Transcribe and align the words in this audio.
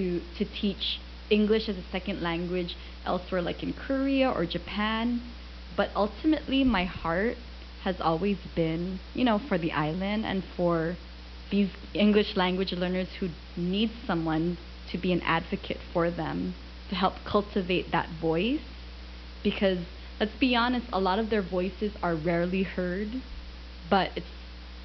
to 0.00 0.20
to 0.38 0.44
teach 0.44 1.00
English 1.30 1.68
as 1.68 1.76
a 1.76 1.84
second 1.92 2.22
language 2.22 2.76
elsewhere, 3.04 3.42
like 3.42 3.62
in 3.62 3.72
Korea 3.72 4.30
or 4.30 4.46
Japan. 4.46 5.20
But 5.76 5.90
ultimately, 5.94 6.64
my 6.64 6.84
heart 6.84 7.36
has 7.84 7.96
always 8.00 8.36
been, 8.54 9.00
you 9.14 9.24
know, 9.24 9.38
for 9.48 9.56
the 9.56 9.72
island 9.72 10.26
and 10.26 10.42
for 10.56 10.96
these 11.50 11.70
English 11.94 12.36
language 12.36 12.72
learners 12.72 13.08
who 13.18 13.28
need 13.56 13.90
someone 14.06 14.58
to 14.90 14.98
be 14.98 15.12
an 15.12 15.20
advocate 15.22 15.78
for 15.92 16.10
them 16.10 16.54
to 16.88 16.94
help 16.94 17.14
cultivate 17.24 17.90
that 17.92 18.08
voice 18.20 18.60
because 19.42 19.78
let's 20.18 20.34
be 20.38 20.54
honest 20.54 20.86
a 20.92 21.00
lot 21.00 21.18
of 21.18 21.30
their 21.30 21.42
voices 21.42 21.92
are 22.02 22.14
rarely 22.14 22.62
heard 22.62 23.08
but 23.88 24.10
it's 24.16 24.26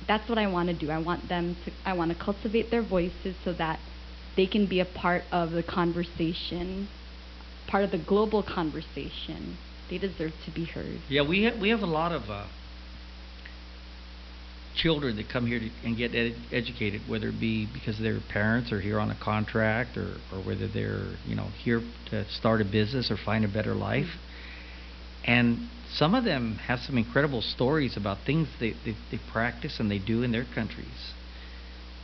that's 0.07 0.29
what 0.29 0.37
I 0.37 0.47
want 0.47 0.69
to 0.69 0.73
do 0.73 0.91
I 0.91 0.99
want 0.99 1.29
them 1.29 1.57
to 1.65 1.71
I 1.85 1.93
want 1.93 2.11
to 2.11 2.17
cultivate 2.23 2.69
their 2.69 2.83
voices 2.83 3.35
so 3.43 3.53
that 3.53 3.79
they 4.35 4.47
can 4.47 4.67
be 4.67 4.79
a 4.79 4.85
part 4.85 5.23
of 5.31 5.51
the 5.51 5.63
conversation 5.63 6.87
part 7.67 7.83
of 7.83 7.91
the 7.91 7.97
global 7.97 8.43
conversation 8.43 9.57
they 9.89 9.97
deserve 9.97 10.31
to 10.45 10.51
be 10.51 10.65
heard 10.65 10.99
yeah 11.09 11.21
we 11.21 11.43
have 11.43 11.59
we 11.59 11.69
have 11.69 11.81
a 11.81 11.85
lot 11.85 12.11
of 12.11 12.29
uh, 12.29 12.45
children 14.75 15.15
that 15.15 15.29
come 15.29 15.47
here 15.47 15.59
to, 15.59 15.69
and 15.83 15.97
get 15.97 16.13
ed- 16.13 16.35
educated, 16.51 17.01
whether 17.07 17.29
it 17.29 17.39
be 17.39 17.67
because 17.73 17.97
their 17.99 18.19
parents 18.31 18.71
are 18.71 18.81
here 18.81 18.99
on 18.99 19.09
a 19.09 19.17
contract 19.23 19.97
or, 19.97 20.17
or 20.31 20.39
whether 20.43 20.67
they're 20.67 21.15
you 21.25 21.35
know 21.35 21.49
here 21.63 21.81
to 22.09 22.27
start 22.29 22.61
a 22.61 22.65
business 22.65 23.09
or 23.09 23.17
find 23.17 23.45
a 23.45 23.47
better 23.47 23.73
life. 23.73 24.09
And 25.25 25.69
some 25.93 26.13
of 26.13 26.23
them 26.23 26.59
have 26.67 26.79
some 26.79 26.97
incredible 26.97 27.41
stories 27.41 27.97
about 27.97 28.19
things 28.25 28.47
they, 28.59 28.73
they, 28.85 28.95
they 29.09 29.19
practice 29.31 29.79
and 29.79 29.89
they 29.89 29.97
do 29.97 30.21
in 30.21 30.31
their 30.31 30.45
countries. 30.53 31.13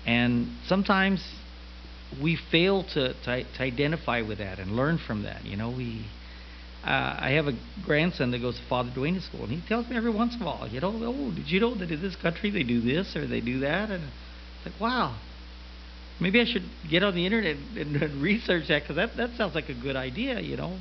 And 0.06 0.48
sometimes 0.66 1.24
we 2.22 2.38
fail 2.52 2.84
to, 2.94 3.14
to, 3.14 3.44
to 3.44 3.62
identify 3.62 4.22
with 4.22 4.40
that 4.40 4.60
and 4.60 4.76
learn 4.76 4.98
from 4.98 5.24
that. 5.24 5.46
You 5.46 5.58
know, 5.58 5.70
we 5.70 6.06
uh, 6.84 7.16
I 7.20 7.32
have 7.32 7.46
a 7.46 7.54
grandson 7.86 8.32
that 8.32 8.40
goes 8.40 8.56
to 8.56 8.62
Father 8.68 8.92
Duenas 8.94 9.26
School, 9.26 9.44
and 9.44 9.52
he 9.52 9.68
tells 9.68 9.88
me 9.88 9.96
every 9.96 10.10
once 10.10 10.36
in 10.36 10.42
a 10.42 10.46
while, 10.46 10.68
you 10.68 10.80
know, 10.82 10.92
oh, 10.92 11.32
did 11.32 11.48
you 11.48 11.60
know 11.60 11.76
that 11.76 11.92
in 11.92 12.02
this 12.02 12.16
country 12.16 12.50
they 12.50 12.64
do 12.64 12.82
this 12.82 13.16
or 13.16 13.28
they 13.28 13.40
do 13.40 13.60
that? 13.60 13.92
And 13.92 14.04
it's 14.04 14.66
like, 14.66 14.82
wow, 14.82 15.16
maybe 16.20 16.42
I 16.42 16.46
should 16.46 16.64
get 16.90 17.04
on 17.04 17.14
the 17.14 17.26
internet 17.26 17.56
and, 17.78 18.02
and 18.02 18.22
research 18.22 18.68
that 18.70 18.82
because 18.82 18.96
that 18.96 19.16
that 19.18 19.38
sounds 19.38 19.54
like 19.54 19.70
a 19.70 19.76
good 19.76 19.96
idea, 19.96 20.40
you 20.40 20.58
know. 20.58 20.80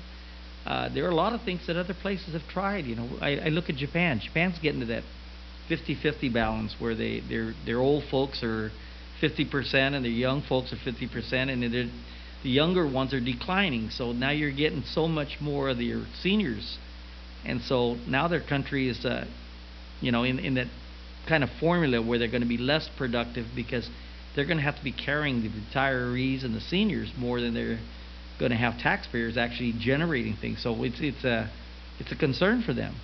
Uh, 0.65 0.89
there 0.93 1.05
are 1.05 1.11
a 1.11 1.15
lot 1.15 1.35
of 1.35 1.43
things 1.43 1.67
that 1.67 1.77
other 1.77 1.95
places 1.95 2.33
have 2.33 2.47
tried. 2.49 2.87
You 2.87 2.97
know, 2.97 3.09
I, 3.21 3.37
I 3.37 3.49
look 3.49 3.69
at 3.69 3.77
Japan. 3.77 4.21
Japan's 4.23 4.59
getting 4.59 4.81
to 4.81 4.87
that 4.87 5.05
50-50 5.71 6.33
balance 6.33 6.75
where 6.79 6.95
they 6.95 7.21
their 7.21 7.55
their 7.67 7.79
old 7.79 8.05
folks 8.11 8.43
are 8.43 8.71
50% 9.21 9.75
and 9.95 10.05
their 10.05 10.13
young 10.13 10.43
folks 10.43 10.73
are 10.73 10.77
50%, 10.77 11.33
and 11.51 11.63
the 11.63 11.91
younger 12.43 12.87
ones 12.87 13.13
are 13.13 13.21
declining. 13.21 13.91
So 13.91 14.13
now 14.13 14.31
you're 14.31 14.53
getting 14.53 14.83
so 14.83 15.07
much 15.07 15.39
more 15.41 15.69
of 15.69 15.81
your 15.81 16.07
seniors, 16.23 16.79
and 17.45 17.61
so 17.63 17.97
now 18.07 18.29
their 18.29 18.41
country 18.41 18.89
is, 18.89 19.05
uh, 19.05 19.27
you 20.01 20.13
know, 20.13 20.25
in 20.25 20.39
in 20.39 20.55
that 20.55 20.69
kind 21.29 21.45
of 21.45 21.51
formula 21.61 22.03
where 22.03 22.19
they're 22.19 22.29
going 22.29 22.43
to 22.43 22.49
be 22.49 22.59
less 22.59 22.89
productive 22.97 23.47
because 23.55 23.89
they're 24.35 24.47
going 24.47 24.57
to 24.57 24.63
have 24.63 24.77
to 24.77 24.85
be 24.85 24.93
carrying 24.93 25.43
the 25.43 25.49
retirees 25.49 26.45
and 26.45 26.55
the 26.55 26.61
seniors 26.61 27.13
more 27.17 27.41
than 27.41 27.55
they're 27.55 27.79
going 28.39 28.51
to 28.51 28.57
have 28.57 28.79
taxpayers 28.79 29.37
actually 29.37 29.75
generating 29.79 30.37
things. 30.37 30.63
So 30.63 30.83
it's 30.83 31.01
it's 31.01 31.25
a 31.25 31.51
it's 31.99 32.13
a 32.13 32.17
concern 32.17 32.63
for 32.63 32.73
them. 32.73 32.97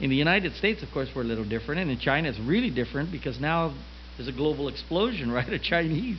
In 0.00 0.10
the 0.10 0.16
United 0.16 0.54
States, 0.56 0.82
of 0.82 0.90
course, 0.90 1.08
we're 1.14 1.22
a 1.22 1.26
little 1.26 1.44
different, 1.44 1.80
and 1.80 1.90
in 1.90 1.98
China, 1.98 2.28
it's 2.28 2.40
really 2.40 2.70
different 2.70 3.12
because 3.12 3.38
now 3.38 3.74
there's 4.16 4.28
a 4.28 4.32
global 4.32 4.68
explosion, 4.68 5.30
right, 5.32 5.52
of 5.52 5.62
Chinese 5.62 6.18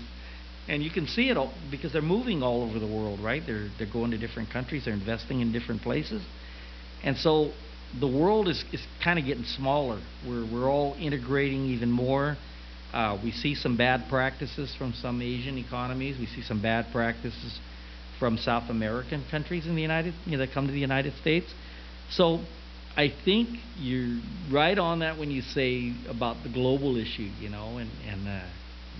and 0.67 0.83
you 0.83 0.89
can 0.89 1.07
see 1.07 1.29
it 1.29 1.37
all 1.37 1.53
because 1.69 1.93
they're 1.93 2.01
moving 2.01 2.41
all 2.41 2.63
over 2.63 2.79
the 2.79 2.87
world, 2.87 3.19
right? 3.19 3.43
They're 3.45 3.69
they're 3.77 3.91
going 3.91 4.11
to 4.11 4.17
different 4.17 4.49
countries, 4.49 4.85
they're 4.85 4.93
investing 4.93 5.41
in 5.41 5.51
different 5.51 5.81
places, 5.81 6.23
and 7.03 7.17
so 7.17 7.51
the 7.99 8.07
world 8.07 8.47
is 8.47 8.63
is 8.71 8.81
kind 9.03 9.19
of 9.19 9.25
getting 9.25 9.43
smaller. 9.43 10.01
We're 10.27 10.45
we're 10.51 10.69
all 10.69 10.95
integrating 10.99 11.65
even 11.65 11.91
more. 11.91 12.37
Uh, 12.93 13.19
we 13.23 13.31
see 13.31 13.55
some 13.55 13.75
bad 13.75 14.05
practices 14.09 14.73
from 14.77 14.93
some 14.93 15.21
Asian 15.21 15.57
economies. 15.57 16.17
We 16.17 16.27
see 16.27 16.41
some 16.41 16.61
bad 16.61 16.87
practices 16.91 17.59
from 18.19 18.37
South 18.37 18.69
American 18.69 19.25
countries 19.29 19.67
in 19.67 19.75
the 19.75 19.81
United, 19.81 20.13
you 20.25 20.33
know, 20.33 20.37
that 20.37 20.53
come 20.53 20.65
to 20.67 20.71
the 20.71 20.79
United 20.79 21.13
States. 21.19 21.53
So 22.09 22.39
I 22.97 23.13
think 23.25 23.49
you're 23.77 24.19
right 24.51 24.77
on 24.77 24.99
that 24.99 25.17
when 25.17 25.29
you 25.29 25.41
say 25.41 25.93
about 26.07 26.43
the 26.43 26.49
global 26.49 26.95
issue, 26.95 27.29
you 27.39 27.49
know, 27.49 27.77
and 27.77 27.89
and 28.07 28.27
uh, 28.27 28.47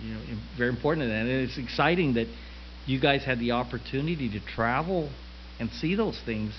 you 0.03 0.13
know, 0.13 0.21
very 0.57 0.69
important. 0.69 1.09
And 1.09 1.29
it's 1.29 1.57
exciting 1.57 2.15
that 2.15 2.27
you 2.85 2.99
guys 2.99 3.23
had 3.23 3.39
the 3.39 3.51
opportunity 3.51 4.29
to 4.29 4.39
travel 4.39 5.09
and 5.59 5.69
see 5.71 5.95
those 5.95 6.19
things. 6.25 6.53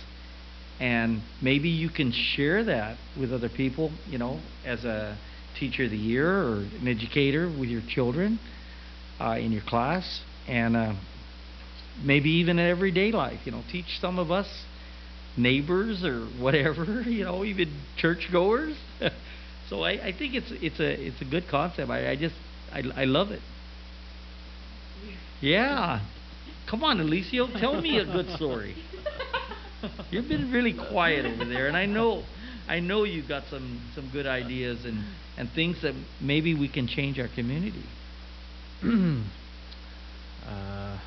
And 0.81 1.23
maybe 1.43 1.69
you 1.69 1.89
can 1.89 2.13
share 2.13 2.65
that 2.65 2.99
with 3.19 3.33
other 3.33 3.49
people, 3.49 3.93
you 4.09 4.19
know, 4.19 4.41
as 4.65 4.85
a 4.85 5.19
teacher 5.59 5.85
of 5.85 5.91
the 5.91 5.97
year 5.97 6.29
or 6.29 6.57
an 6.81 6.89
educator 6.89 7.49
with 7.49 7.69
your 7.69 7.83
children 7.89 8.39
uh, 9.21 9.37
in 9.39 9.53
your 9.53 9.63
class. 9.63 10.21
And 10.49 10.77
uh, 10.77 10.95
maybe 12.05 12.31
even 12.31 12.59
in 12.59 12.69
everyday 12.69 13.13
life, 13.13 13.41
you 13.45 13.53
know, 13.53 13.63
teach 13.71 13.99
some 14.01 14.19
of 14.19 14.31
us 14.31 14.65
neighbors 15.37 16.05
or 16.05 16.27
whatever, 16.41 16.85
you 17.07 17.25
know, 17.25 17.45
even 17.45 17.81
churchgoers. 17.97 18.77
so 19.69 19.83
I, 19.83 19.93
I 19.93 20.13
think 20.13 20.35
it's 20.35 20.51
it's 20.51 20.81
a 20.81 21.07
it's 21.07 21.21
a 21.21 21.25
good 21.25 21.49
concept. 21.49 21.91
I, 21.91 22.11
I 22.11 22.17
just 22.17 22.35
I, 22.73 22.83
I 22.95 23.05
love 23.05 23.31
it. 23.31 23.41
Yeah. 25.41 26.01
Come 26.69 26.83
on, 26.83 26.99
Alicio, 26.99 27.61
tell 27.61 27.81
me 27.81 27.99
a 27.99 28.05
good 28.05 28.29
story. 28.31 28.75
You've 30.11 30.29
been 30.29 30.51
really 30.51 30.73
quiet 30.73 31.25
over 31.25 31.45
there, 31.45 31.69
and 31.69 31.77
I 31.77 31.87
know, 31.87 32.25
I 32.69 32.81
know 32.81 33.05
you've 33.05 33.29
got 33.29 33.45
some 33.49 33.81
some 33.95 34.11
good 34.13 34.27
ideas 34.27 34.85
and 34.85 35.05
and 35.39 35.49
things 35.51 35.83
that 35.83 35.95
maybe 36.21 36.55
we 36.55 36.69
can 36.69 36.89
change 36.89 37.21
our 37.21 37.29
community. 37.29 37.85
uh. 40.49 40.99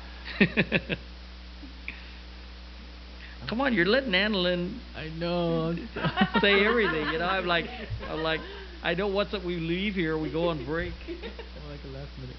Come 3.50 3.60
on, 3.62 3.74
you're 3.74 3.84
letting 3.84 4.12
Annalyn. 4.12 4.78
I 4.96 5.08
know. 5.18 5.74
say 6.40 6.64
everything. 6.64 7.08
You 7.08 7.18
know, 7.18 7.26
I'm 7.26 7.46
like, 7.46 7.64
I'm 8.08 8.22
like, 8.22 8.38
I 8.84 8.94
know 8.94 9.08
once 9.08 9.32
that 9.32 9.44
we 9.44 9.56
leave 9.56 9.96
here, 9.96 10.16
we 10.16 10.30
go 10.30 10.50
on 10.50 10.64
break. 10.64 10.92
like 11.08 11.80
a 11.84 11.88
last 11.88 12.10
minute 12.20 12.36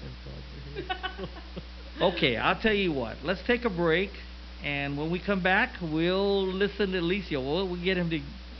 improv. 1.20 1.28
okay, 2.14 2.38
I'll 2.38 2.58
tell 2.58 2.72
you 2.72 2.94
what. 2.94 3.18
Let's 3.22 3.42
take 3.46 3.66
a 3.66 3.68
break, 3.68 4.08
and 4.64 4.96
when 4.96 5.10
we 5.10 5.18
come 5.18 5.42
back, 5.42 5.74
we'll 5.82 6.46
listen 6.46 6.92
to 6.92 7.00
Alicio. 7.02 7.44
We'll, 7.44 7.68
we'll 7.68 7.84
get 7.84 7.98
him 7.98 8.08
to 8.08 8.18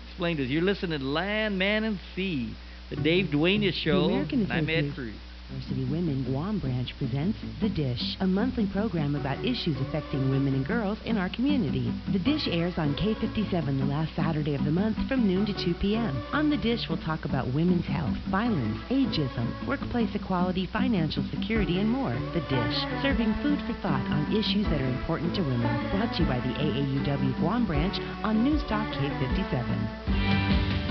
explain 0.09 0.37
to 0.37 0.45
us. 0.45 0.51
You're 0.51 0.61
listening 0.61 1.01
to 1.01 1.07
Land, 1.07 1.59
Man, 1.59 1.85
and 1.85 1.99
Sea, 2.15 2.55
the 2.91 2.97
Dave 2.97 3.31
Duenas 3.31 3.77
Show. 3.77 4.11
and 4.11 4.53
I'm 4.53 4.69
Ed 4.69 4.93
Cruz. 4.95 5.15
University 5.53 5.85
Women 5.85 6.25
Guam 6.25 6.59
Branch 6.59 6.89
presents 6.97 7.39
The 7.61 7.69
Dish, 7.69 8.17
a 8.21 8.27
monthly 8.27 8.67
program 8.73 9.17
about 9.17 9.45
issues 9.45 9.77
affecting 9.87 10.31
women 10.31 10.55
and 10.55 10.67
girls 10.67 10.97
in 11.05 11.19
our 11.19 11.29
community. 11.29 11.93
The 12.11 12.19
Dish 12.19 12.49
airs 12.49 12.73
on 12.79 12.95
K57 12.95 13.79
the 13.79 13.85
last 13.85 14.17
Saturday 14.17 14.55
of 14.55 14.65
the 14.65 14.71
month 14.71 14.97
from 15.09 15.29
noon 15.29 15.45
to 15.45 15.53
2 15.53 15.75
p.m. 15.75 16.17
On 16.33 16.49
The 16.49 16.57
Dish, 16.57 16.89
we'll 16.89 17.05
talk 17.05 17.27
about 17.27 17.53
women's 17.53 17.85
health, 17.85 18.17
violence, 18.31 18.79
ageism, 18.89 19.69
workplace 19.69 20.09
equality, 20.15 20.67
financial 20.73 21.25
security, 21.29 21.81
and 21.81 21.91
more. 21.91 22.15
The 22.33 22.41
Dish, 22.49 22.79
serving 23.03 23.35
food 23.43 23.61
for 23.69 23.75
thought 23.83 24.09
on 24.09 24.33
issues 24.33 24.65
that 24.73 24.81
are 24.81 24.89
important 24.89 25.35
to 25.37 25.43
women. 25.43 25.69
Brought 25.93 26.17
to 26.17 26.23
you 26.23 26.29
by 26.29 26.41
the 26.41 26.55
AAUW 26.57 27.41
Guam 27.41 27.67
Branch 27.67 28.01
on 28.25 28.43
News 28.43 28.63
Newstalk 28.63 28.89
K57. 28.95 30.82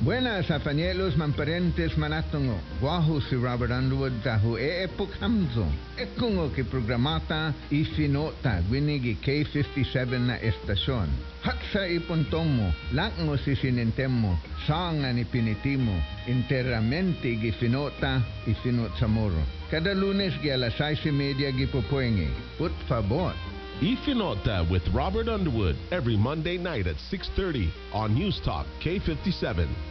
Buenas, 0.00 0.50
apanielos 0.50 1.14
manparentes 1.18 1.98
manatungo. 1.98 2.56
Guahu 2.80 3.20
si 3.20 3.36
Robert 3.36 3.70
Underwood 3.70 4.22
tahu 4.24 4.56
e 4.56 4.64
eh, 4.64 4.84
epok 4.88 5.12
eh, 5.12 5.20
hamzo. 5.20 5.66
Ekungo 6.00 6.48
ki 6.56 6.64
programata 6.64 7.52
ifinota 7.68 8.62
gwinigi 8.70 9.18
K57 9.20 10.18
na 10.18 10.40
estasyon. 10.40 11.12
Hatsa 11.44 11.84
ipuntomo, 11.84 12.72
langmo 12.96 13.36
si 13.36 13.54
sinintemo, 13.54 14.40
sanga 14.66 15.12
ni 15.12 15.24
pinitimo, 15.24 16.00
interamente 16.26 17.36
gifinota 17.36 18.22
ifinot 18.46 18.96
samoro. 18.96 19.44
Kada 19.70 19.92
lunes 19.92 20.32
gi 20.40 20.50
alas 20.50 20.80
6 20.80 21.12
media 21.12 21.52
gipopuenge. 21.52 22.30
Put 22.56 22.72
favor. 22.88 23.34
Ifinota 23.82 24.64
with 24.70 24.88
Robert 24.94 25.28
Underwood 25.28 25.76
every 25.92 26.16
Monday 26.16 26.56
night 26.56 26.86
at 26.86 26.96
6:30 27.12 27.68
on 27.92 28.14
News 28.14 28.40
Talk 28.40 28.64
K57. 28.80 29.89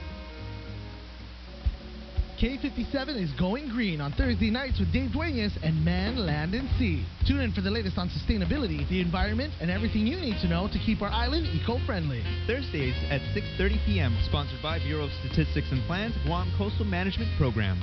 K57 2.39 3.21
is 3.21 3.31
going 3.38 3.68
green 3.68 4.00
on 4.00 4.13
Thursday 4.13 4.50
nights 4.50 4.80
with 4.80 4.94
Dave 4.94 5.12
Duenas 5.12 5.51
and 5.62 5.83
Man, 5.83 6.15
Land, 6.15 6.53
and 6.53 6.69
Sea. 6.80 7.06
Tune 7.27 7.41
in 7.41 7.51
for 7.51 7.59
the 7.59 7.69
latest 7.69 7.97
on 7.97 8.07
sustainability, 8.07 8.88
the 8.88 9.01
environment, 9.01 9.53
and 9.59 9.69
everything 9.69 10.07
you 10.07 10.15
need 10.15 10.39
to 10.39 10.47
know 10.47 10.69
to 10.71 10.80
keep 10.86 11.01
our 11.01 11.09
island 11.09 11.47
eco-friendly. 11.47 12.24
Thursdays 12.47 12.95
at 13.09 13.19
6.30 13.36 13.86
p.m. 13.86 14.18
Sponsored 14.24 14.62
by 14.63 14.80
Bureau 14.80 15.03
of 15.03 15.12
Statistics 15.19 15.68
and 15.71 15.83
Plans, 15.83 16.15
Guam 16.25 16.50
Coastal 16.57 16.86
Management 16.86 17.30
Program. 17.38 17.77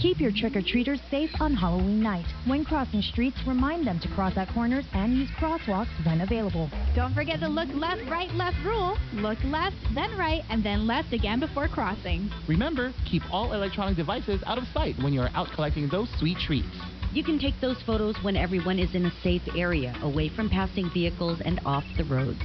Keep 0.00 0.20
your 0.20 0.30
trick-or-treaters 0.30 1.00
safe 1.10 1.30
on 1.40 1.54
Halloween 1.54 2.00
night. 2.00 2.24
When 2.46 2.64
crossing 2.64 3.02
streets, 3.02 3.36
remind 3.44 3.84
them 3.84 3.98
to 3.98 4.08
cross 4.14 4.36
at 4.36 4.48
corners 4.54 4.84
and 4.92 5.12
use 5.12 5.28
crosswalks 5.40 5.88
when 6.06 6.20
available. 6.20 6.70
Don't 6.94 7.12
forget 7.14 7.40
the 7.40 7.48
look 7.48 7.68
left, 7.74 8.08
right, 8.08 8.30
left 8.34 8.58
rule. 8.64 8.96
Look 9.14 9.42
left, 9.42 9.74
then 9.96 10.16
right, 10.16 10.42
and 10.50 10.62
then 10.62 10.86
left 10.86 11.12
again 11.12 11.40
before 11.40 11.66
crossing. 11.66 12.30
Remember, 12.46 12.92
keep 13.10 13.22
all 13.32 13.54
electronic 13.54 13.96
devices 13.96 14.40
out 14.46 14.56
of 14.56 14.68
sight 14.72 14.94
when 15.02 15.12
you 15.12 15.20
are 15.20 15.30
out 15.34 15.48
collecting 15.56 15.88
those 15.88 16.08
sweet 16.20 16.38
treats. 16.38 16.68
You 17.12 17.24
can 17.24 17.40
take 17.40 17.60
those 17.60 17.82
photos 17.84 18.14
when 18.22 18.36
everyone 18.36 18.78
is 18.78 18.94
in 18.94 19.04
a 19.04 19.20
safe 19.24 19.42
area, 19.56 19.98
away 20.02 20.28
from 20.28 20.48
passing 20.48 20.90
vehicles 20.94 21.40
and 21.44 21.60
off 21.64 21.84
the 21.96 22.04
roads. 22.04 22.38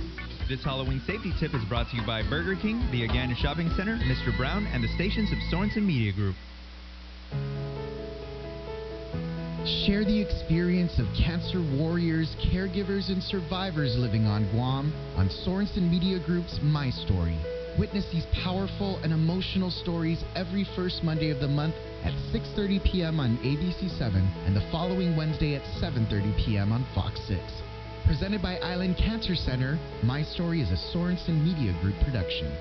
This 0.50 0.64
Halloween 0.64 1.04
safety 1.06 1.32
tip 1.40 1.54
is 1.54 1.64
brought 1.70 1.92
to 1.92 1.98
you 1.98 2.06
by 2.06 2.28
Burger 2.28 2.56
King, 2.60 2.80
the 2.92 3.08
Agana 3.08 3.36
Shopping 3.36 3.70
Center, 3.78 3.98
Mr. 3.98 4.36
Brown, 4.36 4.66
and 4.74 4.84
the 4.84 4.94
stations 4.96 5.32
of 5.32 5.38
Sorensen 5.52 5.86
Media 5.86 6.12
Group. 6.12 6.36
Share 9.86 10.04
the 10.04 10.20
experience 10.20 11.00
of 11.00 11.08
cancer 11.16 11.62
warriors, 11.78 12.36
caregivers, 12.52 13.08
and 13.08 13.24
survivors 13.24 13.96
living 13.98 14.26
on 14.26 14.50
Guam 14.52 14.94
on 15.16 15.30
Sorensen 15.30 15.90
Media 15.90 16.20
Group's 16.20 16.60
My 16.62 16.90
Story. 16.90 17.38
Witness 17.80 18.06
these 18.12 18.28
powerful 18.44 19.00
and 19.04 19.14
emotional 19.14 19.72
stories 19.72 20.24
every 20.36 20.68
first 20.76 21.02
Monday 21.02 21.32
of 21.32 21.40
the 21.40 21.48
month 21.48 21.76
at 22.04 22.14
6:30 22.34 22.84
p.m. 22.84 23.20
on 23.20 23.38
ABC7 23.38 24.46
and 24.46 24.56
the 24.56 24.68
following 24.70 25.16
Wednesday 25.16 25.56
at 25.56 25.64
7:30 25.82 26.36
p.m. 26.46 26.74
on 26.74 26.86
Fox 26.94 27.20
6. 27.28 27.40
Presented 28.06 28.42
by 28.42 28.58
Island 28.58 28.98
Cancer 28.98 29.34
Center, 29.34 29.80
My 30.04 30.24
Story 30.24 30.62
is 30.62 30.72
a 30.72 30.96
Sorensen 30.96 31.42
Media 31.42 31.72
Group 31.82 31.96
production. 32.04 32.52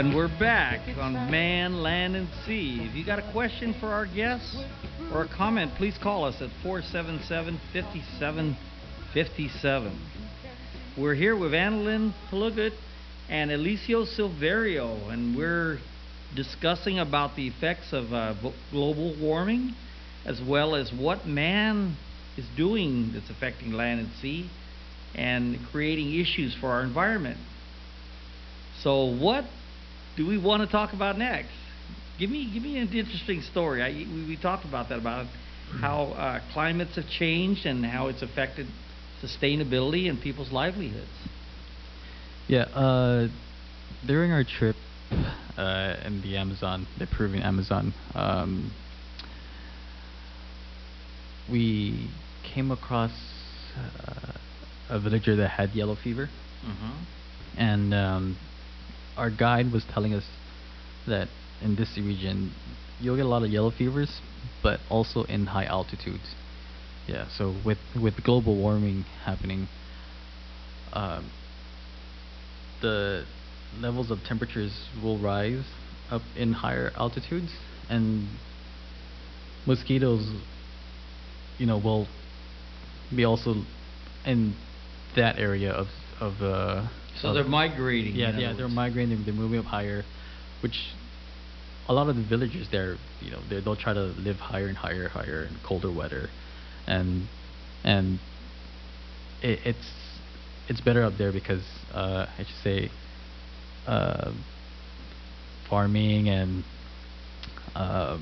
And 0.00 0.14
we're 0.14 0.28
back 0.38 0.80
on 0.98 1.12
Man, 1.30 1.82
Land, 1.82 2.16
and 2.16 2.26
Sea. 2.46 2.88
If 2.88 2.94
you 2.94 3.04
got 3.04 3.18
a 3.18 3.32
question 3.32 3.74
for 3.78 3.88
our 3.88 4.06
guests 4.06 4.56
or 5.12 5.22
a 5.22 5.28
comment, 5.28 5.72
please 5.76 5.98
call 6.00 6.24
us 6.24 6.36
at 6.40 6.50
477 6.62 7.58
5757. 7.72 9.98
We're 10.96 11.14
here 11.14 11.36
with 11.36 11.52
Annalyn 11.52 12.12
Palugut 12.30 12.72
and 13.28 13.50
Elicio 13.50 14.06
Silverio, 14.06 15.10
and 15.10 15.36
we're 15.36 15.78
discussing 16.34 16.98
about 16.98 17.34
the 17.34 17.48
effects 17.48 17.92
of 17.92 18.12
uh, 18.12 18.34
global 18.70 19.16
warming 19.20 19.74
as 20.24 20.40
well 20.46 20.76
as 20.76 20.92
what 20.92 21.26
man 21.26 21.96
is 22.36 22.46
doing 22.56 23.10
that's 23.12 23.30
affecting 23.30 23.72
land 23.72 24.00
and 24.00 24.10
sea 24.20 24.48
and 25.14 25.58
creating 25.72 26.20
issues 26.20 26.54
for 26.54 26.68
our 26.68 26.82
environment. 26.82 27.38
So, 28.82 29.06
what 29.06 29.44
do 30.16 30.26
we 30.26 30.38
want 30.38 30.62
to 30.62 30.68
talk 30.68 30.92
about 30.92 31.18
next? 31.18 31.50
Give 32.20 32.28
me, 32.28 32.50
give 32.52 32.62
me 32.62 32.78
an 32.78 32.92
interesting 32.92 33.40
story. 33.40 33.82
I, 33.82 33.88
we, 34.12 34.26
we 34.28 34.36
talked 34.36 34.66
about 34.66 34.90
that 34.90 34.98
about 34.98 35.26
how 35.80 36.12
uh, 36.12 36.40
climates 36.52 36.96
have 36.96 37.08
changed 37.08 37.64
and 37.64 37.84
how 37.84 38.08
it's 38.08 38.20
affected 38.20 38.66
sustainability 39.24 40.08
and 40.10 40.20
people's 40.20 40.52
livelihoods. 40.52 41.08
Yeah, 42.46 42.64
uh, 42.64 43.28
during 44.06 44.32
our 44.32 44.44
trip 44.44 44.76
uh, 45.56 45.96
in 46.04 46.20
the 46.22 46.36
Amazon, 46.36 46.86
the 46.98 47.06
Peruvian 47.06 47.42
Amazon, 47.42 47.94
um, 48.14 48.70
we 51.50 52.10
came 52.54 52.70
across 52.70 53.12
uh, 53.78 54.32
a 54.90 55.00
villager 55.00 55.36
that 55.36 55.48
had 55.48 55.70
yellow 55.70 55.96
fever, 55.96 56.28
Mm-hmm. 56.62 57.58
and 57.58 57.94
um, 57.94 58.36
our 59.16 59.30
guide 59.30 59.72
was 59.72 59.82
telling 59.94 60.12
us 60.12 60.24
that 61.06 61.28
in 61.62 61.76
this 61.76 61.96
region 61.96 62.52
you'll 63.00 63.16
get 63.16 63.24
a 63.24 63.28
lot 63.28 63.42
of 63.42 63.50
yellow 63.50 63.70
fevers, 63.70 64.20
but 64.62 64.80
also 64.90 65.24
in 65.24 65.46
high 65.46 65.64
altitudes. 65.64 66.34
Yeah, 67.06 67.26
so 67.36 67.56
with 67.64 67.78
with 68.00 68.22
global 68.22 68.56
warming 68.56 69.04
happening, 69.24 69.68
um, 70.92 71.30
the 72.82 73.24
levels 73.80 74.10
of 74.10 74.18
temperatures 74.24 74.86
will 75.02 75.18
rise 75.18 75.64
up 76.10 76.22
in 76.36 76.52
higher 76.52 76.92
altitudes, 76.96 77.52
and 77.88 78.28
mosquitoes, 79.66 80.28
you 81.58 81.66
know, 81.66 81.78
will 81.78 82.06
be 83.14 83.24
also 83.24 83.54
in 84.24 84.54
that 85.16 85.38
area 85.38 85.72
of 85.72 85.88
of 86.20 86.42
uh. 86.42 86.88
So 87.20 87.28
of- 87.28 87.34
they're 87.34 87.44
migrating, 87.44 88.14
Yeah, 88.14 88.38
yeah, 88.38 88.50
other 88.50 88.58
they're 88.58 88.68
migrating. 88.68 89.24
They're 89.24 89.34
moving 89.34 89.58
up 89.58 89.66
higher, 89.66 90.04
which 90.62 90.94
a 91.90 91.92
lot 91.92 92.08
of 92.08 92.14
the 92.14 92.22
villagers 92.22 92.68
there, 92.70 92.96
you 93.20 93.32
know, 93.32 93.40
they 93.50 93.60
they'll 93.60 93.74
try 93.74 93.92
to 93.92 94.00
live 94.00 94.36
higher 94.36 94.68
and 94.68 94.76
higher, 94.76 95.08
higher 95.08 95.42
and 95.42 95.56
colder 95.66 95.92
weather, 95.92 96.28
and 96.86 97.26
and 97.82 98.20
it, 99.42 99.58
it's 99.64 99.92
it's 100.68 100.80
better 100.80 101.02
up 101.02 101.14
there 101.18 101.32
because 101.32 101.64
uh, 101.92 102.26
I 102.38 102.44
should 102.44 102.62
say 102.62 102.90
uh, 103.88 104.32
farming 105.68 106.28
and 106.28 106.64
uh, 107.74 108.18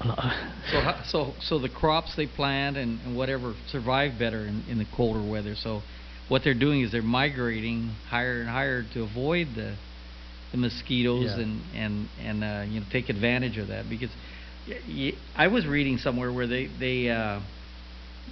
So, 0.70 0.94
so, 1.04 1.32
so 1.40 1.58
the 1.58 1.68
crops 1.68 2.14
they 2.16 2.26
plant 2.26 2.76
and, 2.76 3.00
and 3.04 3.16
whatever 3.16 3.54
survive 3.68 4.18
better 4.18 4.46
in, 4.46 4.64
in 4.68 4.78
the 4.78 4.86
colder 4.96 5.22
weather. 5.22 5.54
So, 5.54 5.82
what 6.28 6.42
they're 6.44 6.58
doing 6.58 6.80
is 6.80 6.92
they're 6.92 7.02
migrating 7.02 7.90
higher 8.08 8.40
and 8.40 8.48
higher 8.48 8.84
to 8.94 9.02
avoid 9.02 9.48
the 9.54 9.76
the 10.52 10.58
mosquitoes 10.58 11.24
Yeah. 11.36 11.40
and 11.42 11.62
and 11.74 12.08
and 12.20 12.44
uh, 12.44 12.64
you 12.68 12.80
know 12.80 12.86
take 12.92 13.08
advantage 13.08 13.58
of 13.58 13.68
that 13.68 13.88
because 13.88 14.10
y- 14.68 14.80
y- 14.88 15.12
I 15.36 15.48
was 15.48 15.66
reading 15.66 15.98
somewhere 15.98 16.32
where 16.32 16.46
they 16.46 16.66
they 16.66 17.10
uh, 17.10 17.40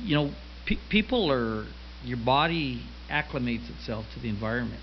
you 0.03 0.15
know 0.15 0.33
pe- 0.67 0.79
people 0.91 1.31
are 1.33 1.67
your 2.05 2.19
body 2.19 2.83
acclimates 3.11 3.69
itself 3.71 4.07
to 4.15 4.21
the 4.21 4.29
environment. 4.29 4.81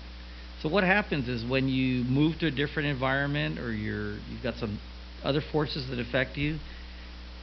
So 0.62 0.68
what 0.68 0.84
happens 0.84 1.28
is 1.28 1.44
when 1.48 1.68
you 1.68 2.04
move 2.04 2.38
to 2.40 2.46
a 2.46 2.50
different 2.50 2.88
environment 2.88 3.58
or 3.58 3.72
you're 3.72 4.14
you've 4.30 4.42
got 4.42 4.56
some 4.56 4.80
other 5.24 5.40
forces 5.40 5.88
that 5.90 5.98
affect 5.98 6.36
you, 6.36 6.58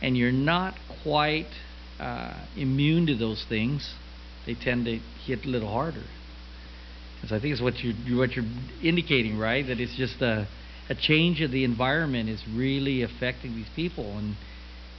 and 0.01 0.17
you're 0.17 0.31
not 0.31 0.75
quite 1.03 1.47
uh, 1.99 2.33
immune 2.55 3.05
to 3.07 3.15
those 3.15 3.45
things, 3.47 3.95
they 4.45 4.53
tend 4.55 4.85
to 4.85 4.99
hit 5.25 5.45
a 5.45 5.49
little 5.49 5.69
harder. 5.71 6.03
Because 7.15 7.31
I 7.31 7.39
think 7.39 7.53
it's 7.53 7.61
what 7.61 7.83
you- 7.83 8.17
what 8.17 8.35
you're 8.35 8.45
indicating, 8.81 9.37
right? 9.37 9.65
That 9.65 9.79
it's 9.79 9.95
just 9.95 10.21
a 10.21 10.47
a 10.87 10.93
change 10.93 11.41
of 11.41 11.49
the 11.49 11.63
environment 11.63 12.29
is 12.29 12.47
really 12.47 13.01
affecting 13.01 13.55
these 13.55 13.69
people, 13.75 14.17
and 14.19 14.35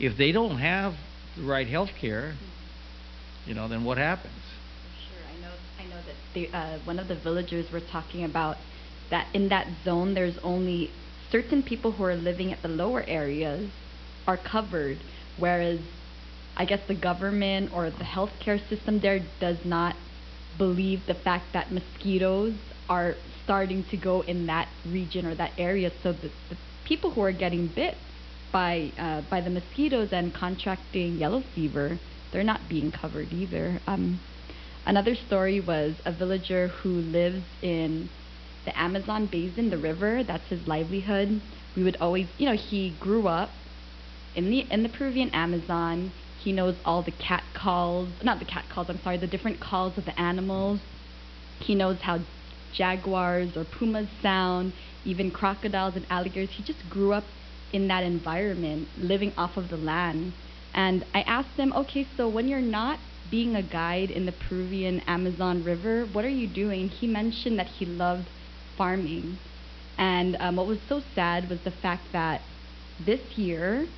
if 0.00 0.16
they 0.16 0.32
don't 0.32 0.58
have 0.58 0.94
the 1.36 1.42
right 1.44 1.68
health 1.68 1.90
care, 2.00 2.34
you 3.46 3.54
know, 3.54 3.68
then 3.68 3.84
what 3.84 3.96
happens? 3.96 4.34
Sure, 5.08 5.22
I 5.32 5.40
know. 5.40 5.52
I 5.78 5.84
know 5.84 6.02
that 6.04 6.16
the, 6.34 6.48
uh, 6.56 6.78
one 6.84 6.98
of 6.98 7.06
the 7.06 7.14
villagers 7.14 7.70
were 7.70 7.80
talking 7.80 8.24
about 8.24 8.56
that 9.10 9.28
in 9.32 9.48
that 9.50 9.68
zone 9.84 10.14
there's 10.14 10.38
only 10.42 10.90
certain 11.30 11.62
people 11.62 11.92
who 11.92 12.02
are 12.02 12.16
living 12.16 12.52
at 12.52 12.62
the 12.62 12.68
lower 12.68 13.04
areas 13.06 13.70
are 14.26 14.36
covered, 14.36 14.98
whereas 15.38 15.78
I 16.56 16.64
guess 16.64 16.80
the 16.88 16.94
government 16.94 17.70
or 17.72 17.90
the 17.90 18.04
healthcare 18.04 18.58
system 18.68 19.00
there 19.00 19.20
does 19.40 19.58
not 19.64 19.94
believe 20.58 21.00
the 21.06 21.14
fact 21.14 21.52
that 21.52 21.72
mosquitoes 21.72 22.54
are 22.88 23.14
starting 23.44 23.84
to 23.90 23.96
go 23.96 24.22
in 24.22 24.46
that 24.46 24.68
region 24.86 25.26
or 25.26 25.34
that 25.34 25.52
area. 25.58 25.90
So 26.02 26.12
the, 26.12 26.30
the 26.50 26.56
people 26.84 27.10
who 27.10 27.22
are 27.22 27.32
getting 27.32 27.68
bit 27.68 27.96
by 28.52 28.92
uh, 28.98 29.22
by 29.30 29.40
the 29.40 29.50
mosquitoes 29.50 30.08
and 30.12 30.32
contracting 30.32 31.16
yellow 31.16 31.42
fever, 31.54 31.98
they're 32.32 32.44
not 32.44 32.68
being 32.68 32.92
covered 32.92 33.32
either. 33.32 33.80
Um, 33.86 34.20
another 34.84 35.14
story 35.14 35.60
was 35.60 35.94
a 36.04 36.12
villager 36.12 36.68
who 36.68 36.90
lives 36.90 37.44
in 37.62 38.08
the 38.64 38.78
Amazon 38.78 39.26
basin, 39.26 39.70
the 39.70 39.78
river. 39.78 40.22
That's 40.24 40.46
his 40.48 40.66
livelihood. 40.66 41.40
We 41.76 41.84
would 41.84 41.96
always, 42.00 42.28
you 42.38 42.46
know, 42.46 42.56
he 42.56 42.96
grew 43.00 43.28
up 43.28 43.50
in 44.34 44.50
the 44.50 44.60
in 44.70 44.82
the 44.82 44.88
Peruvian 44.88 45.30
Amazon. 45.30 46.12
He 46.38 46.52
knows 46.52 46.76
all 46.84 47.02
the 47.02 47.12
cat 47.12 47.42
calls, 47.54 48.08
not 48.22 48.38
the 48.38 48.44
cat 48.44 48.66
calls. 48.68 48.88
I'm 48.88 49.00
sorry, 49.02 49.16
the 49.16 49.26
different 49.26 49.60
calls 49.60 49.96
of 49.98 50.04
the 50.04 50.18
animals. 50.20 50.80
He 51.60 51.74
knows 51.74 51.98
how 52.02 52.20
jaguars 52.72 53.56
or 53.56 53.64
pumas 53.64 54.08
sound, 54.22 54.72
even 55.04 55.30
crocodiles 55.30 55.96
and 55.96 56.06
alligators. 56.10 56.54
He 56.54 56.62
just 56.62 56.88
grew 56.90 57.12
up 57.12 57.24
in 57.72 57.88
that 57.88 58.02
environment, 58.02 58.88
living 58.98 59.32
off 59.36 59.56
of 59.56 59.68
the 59.68 59.76
land. 59.76 60.32
And 60.74 61.04
I 61.14 61.22
asked 61.22 61.56
him, 61.56 61.72
okay, 61.72 62.06
so 62.16 62.28
when 62.28 62.48
you're 62.48 62.60
not 62.60 62.98
being 63.30 63.56
a 63.56 63.62
guide 63.62 64.10
in 64.10 64.26
the 64.26 64.32
Peruvian 64.32 65.00
Amazon 65.06 65.64
River, 65.64 66.06
what 66.06 66.24
are 66.24 66.28
you 66.28 66.46
doing? 66.46 66.88
He 66.88 67.06
mentioned 67.06 67.58
that 67.58 67.66
he 67.66 67.86
loved 67.86 68.28
farming. 68.76 69.38
And 69.98 70.36
um, 70.38 70.56
what 70.56 70.66
was 70.66 70.78
so 70.88 71.02
sad 71.14 71.48
was 71.48 71.60
the 71.64 71.70
fact 71.70 72.12
that 72.12 72.42
this 73.04 73.20
year, 73.36 73.88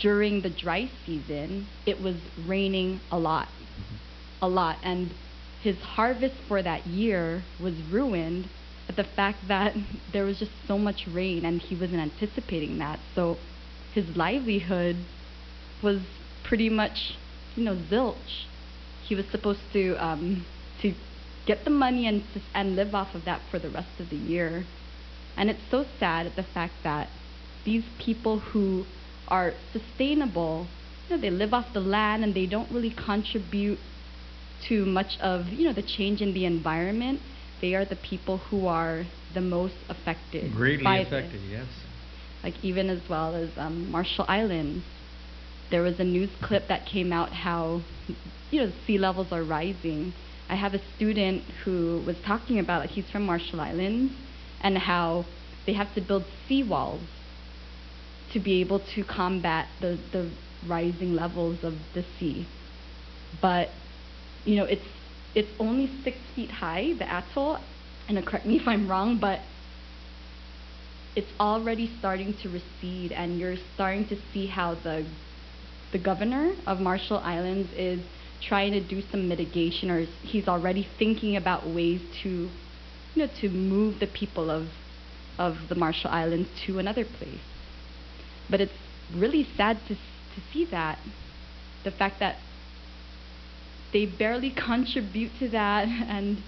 during 0.00 0.42
the 0.42 0.50
dry 0.50 0.90
season, 1.04 1.66
it 1.86 2.00
was 2.00 2.16
raining 2.46 3.00
a 3.10 3.18
lot. 3.18 3.48
A 4.40 4.48
lot. 4.48 4.78
And 4.82 5.12
his 5.62 5.76
harvest 5.78 6.36
for 6.46 6.62
that 6.62 6.86
year 6.86 7.44
was 7.60 7.74
ruined 7.90 8.48
at 8.88 8.96
the 8.96 9.04
fact 9.04 9.48
that 9.48 9.74
there 10.12 10.24
was 10.24 10.38
just 10.38 10.52
so 10.66 10.78
much 10.78 11.06
rain 11.12 11.44
and 11.44 11.60
he 11.60 11.74
wasn't 11.74 12.00
anticipating 12.00 12.78
that. 12.78 12.98
So 13.14 13.36
his 13.94 14.16
livelihood 14.16 14.96
was 15.82 16.00
pretty 16.44 16.68
much, 16.68 17.14
you 17.56 17.64
know, 17.64 17.76
zilch. 17.90 18.46
He 19.04 19.14
was 19.14 19.24
supposed 19.30 19.60
to 19.72 19.94
um, 19.96 20.44
to 20.82 20.94
get 21.46 21.64
the 21.64 21.70
money 21.70 22.06
and 22.06 22.22
and 22.54 22.76
live 22.76 22.94
off 22.94 23.14
of 23.14 23.24
that 23.24 23.40
for 23.50 23.58
the 23.58 23.70
rest 23.70 23.98
of 23.98 24.10
the 24.10 24.16
year. 24.16 24.66
And 25.36 25.48
it's 25.50 25.62
so 25.70 25.86
sad 25.98 26.26
at 26.26 26.36
the 26.36 26.42
fact 26.42 26.74
that 26.84 27.08
these 27.64 27.84
people 27.98 28.40
who 28.40 28.84
are 29.28 29.54
sustainable, 29.72 30.66
you 31.08 31.16
know, 31.16 31.22
they 31.22 31.30
live 31.30 31.54
off 31.54 31.66
the 31.72 31.80
land 31.80 32.24
and 32.24 32.34
they 32.34 32.46
don't 32.46 32.70
really 32.70 32.94
contribute 32.94 33.78
to 34.68 34.84
much 34.84 35.18
of, 35.20 35.46
you 35.46 35.66
know, 35.66 35.72
the 35.72 35.82
change 35.82 36.20
in 36.20 36.34
the 36.34 36.44
environment. 36.44 37.20
They 37.60 37.74
are 37.74 37.84
the 37.84 37.96
people 37.96 38.38
who 38.38 38.66
are 38.66 39.04
the 39.34 39.40
most 39.40 39.74
affected. 39.88 40.52
Greatly 40.52 41.02
affected, 41.02 41.40
this. 41.42 41.50
yes. 41.50 41.66
Like 42.42 42.54
even 42.62 42.88
as 42.88 43.00
well 43.08 43.34
as 43.34 43.50
um, 43.56 43.90
Marshall 43.90 44.24
Islands. 44.28 44.84
There 45.70 45.82
was 45.82 46.00
a 46.00 46.04
news 46.04 46.30
clip 46.42 46.68
that 46.68 46.86
came 46.86 47.12
out 47.12 47.30
how, 47.30 47.82
you 48.50 48.64
know, 48.64 48.72
sea 48.86 48.96
levels 48.96 49.28
are 49.32 49.42
rising. 49.42 50.14
I 50.48 50.54
have 50.54 50.72
a 50.72 50.80
student 50.96 51.42
who 51.64 52.02
was 52.06 52.16
talking 52.24 52.58
about, 52.58 52.80
like, 52.80 52.90
he's 52.90 53.04
from 53.10 53.26
Marshall 53.26 53.60
Islands, 53.60 54.14
and 54.62 54.78
how 54.78 55.26
they 55.66 55.74
have 55.74 55.94
to 55.94 56.00
build 56.00 56.24
seawalls 56.48 57.02
to 58.32 58.40
be 58.40 58.60
able 58.60 58.80
to 58.94 59.04
combat 59.04 59.68
the, 59.80 59.98
the 60.12 60.30
rising 60.66 61.14
levels 61.14 61.62
of 61.62 61.74
the 61.94 62.04
sea. 62.18 62.46
But, 63.40 63.68
you 64.44 64.56
know, 64.56 64.64
it's 64.64 64.86
it's 65.34 65.50
only 65.60 65.90
six 66.02 66.16
feet 66.34 66.50
high, 66.50 66.94
the 66.98 67.04
atoll, 67.04 67.58
and 68.08 68.18
uh, 68.18 68.22
correct 68.22 68.46
me 68.46 68.56
if 68.56 68.66
I'm 68.66 68.88
wrong, 68.88 69.18
but 69.18 69.40
it's 71.14 71.30
already 71.38 71.90
starting 71.98 72.34
to 72.42 72.48
recede, 72.48 73.12
and 73.12 73.38
you're 73.38 73.56
starting 73.74 74.06
to 74.08 74.16
see 74.32 74.46
how 74.46 74.74
the 74.74 75.06
the 75.92 75.98
governor 75.98 76.52
of 76.66 76.80
Marshall 76.80 77.18
Islands 77.18 77.70
is 77.74 78.00
trying 78.42 78.72
to 78.72 78.80
do 78.80 79.02
some 79.10 79.28
mitigation, 79.28 79.90
or 79.90 80.06
he's 80.22 80.48
already 80.48 80.86
thinking 80.98 81.36
about 81.36 81.66
ways 81.66 82.00
to, 82.22 82.28
you 82.28 82.50
know, 83.16 83.28
to 83.40 83.48
move 83.48 84.00
the 84.00 84.06
people 84.06 84.50
of 84.50 84.68
of 85.38 85.56
the 85.68 85.74
Marshall 85.74 86.10
Islands 86.10 86.48
to 86.66 86.78
another 86.78 87.04
place. 87.04 87.40
But 88.50 88.60
it's 88.60 88.72
really 89.14 89.46
sad 89.56 89.78
to 89.88 89.94
to 89.94 90.40
see 90.52 90.64
that, 90.66 90.98
the 91.84 91.90
fact 91.90 92.20
that 92.20 92.36
they 93.92 94.06
barely 94.06 94.50
contribute 94.50 95.32
to 95.38 95.48
that, 95.48 95.88
and 96.08 96.38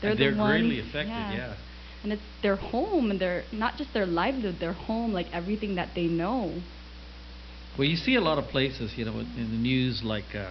they're 0.00 0.10
And 0.10 0.18
the 0.20 0.24
they're 0.24 0.36
ones, 0.36 0.62
greatly 0.62 0.78
affected, 0.80 1.06
yeah. 1.08 1.56
And 2.02 2.12
it's 2.12 2.22
their 2.42 2.56
home, 2.56 3.10
and 3.10 3.20
their 3.20 3.44
not 3.52 3.76
just 3.76 3.92
their 3.94 4.06
livelihood, 4.06 4.58
their 4.60 4.72
home, 4.72 5.12
like 5.12 5.26
everything 5.32 5.76
that 5.76 5.90
they 5.94 6.06
know. 6.06 6.62
Well, 7.78 7.88
you 7.88 7.96
see 7.96 8.16
a 8.16 8.20
lot 8.20 8.38
of 8.38 8.48
places, 8.48 8.92
you 8.96 9.04
know, 9.04 9.18
in 9.20 9.26
in 9.38 9.50
the 9.50 9.56
news 9.56 10.02
like 10.02 10.34
uh, 10.34 10.50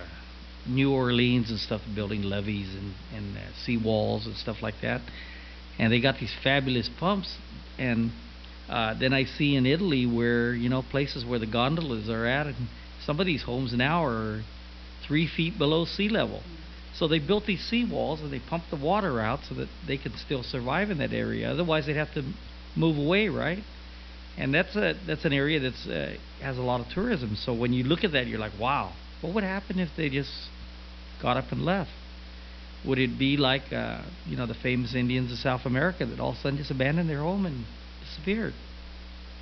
New 0.68 0.92
Orleans 0.92 1.50
and 1.50 1.60
stuff, 1.60 1.82
building 1.94 2.24
levees 2.24 2.74
and 2.76 2.94
and 3.16 3.38
uh, 3.38 3.42
sea 3.66 3.78
walls 3.78 4.26
and 4.26 4.36
stuff 4.36 4.62
like 4.62 4.80
that, 4.82 5.02
and 5.78 5.92
they 5.92 6.00
got 6.00 6.20
these 6.20 6.34
fabulous 6.44 6.90
pumps. 7.00 7.38
And 7.78 8.12
uh, 8.72 8.94
then 8.98 9.14
I 9.14 9.26
see 9.26 9.56
in 9.56 9.66
Italy 9.66 10.06
where 10.06 10.54
you 10.54 10.70
know 10.70 10.82
places 10.82 11.26
where 11.26 11.40
the 11.40 11.46
gondolas 11.46 12.10
are 12.10 12.26
at, 12.26 12.48
and 12.48 12.70
some 13.06 13.20
of 13.20 13.26
these 13.26 13.44
homes 13.44 13.74
now 13.74 14.06
are 14.06 14.44
three 15.06 15.28
feet 15.28 15.58
below 15.58 15.86
sea 15.86 16.08
level. 16.08 16.42
So 16.94 17.08
they 17.08 17.20
built 17.20 17.46
these 17.46 17.62
sea 17.62 17.86
walls 17.90 18.22
and 18.22 18.32
they 18.32 18.40
pumped 18.40 18.70
the 18.70 18.78
water 18.78 19.20
out 19.20 19.40
so 19.48 19.56
that 19.56 19.68
they 19.88 19.98
could 19.98 20.14
still 20.18 20.44
survive 20.44 20.90
in 20.90 21.00
that 21.00 21.12
area. 21.12 21.52
Otherwise, 21.52 21.86
they'd 21.86 21.96
have 21.96 22.14
to 22.14 22.24
move 22.76 22.98
away, 22.98 23.28
right? 23.28 23.64
And 24.38 24.54
that's 24.54 24.76
a 24.76 24.96
that's 25.06 25.26
an 25.26 25.34
area 25.34 25.60
that's 25.60 25.88
uh, 25.88 26.16
has 26.42 26.58
a 26.58 26.62
lot 26.62 26.80
of 26.80 26.88
tourism. 26.94 27.36
So 27.36 27.54
when 27.54 27.74
you 27.74 27.84
look 27.84 28.04
at 28.06 28.14
that, 28.14 28.28
you're 28.28 28.40
like, 28.40 28.58
wow, 28.60 28.94
what 29.20 29.34
would 29.36 29.44
happen 29.44 29.80
if 29.80 29.90
they 29.98 30.10
just 30.10 30.32
got 31.22 31.36
up 31.36 31.52
and 31.52 31.66
left? 31.66 31.92
Would 32.86 33.00
it 33.00 33.20
be 33.20 33.36
like 33.36 33.74
uh, 33.74 34.02
you 34.26 34.38
know 34.38 34.46
the 34.46 34.54
famous 34.54 34.96
Indians 34.96 35.32
of 35.32 35.40
South 35.40 35.66
America 35.66 36.06
that 36.06 36.20
all 36.22 36.32
of 36.32 36.38
a 36.38 36.40
sudden 36.40 36.58
just 36.58 36.72
abandoned 36.72 37.10
their 37.10 37.20
home 37.20 37.46
and 37.46 37.66
disappeared? 38.12 38.54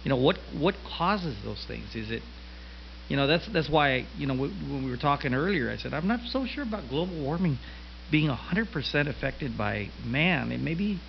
You 0.04 0.10
know 0.10 0.16
what 0.16 0.38
what 0.58 0.76
causes 0.98 1.36
those 1.44 1.66
things? 1.68 1.96
Is 1.96 2.10
it 2.12 2.22
you 3.10 3.18
know 3.18 3.28
that's 3.28 3.48
that's 3.52 3.70
why 3.70 4.06
you 4.18 4.28
know 4.28 4.36
when 4.36 4.84
we 4.84 4.90
were 4.90 4.98
talking 4.98 5.34
earlier, 5.34 5.70
I 5.70 5.78
said 5.78 5.94
I'm 5.94 6.08
not 6.08 6.22
so 6.32 6.46
sure 6.46 6.64
about 6.64 6.90
global 6.90 7.20
warming 7.22 7.58
being 8.12 8.30
100% 8.30 9.08
affected 9.08 9.58
by 9.58 9.90
man. 10.04 10.52
It 10.52 10.60
may 10.60 10.74
be 10.74 11.00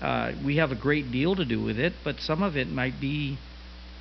uh, 0.00 0.32
we 0.44 0.56
have 0.56 0.70
a 0.70 0.74
great 0.74 1.10
deal 1.12 1.36
to 1.36 1.44
do 1.44 1.62
with 1.62 1.78
it, 1.78 1.92
but 2.04 2.16
some 2.20 2.42
of 2.42 2.56
it 2.56 2.68
might 2.68 3.00
be 3.00 3.38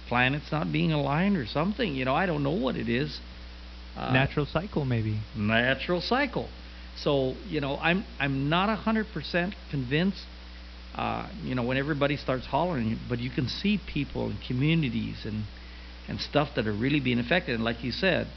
planets 0.08 0.52
not 0.52 0.72
being 0.72 0.92
aligned 0.92 1.38
or 1.38 1.46
something. 1.46 1.96
You 1.96 2.06
know, 2.06 2.16
I 2.16 2.26
don't 2.26 2.44
know 2.44 2.52
what 2.52 2.76
it 2.76 2.88
is. 2.90 3.20
Uh, 3.98 4.14
Natural 4.14 4.46
cycle, 4.46 4.86
maybe. 4.86 5.20
natural 5.36 6.02
cycle. 6.02 6.50
So 6.96 7.34
you 7.48 7.60
know, 7.62 7.78
I'm 7.78 8.06
I'm 8.20 8.50
not 8.50 8.76
hundred 8.80 9.08
percent 9.14 9.56
convinced. 9.70 10.26
Uh, 10.98 11.30
you 11.44 11.54
know, 11.54 11.64
when 11.64 11.78
everybody 11.78 12.18
starts 12.18 12.48
hollering, 12.48 12.98
but 13.08 13.20
you 13.20 13.30
can 13.30 13.48
see 13.48 13.80
people 13.94 14.30
and 14.30 14.40
communities 14.48 15.26
and 15.26 15.44
and 16.08 16.20
stuff 16.20 16.50
that 16.56 16.66
are 16.66 16.74
really 16.74 17.00
being 17.00 17.20
affected. 17.20 17.56
And 17.56 17.64
like 17.64 17.84
you 17.84 17.92
said, 17.92 18.28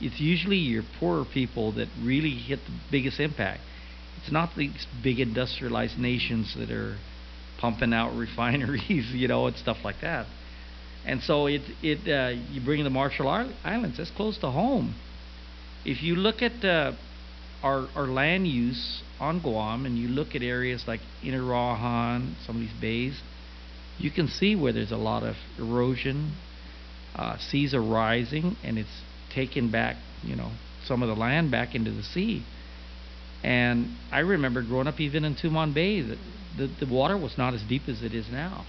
it's 0.00 0.20
usually 0.20 0.58
your 0.58 0.82
poorer 1.00 1.24
people 1.24 1.72
that 1.72 1.88
really 2.02 2.30
hit 2.30 2.60
the 2.66 2.72
biggest 2.90 3.18
impact. 3.18 3.60
It's 4.20 4.30
not 4.30 4.50
these 4.56 4.86
big 5.02 5.18
industrialized 5.18 5.98
nations 5.98 6.54
that 6.58 6.70
are 6.70 6.96
pumping 7.58 7.92
out 7.92 8.16
refineries, 8.16 9.10
you 9.12 9.28
know, 9.28 9.46
and 9.46 9.56
stuff 9.56 9.78
like 9.84 10.00
that. 10.02 10.26
And 11.04 11.22
so 11.22 11.46
it 11.46 11.62
it 11.82 12.08
uh, 12.08 12.38
you 12.50 12.60
bring 12.60 12.82
the 12.84 12.90
Marshall 12.90 13.28
Islands. 13.28 13.96
That's 13.96 14.10
close 14.10 14.38
to 14.38 14.50
home. 14.50 14.94
If 15.84 16.02
you 16.02 16.16
look 16.16 16.42
at 16.42 16.64
uh, 16.64 16.92
our 17.62 17.88
our 17.94 18.06
land 18.06 18.48
use 18.48 19.02
on 19.20 19.40
Guam 19.40 19.86
and 19.86 19.96
you 19.98 20.08
look 20.08 20.34
at 20.34 20.42
areas 20.42 20.84
like 20.86 21.00
Inarajan, 21.22 22.34
some 22.44 22.56
of 22.56 22.60
these 22.60 22.80
bays, 22.80 23.20
you 23.98 24.10
can 24.10 24.28
see 24.28 24.54
where 24.54 24.72
there's 24.72 24.92
a 24.92 24.96
lot 24.96 25.22
of 25.22 25.36
erosion. 25.58 26.34
Uh, 27.14 27.38
seas 27.38 27.72
are 27.72 27.82
rising, 27.82 28.56
and 28.62 28.78
it's 28.78 29.02
taking 29.34 29.70
back, 29.70 29.96
you 30.22 30.36
know, 30.36 30.52
some 30.84 31.02
of 31.02 31.08
the 31.08 31.14
land 31.14 31.50
back 31.50 31.74
into 31.74 31.90
the 31.90 32.02
sea. 32.02 32.44
And 33.42 33.96
I 34.12 34.18
remember 34.20 34.62
growing 34.62 34.86
up 34.86 35.00
even 35.00 35.24
in 35.24 35.34
Tumon 35.34 35.72
Bay, 35.72 36.02
that 36.02 36.18
the, 36.58 36.70
the 36.84 36.92
water 36.92 37.16
was 37.16 37.38
not 37.38 37.54
as 37.54 37.62
deep 37.62 37.82
as 37.88 38.02
it 38.02 38.12
is 38.12 38.26
now. 38.30 38.66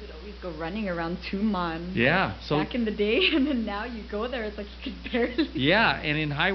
You 0.00 0.06
could 0.06 0.16
always 0.16 0.34
go 0.42 0.50
running 0.60 0.88
around 0.88 1.18
Tumon. 1.30 1.94
Yeah, 1.94 2.36
so- 2.42 2.58
back 2.58 2.74
in 2.74 2.84
the 2.84 2.90
day, 2.90 3.20
and 3.32 3.46
then 3.46 3.64
now 3.64 3.84
you 3.84 4.02
go 4.10 4.26
there, 4.26 4.42
it's 4.44 4.58
like 4.58 4.66
you 4.82 4.92
could 4.92 5.12
barely. 5.12 5.48
Yeah, 5.54 5.92
and 5.92 6.18
in 6.18 6.32
high 6.32 6.52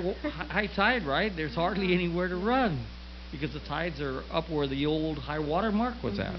high 0.49 0.67
tide, 0.67 1.05
right? 1.05 1.31
There's 1.33 1.55
hardly 1.55 1.93
anywhere 1.93 2.27
to 2.27 2.35
run 2.35 2.85
because 3.31 3.53
the 3.53 3.59
tides 3.61 4.01
are 4.01 4.23
up 4.31 4.49
where 4.49 4.67
the 4.67 4.85
old 4.85 5.17
high 5.19 5.39
water 5.39 5.71
mark 5.71 6.01
was 6.03 6.19
at. 6.19 6.35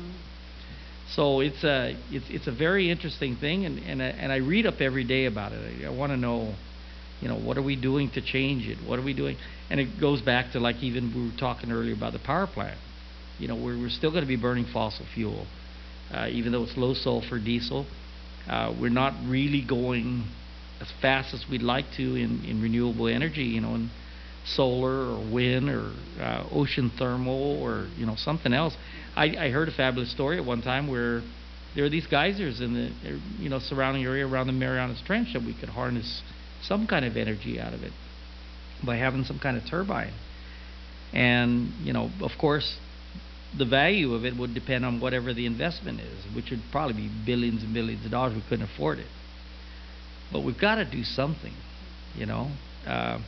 So 1.14 1.40
it's 1.40 1.62
a 1.64 1.96
it's 2.10 2.26
it's 2.30 2.46
a 2.46 2.52
very 2.52 2.90
interesting 2.90 3.36
thing, 3.36 3.66
and 3.66 3.78
and 3.80 4.02
I, 4.02 4.06
and 4.06 4.32
I 4.32 4.36
read 4.36 4.66
up 4.66 4.80
every 4.80 5.04
day 5.04 5.26
about 5.26 5.52
it. 5.52 5.84
I, 5.84 5.86
I 5.86 5.90
want 5.90 6.12
to 6.12 6.16
know, 6.16 6.54
you 7.20 7.28
know, 7.28 7.38
what 7.38 7.58
are 7.58 7.62
we 7.62 7.76
doing 7.76 8.10
to 8.10 8.22
change 8.22 8.66
it? 8.66 8.78
What 8.86 8.98
are 8.98 9.02
we 9.02 9.12
doing? 9.12 9.36
And 9.68 9.80
it 9.80 10.00
goes 10.00 10.22
back 10.22 10.52
to 10.52 10.60
like 10.60 10.82
even 10.82 11.12
we 11.14 11.30
were 11.30 11.38
talking 11.38 11.70
earlier 11.70 11.94
about 11.94 12.12
the 12.12 12.18
power 12.18 12.46
plant. 12.46 12.78
You 13.38 13.48
know, 13.48 13.56
we're 13.56 13.78
we're 13.78 13.90
still 13.90 14.10
going 14.10 14.22
to 14.22 14.28
be 14.28 14.36
burning 14.36 14.66
fossil 14.72 15.04
fuel, 15.14 15.46
uh, 16.14 16.28
even 16.30 16.52
though 16.52 16.62
it's 16.62 16.76
low 16.76 16.94
sulfur 16.94 17.38
diesel. 17.38 17.86
Uh, 18.48 18.74
we're 18.80 18.90
not 18.90 19.14
really 19.26 19.64
going 19.66 20.24
as 20.80 20.88
fast 21.00 21.32
as 21.32 21.44
we'd 21.48 21.62
like 21.62 21.84
to 21.96 22.16
in, 22.16 22.44
in 22.44 22.60
renewable 22.60 23.06
energy, 23.06 23.44
you 23.44 23.60
know, 23.60 23.74
in 23.76 23.90
solar 24.44 25.12
or 25.12 25.32
wind 25.32 25.68
or 25.68 25.92
uh, 26.20 26.44
ocean 26.50 26.90
thermal 26.98 27.62
or 27.62 27.88
you 27.96 28.06
know 28.06 28.16
something 28.16 28.52
else. 28.52 28.76
I, 29.14 29.36
I 29.36 29.50
heard 29.50 29.68
a 29.68 29.72
fabulous 29.72 30.10
story 30.10 30.38
at 30.38 30.44
one 30.44 30.62
time 30.62 30.88
where 30.88 31.22
there 31.74 31.84
are 31.84 31.88
these 31.88 32.06
geysers 32.06 32.60
in 32.60 32.74
the 32.74 33.20
you 33.38 33.48
know 33.48 33.58
surrounding 33.58 34.04
area 34.04 34.26
around 34.26 34.46
the 34.46 34.52
Marianas 34.52 35.02
Trench 35.06 35.32
that 35.32 35.42
we 35.42 35.54
could 35.54 35.70
harness 35.70 36.22
some 36.62 36.86
kind 36.86 37.04
of 37.04 37.16
energy 37.16 37.60
out 37.60 37.72
of 37.72 37.82
it 37.82 37.92
by 38.84 38.96
having 38.96 39.24
some 39.24 39.38
kind 39.38 39.56
of 39.56 39.64
turbine. 39.68 40.12
And 41.12 41.72
you 41.82 41.92
know, 41.92 42.10
of 42.20 42.32
course, 42.38 42.78
the 43.56 43.64
value 43.64 44.14
of 44.14 44.24
it 44.24 44.36
would 44.36 44.54
depend 44.54 44.84
on 44.84 45.00
whatever 45.00 45.32
the 45.34 45.46
investment 45.46 46.00
is, 46.00 46.24
which 46.34 46.50
would 46.50 46.62
probably 46.70 46.94
be 46.94 47.10
billions 47.26 47.62
and 47.62 47.72
billions 47.72 48.04
of 48.04 48.10
dollars. 48.10 48.34
We 48.34 48.42
couldn't 48.48 48.68
afford 48.68 48.98
it, 48.98 49.08
but 50.32 50.40
we've 50.40 50.58
got 50.58 50.76
to 50.76 50.84
do 50.84 51.04
something. 51.04 51.54
You 52.16 52.26
know, 52.26 52.50
uh, 52.86 53.18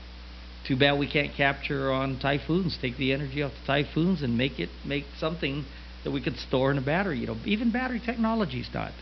too 0.66 0.76
bad 0.76 0.98
we 0.98 1.10
can't 1.10 1.34
capture 1.34 1.92
on 1.92 2.18
typhoons. 2.18 2.78
Take 2.80 2.96
the 2.96 3.12
energy 3.12 3.42
off 3.42 3.52
the 3.60 3.66
typhoons 3.66 4.22
and 4.22 4.36
make 4.36 4.58
it 4.58 4.70
make 4.84 5.04
something 5.18 5.64
that 6.04 6.10
we 6.10 6.22
could 6.22 6.36
store 6.36 6.70
in 6.70 6.78
a 6.78 6.82
battery. 6.82 7.18
You 7.18 7.26
know, 7.26 7.36
even 7.44 7.70
battery 7.70 8.00
technology 8.04 8.60
is 8.60 8.68
not 8.72 8.92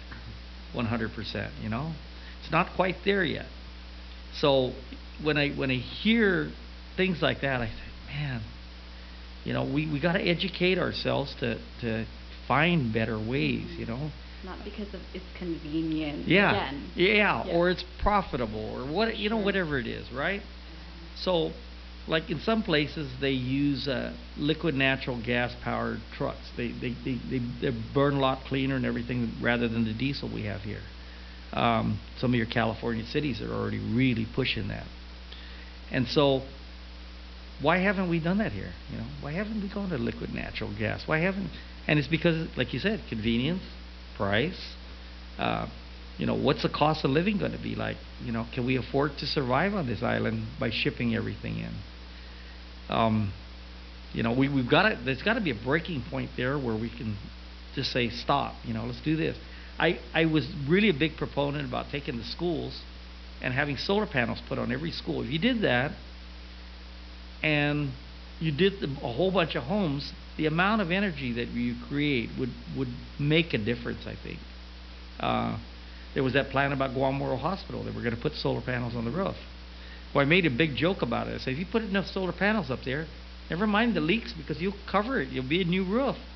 100%. 0.74 1.50
You 1.62 1.68
know, 1.68 1.92
it's 2.40 2.50
not 2.50 2.74
quite 2.74 2.96
there 3.04 3.24
yet. 3.24 3.46
So 4.34 4.72
when 5.22 5.36
I 5.36 5.50
when 5.50 5.70
I 5.70 5.76
hear 5.76 6.50
things 6.96 7.18
like 7.22 7.42
that, 7.42 7.60
I 7.60 7.66
think, 7.66 7.78
man, 8.08 8.42
you 9.44 9.52
know, 9.52 9.64
we 9.64 9.90
we 9.90 10.00
got 10.00 10.12
to 10.12 10.20
educate 10.22 10.78
ourselves 10.78 11.34
to 11.40 11.58
to 11.82 12.06
find 12.48 12.92
better 12.92 13.18
ways. 13.18 13.66
You 13.78 13.86
know. 13.86 14.10
Not 14.44 14.58
because 14.64 14.92
of 14.92 15.00
it's 15.14 15.24
convenient. 15.38 16.26
Yeah. 16.26 16.50
Again. 16.50 16.90
yeah, 16.96 17.46
Yeah. 17.46 17.54
or 17.54 17.70
it's 17.70 17.84
profitable, 18.00 18.74
or 18.74 18.92
what 18.92 19.16
you 19.16 19.30
know, 19.30 19.36
whatever 19.36 19.78
it 19.78 19.86
is, 19.86 20.10
right? 20.10 20.42
So, 21.22 21.52
like 22.06 22.30
in 22.30 22.40
some 22.40 22.62
places, 22.62 23.10
they 23.20 23.30
use 23.30 23.86
uh, 23.88 24.12
liquid 24.36 24.74
natural 24.74 25.20
gas 25.24 25.54
powered 25.62 26.00
trucks. 26.16 26.50
They 26.56 26.68
they, 26.72 26.94
they 27.04 27.18
they 27.30 27.40
they 27.60 27.70
burn 27.94 28.14
a 28.14 28.20
lot 28.20 28.44
cleaner 28.44 28.76
and 28.76 28.84
everything 28.84 29.32
rather 29.40 29.68
than 29.68 29.84
the 29.84 29.94
diesel 29.94 30.28
we 30.32 30.44
have 30.44 30.62
here. 30.62 30.82
Um, 31.52 32.00
some 32.18 32.32
of 32.32 32.36
your 32.36 32.46
California 32.46 33.04
cities 33.04 33.40
are 33.42 33.52
already 33.52 33.78
really 33.78 34.26
pushing 34.34 34.68
that, 34.68 34.86
and 35.90 36.06
so 36.08 36.42
why 37.60 37.78
haven't 37.78 38.08
we 38.08 38.18
done 38.18 38.38
that 38.38 38.52
here? 38.52 38.72
You 38.90 38.98
know, 38.98 39.06
why 39.20 39.32
haven't 39.32 39.62
we 39.62 39.68
gone 39.72 39.90
to 39.90 39.98
liquid 39.98 40.34
natural 40.34 40.74
gas? 40.76 41.02
Why 41.06 41.18
haven't? 41.18 41.50
And 41.86 41.98
it's 41.98 42.08
because, 42.08 42.48
like 42.56 42.72
you 42.74 42.80
said, 42.80 43.00
convenience, 43.08 43.62
price. 44.16 44.74
Uh, 45.38 45.68
you 46.18 46.26
know, 46.26 46.34
what's 46.34 46.62
the 46.62 46.68
cost 46.68 47.04
of 47.04 47.10
living 47.10 47.38
going 47.38 47.52
to 47.52 47.62
be 47.62 47.74
like? 47.74 47.96
You 48.24 48.32
know, 48.32 48.46
can 48.54 48.66
we 48.66 48.76
afford 48.76 49.12
to 49.18 49.26
survive 49.26 49.74
on 49.74 49.86
this 49.86 50.02
island 50.02 50.46
by 50.60 50.70
shipping 50.70 51.14
everything 51.14 51.58
in? 51.58 51.74
Um, 52.88 53.32
you 54.12 54.22
know, 54.22 54.32
we, 54.32 54.48
we've 54.48 54.68
got 54.68 54.88
to, 54.88 54.98
there's 55.04 55.22
got 55.22 55.34
to 55.34 55.40
be 55.40 55.50
a 55.50 55.64
breaking 55.64 56.02
point 56.10 56.30
there 56.36 56.58
where 56.58 56.74
we 56.74 56.90
can 56.90 57.16
just 57.74 57.92
say, 57.92 58.10
stop, 58.10 58.54
you 58.64 58.74
know, 58.74 58.84
let's 58.84 59.00
do 59.02 59.16
this. 59.16 59.36
I, 59.78 59.98
I 60.14 60.26
was 60.26 60.46
really 60.68 60.90
a 60.90 60.94
big 60.94 61.16
proponent 61.16 61.66
about 61.66 61.86
taking 61.90 62.18
the 62.18 62.24
schools 62.24 62.78
and 63.40 63.54
having 63.54 63.76
solar 63.76 64.06
panels 64.06 64.38
put 64.48 64.58
on 64.58 64.70
every 64.70 64.90
school. 64.90 65.22
If 65.22 65.30
you 65.30 65.38
did 65.38 65.62
that 65.62 65.92
and 67.42 67.90
you 68.38 68.52
did 68.52 68.80
the, 68.80 68.86
a 69.02 69.12
whole 69.12 69.32
bunch 69.32 69.54
of 69.54 69.64
homes, 69.64 70.12
the 70.36 70.46
amount 70.46 70.82
of 70.82 70.90
energy 70.90 71.32
that 71.32 71.48
you 71.48 71.74
create 71.88 72.30
would, 72.38 72.50
would 72.76 72.88
make 73.18 73.54
a 73.54 73.58
difference, 73.58 74.06
I 74.06 74.14
think. 74.22 74.38
Uh, 75.18 75.58
there 76.14 76.22
was 76.22 76.34
that 76.34 76.50
plan 76.50 76.72
about 76.72 76.94
Guam 76.94 77.20
World 77.20 77.40
Hospital. 77.40 77.82
They 77.82 77.90
were 77.90 78.02
going 78.02 78.14
to 78.14 78.20
put 78.20 78.34
solar 78.34 78.60
panels 78.60 78.94
on 78.94 79.04
the 79.04 79.10
roof. 79.10 79.36
Well, 80.14 80.22
I 80.22 80.28
made 80.28 80.44
a 80.44 80.50
big 80.50 80.76
joke 80.76 81.02
about 81.02 81.28
it. 81.28 81.34
I 81.34 81.38
said, 81.38 81.54
if 81.54 81.58
you 81.58 81.66
put 81.70 81.82
enough 81.82 82.06
solar 82.06 82.32
panels 82.32 82.70
up 82.70 82.80
there, 82.84 83.06
never 83.48 83.66
mind 83.66 83.96
the 83.96 84.00
leaks 84.00 84.32
because 84.32 84.60
you'll 84.60 84.74
cover 84.90 85.20
it. 85.20 85.30
You'll 85.30 85.48
be 85.48 85.62
a 85.62 85.64
new 85.64 85.84
roof. 85.84 86.16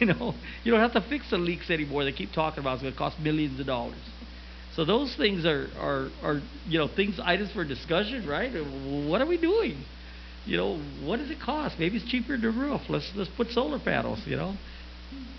You 0.00 0.06
know, 0.06 0.34
you 0.64 0.72
don't 0.72 0.80
have 0.80 0.94
to 0.94 1.08
fix 1.08 1.30
the 1.30 1.38
leaks 1.38 1.70
anymore. 1.70 2.02
They 2.02 2.10
keep 2.10 2.32
talking 2.32 2.58
about 2.58 2.72
it's 2.72 2.82
going 2.82 2.92
to 2.92 2.98
cost 2.98 3.20
millions 3.20 3.60
of 3.60 3.66
dollars. 3.66 3.94
So 4.74 4.84
those 4.84 5.14
things 5.14 5.46
are, 5.46 5.68
are, 5.78 6.08
are, 6.24 6.40
you 6.66 6.78
know, 6.78 6.88
things, 6.88 7.20
items 7.22 7.52
for 7.52 7.64
discussion, 7.64 8.26
right? 8.26 8.52
What 9.08 9.20
are 9.20 9.26
we 9.26 9.38
doing? 9.38 9.84
You 10.44 10.56
know, 10.56 10.80
what 11.04 11.18
does 11.18 11.30
it 11.30 11.38
cost? 11.40 11.78
Maybe 11.78 11.96
it's 11.98 12.10
cheaper 12.10 12.36
to 12.36 12.50
roof. 12.50 12.82
Let's 12.88 13.10
let's 13.14 13.30
put 13.36 13.50
solar 13.50 13.78
panels. 13.78 14.20
You 14.26 14.36
know, 14.36 14.54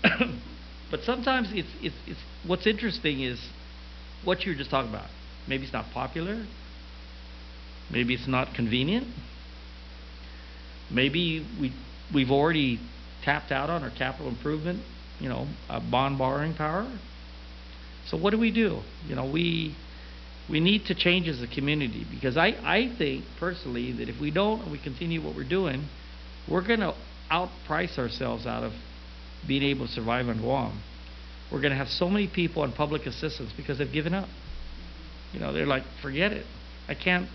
but 0.90 1.02
sometimes 1.02 1.48
it's 1.52 1.68
it's 1.82 1.94
it's 2.06 2.20
what's 2.46 2.66
interesting 2.66 3.20
is 3.22 3.38
what 4.24 4.44
you 4.44 4.52
were 4.52 4.58
just 4.58 4.70
talking 4.70 4.90
about. 4.90 5.08
Maybe 5.46 5.64
it's 5.64 5.72
not 5.72 5.90
popular. 5.92 6.44
Maybe 7.90 8.14
it's 8.14 8.28
not 8.28 8.54
convenient. 8.54 9.06
Maybe 10.90 11.46
we 11.60 11.72
we've 12.14 12.30
already 12.30 12.80
tapped 13.24 13.52
out 13.52 13.70
on 13.70 13.82
our 13.82 13.90
capital 13.90 14.28
improvement, 14.28 14.82
you 15.20 15.28
know, 15.28 15.46
uh, 15.68 15.80
bond 15.80 16.18
borrowing 16.18 16.54
power. 16.54 16.90
So 18.06 18.16
what 18.16 18.30
do 18.30 18.38
we 18.38 18.50
do? 18.50 18.80
You 19.06 19.14
know, 19.14 19.30
we 19.30 19.74
we 20.48 20.60
need 20.60 20.86
to 20.86 20.94
change 20.94 21.28
as 21.28 21.42
a 21.42 21.46
community 21.46 22.06
because 22.10 22.36
I, 22.36 22.56
I 22.64 22.94
think 22.96 23.24
personally 23.38 23.92
that 23.92 24.08
if 24.08 24.20
we 24.20 24.30
don't 24.30 24.62
and 24.62 24.72
we 24.72 24.78
continue 24.78 25.22
what 25.22 25.36
we're 25.36 25.48
doing, 25.48 25.88
we're 26.48 26.66
going 26.66 26.80
to 26.80 26.94
outprice 27.30 27.98
ourselves 27.98 28.46
out 28.46 28.62
of 28.62 28.72
being 29.46 29.62
able 29.62 29.86
to 29.86 29.92
survive 29.92 30.28
on 30.28 30.38
Guam. 30.38 30.80
We're 31.50 31.60
going 31.60 31.72
to 31.72 31.78
have 31.78 31.88
so 31.88 32.08
many 32.08 32.26
people 32.26 32.62
on 32.62 32.72
public 32.72 33.06
assistance 33.06 33.52
because 33.56 33.78
they've 33.78 33.92
given 33.92 34.14
up. 34.14 34.28
You 35.32 35.40
know, 35.40 35.52
they're 35.52 35.66
like, 35.66 35.84
forget 36.02 36.32
it. 36.32 36.46
I 36.88 36.94
can't 36.94 37.28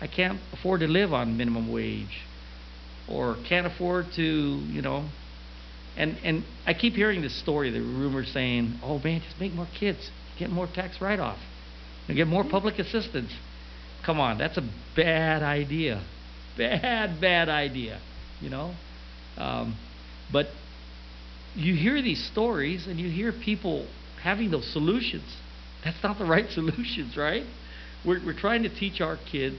I 0.00 0.08
can't 0.08 0.40
afford 0.52 0.80
to 0.80 0.88
live 0.88 1.12
on 1.12 1.36
minimum 1.36 1.70
wage 1.70 2.22
or 3.08 3.36
can't 3.48 3.66
afford 3.66 4.06
to, 4.16 4.22
you 4.22 4.82
know, 4.82 5.08
and 5.96 6.16
and 6.24 6.44
I 6.66 6.74
keep 6.74 6.94
hearing 6.94 7.22
this 7.22 7.38
story, 7.38 7.70
the 7.70 7.80
rumor 7.80 8.24
saying, 8.24 8.80
"Oh 8.82 8.98
man, 8.98 9.20
just 9.20 9.38
make 9.38 9.52
more 9.52 9.68
kids, 9.78 10.10
get 10.38 10.50
more 10.50 10.66
tax 10.66 11.00
write-off, 11.00 11.38
and 12.08 12.16
get 12.16 12.26
more 12.26 12.44
public 12.44 12.78
assistance." 12.78 13.32
Come 14.04 14.18
on, 14.18 14.38
that's 14.38 14.56
a 14.56 14.68
bad 14.96 15.42
idea, 15.42 16.02
bad 16.56 17.20
bad 17.20 17.48
idea, 17.48 18.00
you 18.40 18.50
know. 18.50 18.74
Um, 19.36 19.76
but 20.32 20.48
you 21.54 21.74
hear 21.74 22.00
these 22.02 22.24
stories 22.32 22.86
and 22.86 22.98
you 22.98 23.10
hear 23.10 23.32
people 23.32 23.86
having 24.22 24.50
those 24.50 24.70
solutions. 24.72 25.36
That's 25.84 26.02
not 26.02 26.18
the 26.18 26.24
right 26.24 26.48
solutions, 26.50 27.16
right? 27.16 27.44
We're 28.04 28.24
we're 28.24 28.38
trying 28.38 28.62
to 28.64 28.68
teach 28.68 29.00
our 29.00 29.18
kids 29.30 29.58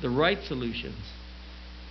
the 0.00 0.10
right 0.10 0.38
solutions 0.44 0.96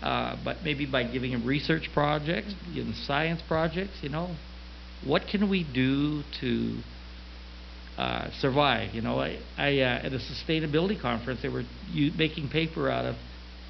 uh, 0.02 0.38
but 0.44 0.58
maybe 0.64 0.86
by 0.86 1.04
giving 1.04 1.32
them 1.32 1.46
research 1.46 1.90
projects, 1.94 2.54
giving 2.74 2.92
them 2.92 2.94
science 3.06 3.42
projects, 3.48 3.98
you 4.02 4.10
know, 4.10 4.36
what 5.06 5.24
can 5.30 5.50
we 5.50 5.64
do 5.64 6.24
to 6.40 6.82
uh, 7.98 8.30
survive? 8.40 8.94
You 8.94 9.02
know, 9.02 9.20
I, 9.20 9.40
I 9.58 9.80
uh, 9.80 10.06
at 10.06 10.14
a 10.14 10.20
sustainability 10.20 11.00
conference, 11.00 11.42
they 11.42 11.50
were 11.50 11.64
u- 11.92 12.12
making 12.16 12.50
paper 12.50 12.90
out 12.90 13.06
of 13.06 13.16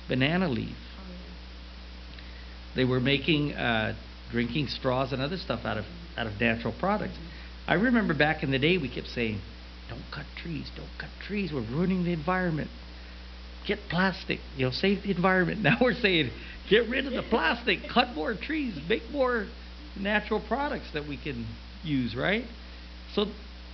banana 0.10 0.50
leaf. 0.50 0.76
They 2.76 2.86
were 2.86 3.00
making 3.00 3.54
uh, 3.54 3.96
drinking 4.32 4.68
straws 4.68 5.14
and 5.14 5.22
other 5.22 5.38
stuff 5.38 5.66
out 5.66 5.78
of 5.78 5.86
out 6.18 6.28
of 6.28 6.40
natural 6.40 6.74
products. 6.80 7.16
I 7.68 7.76
remember 7.76 8.14
back 8.14 8.44
in 8.44 8.52
the 8.52 8.60
day, 8.60 8.78
we 8.78 8.90
kept 8.90 9.08
saying, 9.08 9.42
"Don't 9.90 10.04
cut 10.12 10.26
trees, 10.36 10.70
don't 10.76 10.90
cut 10.98 11.10
trees. 11.26 11.52
We're 11.54 11.62
ruining 11.62 12.04
the 12.04 12.14
environment." 12.14 12.70
get 13.68 13.90
plastic, 13.90 14.40
you 14.56 14.66
know, 14.66 14.72
save 14.72 15.04
the 15.04 15.12
environment. 15.12 15.60
Now 15.68 15.78
we're 15.82 15.94
saying, 15.94 16.32
get 16.70 16.90
rid 16.90 17.06
of 17.06 17.14
the 17.14 17.24
plastic, 17.24 17.80
cut 17.94 18.16
more 18.16 18.34
trees, 18.34 18.80
make 18.88 19.04
more 19.12 19.48
natural 20.00 20.40
products 20.40 20.88
that 20.94 21.08
we 21.08 21.18
can 21.18 21.46
use, 21.84 22.16
right? 22.16 22.46
So 23.14 23.26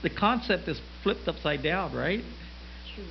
the 0.01 0.09
concept 0.09 0.67
is 0.67 0.81
flipped 1.03 1.27
upside 1.27 1.61
down, 1.61 1.95
right? 1.95 2.23
True. 2.95 3.05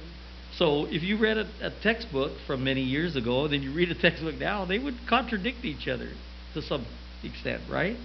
So 0.56 0.86
if 0.86 1.02
you 1.02 1.18
read 1.18 1.38
a, 1.38 1.48
a 1.62 1.70
textbook 1.82 2.32
from 2.46 2.64
many 2.64 2.82
years 2.82 3.16
ago, 3.16 3.48
then 3.48 3.62
you 3.62 3.72
read 3.72 3.90
a 3.90 3.94
textbook 4.00 4.34
now, 4.34 4.64
they 4.64 4.78
would 4.78 4.94
contradict 5.08 5.64
each 5.64 5.86
other 5.86 6.10
to 6.54 6.62
some 6.62 6.84
extent, 7.28 7.62
right? 7.70 7.96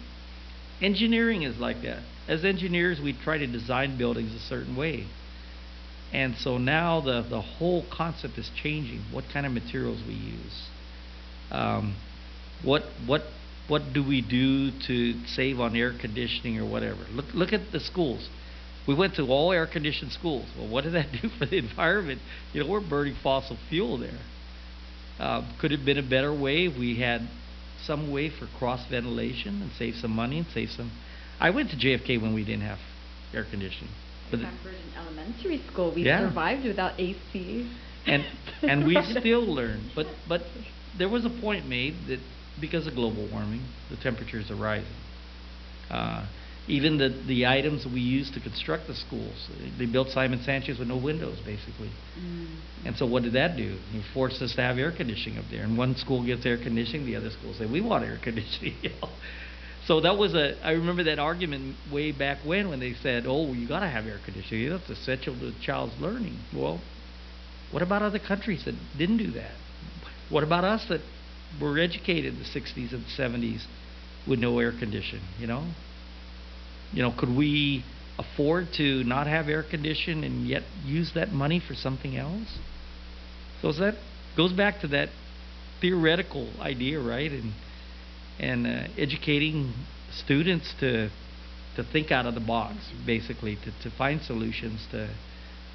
Engineering 0.82 1.44
is 1.44 1.58
like 1.58 1.82
that. 1.82 2.04
As 2.28 2.44
engineers, 2.44 3.00
we 3.02 3.14
try 3.14 3.38
to 3.38 3.48
design 3.48 3.98
buildings 3.98 4.34
a 4.34 4.40
certain 4.40 4.76
way. 4.76 5.08
And 6.14 6.36
so 6.38 6.58
now 6.58 7.02
the, 7.02 7.22
the 7.22 7.42
whole 7.42 7.86
concept 7.92 8.38
is 8.38 8.50
changing. 8.62 9.02
What 9.12 9.26
kind 9.32 9.46
of 9.46 9.52
materials 9.52 10.02
we 10.08 10.14
use, 10.14 10.68
um, 11.52 11.96
what 12.64 12.84
what 13.06 13.24
what 13.68 13.94
do 13.94 14.04
we 14.04 14.22
do 14.22 14.72
to 14.88 15.26
save 15.28 15.60
on 15.60 15.76
air 15.76 15.94
conditioning 16.00 16.58
or 16.58 16.66
whatever? 16.66 17.06
Look, 17.12 17.26
look 17.34 17.54
at 17.54 17.72
the 17.72 17.80
schools. 17.80 18.30
We 18.88 18.96
went 18.96 19.16
to 19.16 19.24
all 19.28 19.52
air 19.52 19.68
conditioned 19.68 20.14
schools. 20.14 20.46
Well, 20.58 20.70
what 20.70 20.86
did 20.86 20.94
that 20.94 21.12
do 21.22 21.30
for 21.38 21.46
the 21.46 21.58
environment? 21.58 22.22
You 22.54 22.64
know, 22.64 22.70
we're 22.70 22.88
burning 22.88 23.16
fossil 23.22 23.58
fuel 23.70 23.98
there. 23.98 24.20
Uh, 25.20 25.44
could 25.60 25.72
it 25.72 25.78
have 25.78 25.86
been 25.86 25.98
a 25.98 26.08
better 26.08 26.34
way 26.34 26.66
if 26.66 26.78
we 26.78 27.00
had 27.00 27.28
some 27.88 28.12
way 28.12 28.30
for 28.30 28.48
cross 28.60 28.86
ventilation 28.90 29.62
and 29.64 29.72
save 29.72 29.96
some 29.96 30.12
money 30.12 30.38
and 30.40 30.48
save 30.54 30.70
some? 30.70 30.92
I 31.40 31.50
went 31.50 31.72
to 31.72 31.78
JFK 31.78 32.22
when 32.22 32.34
we 32.34 32.44
didn't 32.44 32.68
have 32.68 32.80
air 33.34 33.46
conditioning. 33.50 33.94
But 34.30 34.42
in 34.42 34.48
elementary 34.98 35.62
school 35.72 35.92
we 35.96 36.04
Yeah. 36.04 36.28
survived 36.28 36.66
without 36.66 37.00
AC. 37.00 37.66
and 38.06 38.26
and 38.64 38.86
we 38.86 39.02
still 39.20 39.46
learn. 39.46 39.92
But 39.96 40.08
but 40.28 40.42
there 40.98 41.10
was 41.10 41.26
a 41.26 41.30
point 41.30 41.68
made 41.68 41.96
that 42.08 42.20
because 42.60 42.88
of 42.88 42.96
global 42.96 43.28
warming, 43.28 43.64
the 43.90 43.98
temperatures 43.98 44.52
are 44.52 44.56
rising. 44.56 44.96
Uh, 45.90 46.26
even 46.68 46.98
the 46.98 47.10
the 47.28 47.46
items 47.46 47.86
we 47.86 48.02
use 48.02 48.30
to 48.32 48.40
construct 48.40 48.88
the 48.88 48.94
schools, 48.94 49.50
they 49.80 49.86
built 49.86 50.10
Simon 50.10 50.42
Sanchez 50.44 50.80
with 50.80 50.88
no 50.88 50.98
windows, 50.98 51.40
basically. 51.46 51.92
Mm. 52.20 52.48
And 52.86 52.96
so 52.98 53.06
what 53.06 53.24
did 53.24 53.34
that 53.34 53.58
do? 53.58 53.78
It 53.94 54.04
forced 54.14 54.42
us 54.42 54.56
to 54.56 54.62
have 54.62 54.78
air 54.78 54.92
conditioning 54.92 55.40
up 55.40 55.46
there. 55.50 55.64
And 55.64 55.78
one 55.78 55.96
school 55.96 56.26
gets 56.26 56.46
air 56.46 56.58
conditioning, 56.58 57.06
the 57.06 57.16
other 57.16 57.30
school 57.32 57.54
say, 57.54 57.66
we 57.66 57.82
want 57.82 58.04
air 58.04 58.20
conditioning. 58.24 58.76
So 59.88 60.02
that 60.02 60.18
was 60.18 60.36
a, 60.36 60.58
I 60.68 60.72
remember 60.72 61.06
that 61.06 61.18
argument 61.18 61.78
way 61.90 62.12
back 62.12 62.40
when, 62.46 62.68
when 62.68 62.82
they 62.82 62.94
said, 62.94 63.24
oh, 63.26 63.54
you 63.54 63.70
got 63.70 63.80
to 63.80 63.88
have 63.88 64.06
air 64.06 64.20
conditioning. 64.26 64.70
That's 64.70 64.90
essential 64.90 65.34
to 65.34 65.46
the 65.52 65.56
child's 65.64 65.98
learning. 66.02 66.38
Well, 66.54 66.82
what 67.72 67.82
about 67.82 68.02
other 68.02 68.20
countries 68.20 68.66
that 68.66 68.76
didn't 68.98 69.16
do 69.16 69.32
that? 69.32 69.54
What 70.30 70.44
about 70.44 70.66
us 70.66 70.86
that 70.90 71.00
were 71.62 71.80
educated 71.80 72.34
in 72.34 72.40
the 72.40 72.46
60s 72.46 72.92
and 72.92 73.06
70s 73.18 73.66
with 74.28 74.40
no 74.40 74.60
air 74.60 74.74
conditioning, 74.78 75.24
you 75.40 75.48
know? 75.48 75.64
You 76.94 77.04
know, 77.04 77.14
could 77.18 77.36
we 77.36 77.84
afford 78.18 78.70
to 78.78 79.04
not 79.04 79.28
have 79.28 79.48
air 79.48 79.64
conditioning 79.64 80.24
and 80.24 80.48
yet 80.48 80.64
use 80.86 81.12
that 81.16 81.32
money 81.32 81.60
for 81.66 81.74
something 81.76 82.16
else? 82.18 82.58
So 83.62 83.72
that 83.74 83.96
goes 84.36 84.54
back 84.54 84.82
to 84.82 84.88
that 84.90 85.10
theoretical 85.82 86.50
idea, 86.60 87.00
right? 87.00 87.32
And 87.32 87.54
and 88.40 88.68
uh, 88.68 88.88
educating 88.98 89.74
students 90.12 90.74
to 90.80 91.10
to 91.76 91.84
think 91.84 92.12
out 92.12 92.26
of 92.26 92.34
the 92.34 92.40
box, 92.40 92.76
basically, 93.06 93.56
to, 93.56 93.72
to 93.84 93.96
find 93.96 94.22
solutions. 94.22 94.86
To 94.92 95.10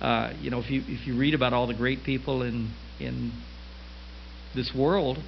uh, 0.00 0.32
you 0.40 0.50
know, 0.50 0.60
if 0.60 0.70
you 0.70 0.82
if 0.86 1.06
you 1.06 1.16
read 1.16 1.34
about 1.34 1.52
all 1.52 1.66
the 1.66 1.74
great 1.74 2.04
people 2.04 2.42
in 2.42 2.72
in 3.00 3.32
this 4.54 4.72
world, 4.74 5.18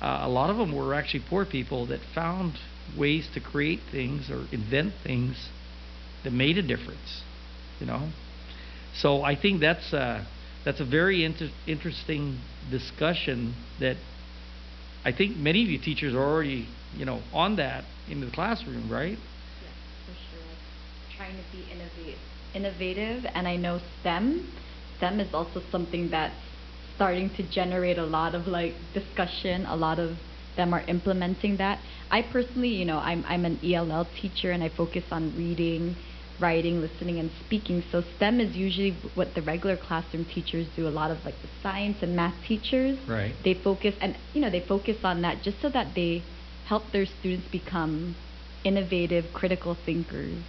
uh, 0.00 0.20
a 0.22 0.28
lot 0.28 0.50
of 0.50 0.56
them 0.56 0.74
were 0.74 0.94
actually 0.94 1.24
poor 1.28 1.44
people 1.44 1.86
that 1.86 2.00
found 2.14 2.54
ways 2.96 3.28
to 3.34 3.40
create 3.40 3.80
things 3.90 4.30
or 4.30 4.46
invent 4.52 4.94
things 5.02 5.48
that 6.24 6.32
made 6.32 6.58
a 6.58 6.62
difference. 6.62 7.22
You 7.80 7.86
know, 7.86 8.10
so 8.94 9.22
I 9.22 9.34
think 9.36 9.60
that's 9.60 9.92
uh, 9.92 10.24
that's 10.64 10.80
a 10.80 10.84
very 10.84 11.24
inter- 11.24 11.50
interesting 11.66 12.40
discussion 12.70 13.54
that 13.80 13.96
I 15.04 15.12
think 15.12 15.36
many 15.36 15.62
of 15.62 15.68
you 15.68 15.78
teachers 15.78 16.14
are 16.14 16.22
already 16.22 16.68
you 16.96 17.04
know 17.04 17.22
on 17.32 17.56
that 17.56 17.84
in 18.08 18.20
the 18.20 18.30
classroom, 18.30 18.90
right? 18.90 19.18
Yes, 19.18 19.72
for 20.06 20.12
sure. 20.12 21.16
Trying 21.16 21.36
to 21.36 21.44
be 21.52 21.70
innovate, 21.70 22.18
innovative, 22.54 23.26
and 23.34 23.46
I 23.46 23.56
know 23.56 23.80
STEM. 24.00 24.52
STEM 24.96 25.20
is 25.20 25.34
also 25.34 25.60
something 25.70 26.10
that's 26.10 26.34
starting 26.94 27.28
to 27.36 27.42
generate 27.50 27.98
a 27.98 28.04
lot 28.06 28.34
of 28.34 28.46
like 28.46 28.74
discussion. 28.94 29.66
A 29.66 29.76
lot 29.76 29.98
of 29.98 30.16
them 30.56 30.72
are 30.72 30.82
implementing 30.88 31.58
that. 31.58 31.78
I 32.10 32.22
personally, 32.22 32.68
you 32.68 32.84
know, 32.84 32.98
I'm 32.98 33.24
I'm 33.26 33.44
an 33.44 33.58
ELL 33.64 34.06
teacher, 34.20 34.50
and 34.52 34.62
I 34.62 34.68
focus 34.68 35.04
on 35.10 35.34
reading, 35.36 35.96
writing, 36.40 36.80
listening, 36.80 37.18
and 37.18 37.30
speaking. 37.44 37.82
So 37.90 38.02
STEM 38.16 38.40
is 38.40 38.56
usually 38.56 38.96
what 39.14 39.34
the 39.34 39.42
regular 39.42 39.76
classroom 39.76 40.24
teachers 40.24 40.66
do. 40.76 40.86
A 40.86 40.90
lot 40.90 41.10
of 41.10 41.18
like 41.24 41.34
the 41.42 41.48
science 41.62 41.98
and 42.02 42.14
math 42.14 42.34
teachers 42.46 42.98
Right. 43.08 43.34
they 43.44 43.54
focus 43.54 43.94
and 44.00 44.16
you 44.34 44.40
know 44.40 44.50
they 44.50 44.60
focus 44.60 44.96
on 45.04 45.22
that 45.22 45.42
just 45.42 45.60
so 45.60 45.68
that 45.70 45.94
they 45.94 46.22
help 46.66 46.84
their 46.92 47.06
students 47.06 47.46
become 47.50 48.16
innovative 48.64 49.24
critical 49.32 49.76
thinkers 49.86 50.42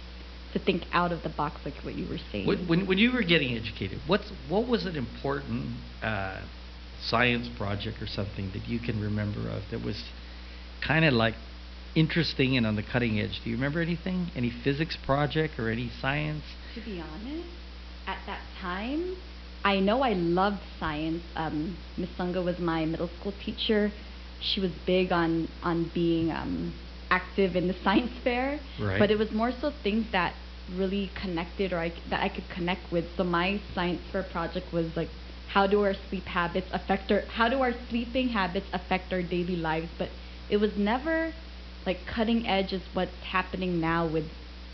to 0.52 0.58
think 0.58 0.84
out 0.92 1.12
of 1.12 1.22
the 1.22 1.28
box 1.28 1.60
like 1.64 1.74
what 1.82 1.94
you 1.94 2.08
were 2.08 2.18
saying 2.32 2.46
When, 2.46 2.66
when, 2.66 2.86
when 2.86 2.98
you 2.98 3.12
were 3.12 3.22
getting 3.22 3.54
educated, 3.56 4.00
what's 4.06 4.30
what 4.48 4.66
was 4.66 4.86
an 4.86 4.96
important 4.96 5.76
uh, 6.02 6.40
science 7.00 7.48
project 7.56 8.00
or 8.02 8.06
something 8.06 8.50
that 8.52 8.66
you 8.66 8.80
can 8.80 9.00
remember 9.00 9.48
of 9.48 9.62
that 9.70 9.82
was 9.84 10.02
kind 10.86 11.04
of 11.04 11.12
like 11.12 11.34
interesting 11.94 12.56
and 12.56 12.66
on 12.66 12.76
the 12.76 12.82
cutting 12.82 13.18
edge? 13.20 13.40
Do 13.42 13.50
you 13.50 13.56
remember 13.56 13.80
anything? 13.80 14.30
Any 14.36 14.52
physics 14.64 14.96
project 15.04 15.58
or 15.58 15.68
any 15.70 15.90
science? 16.00 16.44
to 16.74 16.80
be 16.84 17.00
honest 17.00 17.48
at 18.06 18.18
that 18.26 18.40
time 18.60 19.16
i 19.64 19.80
know 19.80 20.02
i 20.02 20.12
loved 20.12 20.60
science 20.78 21.22
um, 21.34 21.76
miss 21.96 22.08
sunga 22.18 22.44
was 22.44 22.58
my 22.58 22.84
middle 22.84 23.10
school 23.18 23.32
teacher 23.44 23.90
she 24.40 24.60
was 24.60 24.70
big 24.86 25.10
on 25.10 25.48
on 25.62 25.90
being 25.94 26.30
um, 26.30 26.72
active 27.10 27.56
in 27.56 27.66
the 27.68 27.74
science 27.84 28.12
fair 28.22 28.60
Right. 28.80 28.98
but 28.98 29.10
it 29.10 29.18
was 29.18 29.30
more 29.32 29.50
so 29.60 29.72
things 29.82 30.06
that 30.12 30.34
really 30.76 31.10
connected 31.20 31.72
or 31.72 31.80
I, 31.80 31.92
that 32.10 32.22
I 32.22 32.28
could 32.28 32.48
connect 32.54 32.92
with 32.92 33.06
so 33.16 33.24
my 33.24 33.60
science 33.74 34.02
fair 34.12 34.22
project 34.22 34.72
was 34.72 34.86
like 34.94 35.08
how 35.48 35.66
do 35.66 35.82
our 35.82 35.94
sleep 36.10 36.26
habits 36.26 36.68
affect 36.72 37.10
our 37.10 37.22
how 37.22 37.48
do 37.48 37.60
our 37.60 37.72
sleeping 37.88 38.28
habits 38.28 38.66
affect 38.72 39.12
our 39.12 39.22
daily 39.22 39.56
lives 39.56 39.88
but 39.98 40.10
it 40.50 40.58
was 40.58 40.70
never 40.76 41.32
like 41.88 41.98
cutting 42.14 42.46
edge 42.46 42.72
is 42.74 42.82
what's 42.92 43.18
happening 43.32 43.80
now 43.80 44.06
with 44.06 44.24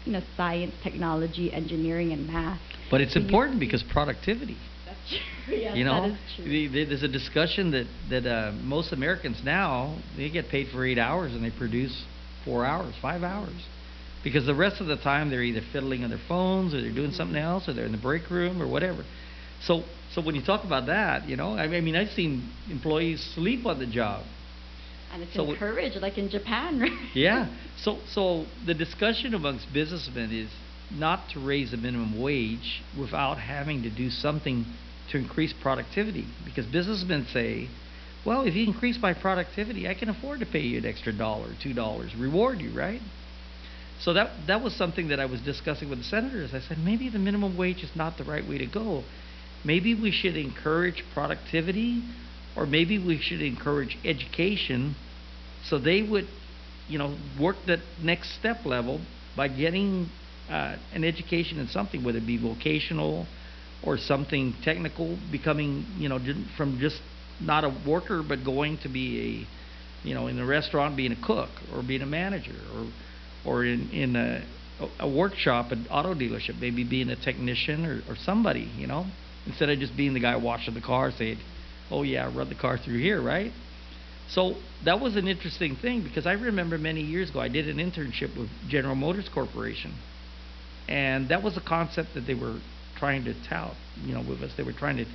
you 0.04 0.12
know 0.12 0.22
science 0.36 0.74
technology 0.82 1.52
engineering 1.52 2.12
and 2.12 2.26
math 2.26 2.60
But 2.90 3.00
it's 3.00 3.14
So 3.14 3.20
important 3.20 3.60
because 3.60 3.82
productivity. 3.96 4.56
that's 4.84 4.98
true 5.46 5.56
yes, 5.64 5.76
you 5.76 5.84
know, 5.84 6.00
that 6.00 6.10
is 6.10 6.18
true. 6.34 6.44
The- 6.44 6.66
the- 6.74 6.84
there's 6.90 7.04
a 7.04 7.08
discussion 7.20 7.70
that 7.70 7.86
that 8.10 8.24
uh, 8.26 8.52
most 8.76 8.92
Americans 8.92 9.38
now 9.44 9.96
they 10.16 10.28
get 10.28 10.48
paid 10.48 10.66
for 10.72 10.84
eight 10.84 10.98
hours 10.98 11.32
and 11.34 11.44
they 11.46 11.54
produce 11.64 11.94
four 12.44 12.64
hours, 12.64 12.92
five 13.00 13.22
hours, 13.22 13.58
because 14.26 14.44
the 14.44 14.54
rest 14.66 14.80
of 14.82 14.86
the 14.88 14.96
time 14.96 15.30
they're 15.30 15.48
either 15.52 15.62
fiddling 15.72 16.02
on 16.04 16.10
their 16.10 16.24
phones 16.28 16.74
or 16.74 16.80
they're 16.82 16.98
doing 17.02 17.12
something 17.12 17.36
Mm-hmm. 17.36 17.52
else 17.52 17.68
or 17.68 17.72
they're 17.74 17.86
in 17.86 17.92
the 17.92 18.04
break 18.10 18.28
room 18.28 18.60
or 18.60 18.66
whatever. 18.66 19.02
So 19.68 19.72
so 20.14 20.20
when 20.26 20.34
you 20.34 20.42
talk 20.44 20.64
about 20.64 20.86
that, 20.86 21.28
you 21.30 21.36
know, 21.36 21.50
I 21.62 21.64
I 21.78 21.80
mean 21.80 21.94
I've 21.94 22.10
seen 22.20 22.30
employees 22.68 23.20
sleep 23.36 23.64
on 23.66 23.78
the 23.78 23.86
job. 24.02 24.24
And 25.14 25.22
it's 25.22 25.34
so- 25.34 25.50
encouraged 25.50 25.96
like 26.02 26.18
in 26.18 26.28
japan 26.28 26.80
right 26.84 26.92
Yeah. 27.14 27.46
So 27.76 27.98
so 28.08 28.46
the 28.66 28.74
discussion 28.74 29.32
amongst 29.34 29.72
businessmen 29.72 30.32
is 30.32 30.50
not 30.90 31.28
to 31.32 31.40
raise 31.40 31.70
the 31.70 31.76
minimum 31.76 32.20
wage 32.20 32.82
without 32.98 33.38
having 33.38 33.82
to 33.82 33.90
do 33.90 34.10
something 34.10 34.66
to 35.10 35.18
increase 35.18 35.52
productivity 35.62 36.26
because 36.44 36.66
businessmen 36.66 37.26
say, 37.32 37.68
well, 38.26 38.42
if 38.42 38.54
you 38.54 38.64
increase 38.64 38.98
my 39.00 39.12
productivity, 39.12 39.86
I 39.88 39.94
can 39.94 40.08
afford 40.08 40.40
to 40.40 40.46
pay 40.46 40.60
you 40.60 40.78
an 40.78 40.86
extra 40.86 41.12
dollar, 41.16 41.54
two 41.62 41.74
dollars, 41.74 42.14
reward 42.18 42.60
you, 42.60 42.72
right? 42.76 43.00
So 44.00 44.12
that 44.14 44.46
that 44.46 44.62
was 44.62 44.74
something 44.74 45.08
that 45.08 45.20
I 45.20 45.26
was 45.26 45.40
discussing 45.40 45.88
with 45.88 45.98
the 45.98 46.04
senators. 46.04 46.50
I 46.52 46.60
said 46.60 46.78
maybe 46.78 47.08
the 47.08 47.18
minimum 47.18 47.56
wage 47.56 47.82
is 47.82 47.90
not 47.94 48.18
the 48.18 48.24
right 48.24 48.46
way 48.46 48.58
to 48.58 48.66
go. 48.66 49.04
Maybe 49.64 49.94
we 49.94 50.10
should 50.10 50.36
encourage 50.36 51.04
productivity, 51.14 52.02
or 52.56 52.66
maybe 52.66 52.98
we 52.98 53.18
should 53.18 53.40
encourage 53.40 53.96
education, 54.04 54.94
so 55.68 55.78
they 55.78 56.02
would, 56.02 56.26
you 56.88 56.98
know, 56.98 57.16
work 57.40 57.56
that 57.66 57.80
next 58.02 58.34
step 58.38 58.64
level 58.64 59.00
by 59.36 59.48
getting 59.48 60.08
uh, 60.50 60.76
an 60.92 61.04
education 61.04 61.58
in 61.58 61.68
something, 61.68 62.04
whether 62.04 62.18
it 62.18 62.26
be 62.26 62.36
vocational 62.36 63.26
or 63.82 63.98
something 63.98 64.54
technical, 64.62 65.18
becoming, 65.30 65.84
you 65.98 66.08
know, 66.08 66.18
from 66.56 66.78
just 66.78 67.00
not 67.40 67.64
a 67.64 67.74
worker 67.86 68.22
but 68.26 68.44
going 68.44 68.78
to 68.78 68.88
be 68.88 69.46
a, 70.04 70.06
you 70.08 70.14
know, 70.14 70.26
in 70.26 70.38
a 70.38 70.46
restaurant 70.46 70.96
being 70.96 71.12
a 71.12 71.26
cook 71.26 71.50
or 71.74 71.82
being 71.82 72.02
a 72.02 72.06
manager 72.06 72.54
or, 72.74 72.86
or 73.44 73.64
in 73.64 73.90
in 73.90 74.16
a, 74.16 74.44
a 75.00 75.08
workshop, 75.08 75.72
an 75.72 75.86
auto 75.90 76.14
dealership, 76.14 76.60
maybe 76.60 76.84
being 76.84 77.08
a 77.08 77.16
technician 77.16 77.84
or, 77.84 78.02
or 78.08 78.16
somebody, 78.16 78.70
you 78.76 78.86
know, 78.86 79.06
instead 79.46 79.68
of 79.70 79.78
just 79.78 79.96
being 79.96 80.14
the 80.14 80.20
guy 80.20 80.36
washing 80.36 80.74
the 80.74 80.80
car, 80.80 81.10
saying, 81.10 81.38
oh 81.90 82.02
yeah, 82.02 82.30
run 82.34 82.48
the 82.48 82.54
car 82.54 82.78
through 82.78 82.98
here, 82.98 83.20
right? 83.20 83.52
So 84.34 84.56
that 84.84 85.00
was 85.00 85.14
an 85.14 85.28
interesting 85.28 85.76
thing 85.76 86.02
because 86.02 86.26
I 86.26 86.32
remember 86.32 86.76
many 86.76 87.02
years 87.02 87.30
ago 87.30 87.38
I 87.38 87.48
did 87.48 87.68
an 87.68 87.76
internship 87.76 88.36
with 88.36 88.48
General 88.68 88.96
Motors 88.96 89.28
Corporation, 89.32 89.94
and 90.88 91.28
that 91.28 91.42
was 91.42 91.56
a 91.56 91.60
concept 91.60 92.14
that 92.14 92.22
they 92.26 92.34
were 92.34 92.58
trying 92.98 93.24
to 93.26 93.34
tout, 93.48 93.74
you 94.04 94.12
know, 94.12 94.24
with 94.28 94.42
us. 94.42 94.52
They 94.56 94.64
were 94.64 94.72
trying 94.72 94.96
to 94.96 95.06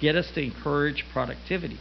get 0.00 0.16
us 0.16 0.28
to 0.34 0.42
encourage 0.42 1.04
productivity. 1.12 1.78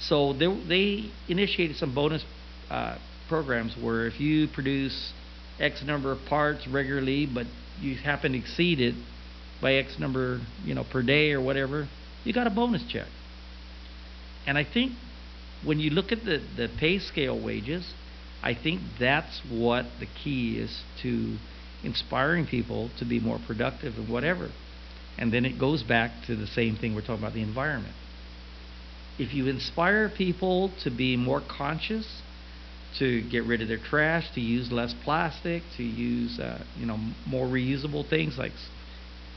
So 0.00 0.32
they 0.32 0.46
they 0.66 1.10
initiated 1.28 1.76
some 1.76 1.94
bonus 1.94 2.24
uh, 2.70 2.96
programs 3.28 3.76
where 3.76 4.06
if 4.06 4.18
you 4.18 4.48
produce 4.48 5.12
X 5.60 5.82
number 5.84 6.10
of 6.10 6.24
parts 6.24 6.66
regularly, 6.66 7.26
but 7.26 7.46
you 7.82 7.96
happen 7.96 8.32
to 8.32 8.38
exceed 8.38 8.80
it 8.80 8.94
by 9.60 9.74
X 9.74 9.98
number, 9.98 10.40
you 10.64 10.74
know, 10.74 10.84
per 10.90 11.02
day 11.02 11.32
or 11.32 11.42
whatever, 11.42 11.86
you 12.24 12.32
got 12.32 12.46
a 12.46 12.50
bonus 12.50 12.82
check. 12.88 13.08
And 14.46 14.56
I 14.56 14.64
think 14.64 14.92
when 15.64 15.80
you 15.80 15.90
look 15.90 16.12
at 16.12 16.24
the, 16.24 16.42
the 16.56 16.68
pay 16.78 16.98
scale 16.98 17.38
wages, 17.38 17.94
I 18.42 18.54
think 18.54 18.80
that's 18.98 19.40
what 19.50 19.86
the 19.98 20.06
key 20.06 20.58
is 20.58 20.82
to 21.02 21.36
inspiring 21.82 22.46
people 22.46 22.90
to 22.98 23.04
be 23.04 23.20
more 23.20 23.40
productive 23.46 23.96
and 23.96 24.08
whatever. 24.08 24.50
And 25.18 25.32
then 25.32 25.44
it 25.44 25.58
goes 25.58 25.82
back 25.82 26.12
to 26.26 26.36
the 26.36 26.46
same 26.46 26.76
thing 26.76 26.94
we're 26.94 27.00
talking 27.00 27.18
about 27.18 27.34
the 27.34 27.42
environment. 27.42 27.94
If 29.18 29.34
you 29.34 29.48
inspire 29.48 30.08
people 30.08 30.70
to 30.84 30.90
be 30.90 31.16
more 31.16 31.40
conscious, 31.40 32.22
to 32.98 33.28
get 33.28 33.44
rid 33.44 33.60
of 33.60 33.68
their 33.68 33.78
trash, 33.78 34.30
to 34.34 34.40
use 34.40 34.70
less 34.70 34.94
plastic, 35.04 35.62
to 35.76 35.82
use 35.82 36.38
uh, 36.38 36.64
you 36.76 36.86
know 36.86 36.98
more 37.26 37.46
reusable 37.46 38.08
things 38.08 38.38
like 38.38 38.52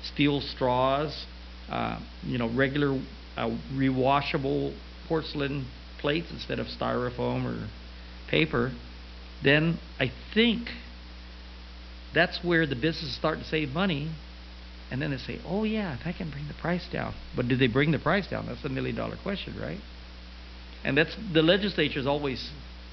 steel 0.03 0.39
straws, 0.39 1.25
uh, 1.69 1.99
you 2.23 2.37
know 2.37 2.47
regular 2.49 3.01
uh, 3.37 3.49
rewashable 3.73 4.75
porcelain 5.07 5.65
plates 6.01 6.27
instead 6.31 6.59
of 6.59 6.67
styrofoam 6.67 7.45
or 7.45 7.69
paper, 8.29 8.71
then 9.43 9.79
I 9.99 10.11
think 10.33 10.69
that's 12.13 12.43
where 12.43 12.65
the 12.67 12.75
businesses 12.75 13.15
start 13.15 13.39
to 13.39 13.45
save 13.45 13.69
money. 13.69 14.11
And 14.91 15.01
then 15.01 15.11
they 15.11 15.17
say, 15.17 15.39
oh, 15.45 15.63
yeah, 15.63 15.97
if 15.97 16.05
I 16.05 16.11
can 16.11 16.29
bring 16.29 16.47
the 16.49 16.53
price 16.53 16.85
down. 16.91 17.13
But 17.35 17.47
do 17.47 17.55
they 17.55 17.67
bring 17.67 17.91
the 17.91 17.99
price 17.99 18.27
down? 18.27 18.47
That's 18.47 18.61
the 18.61 18.69
million 18.69 18.95
dollar 18.95 19.15
question, 19.23 19.57
right? 19.59 19.79
And 20.83 20.97
that's 20.97 21.15
the 21.33 21.41
legislature's 21.41 22.05
always 22.05 22.51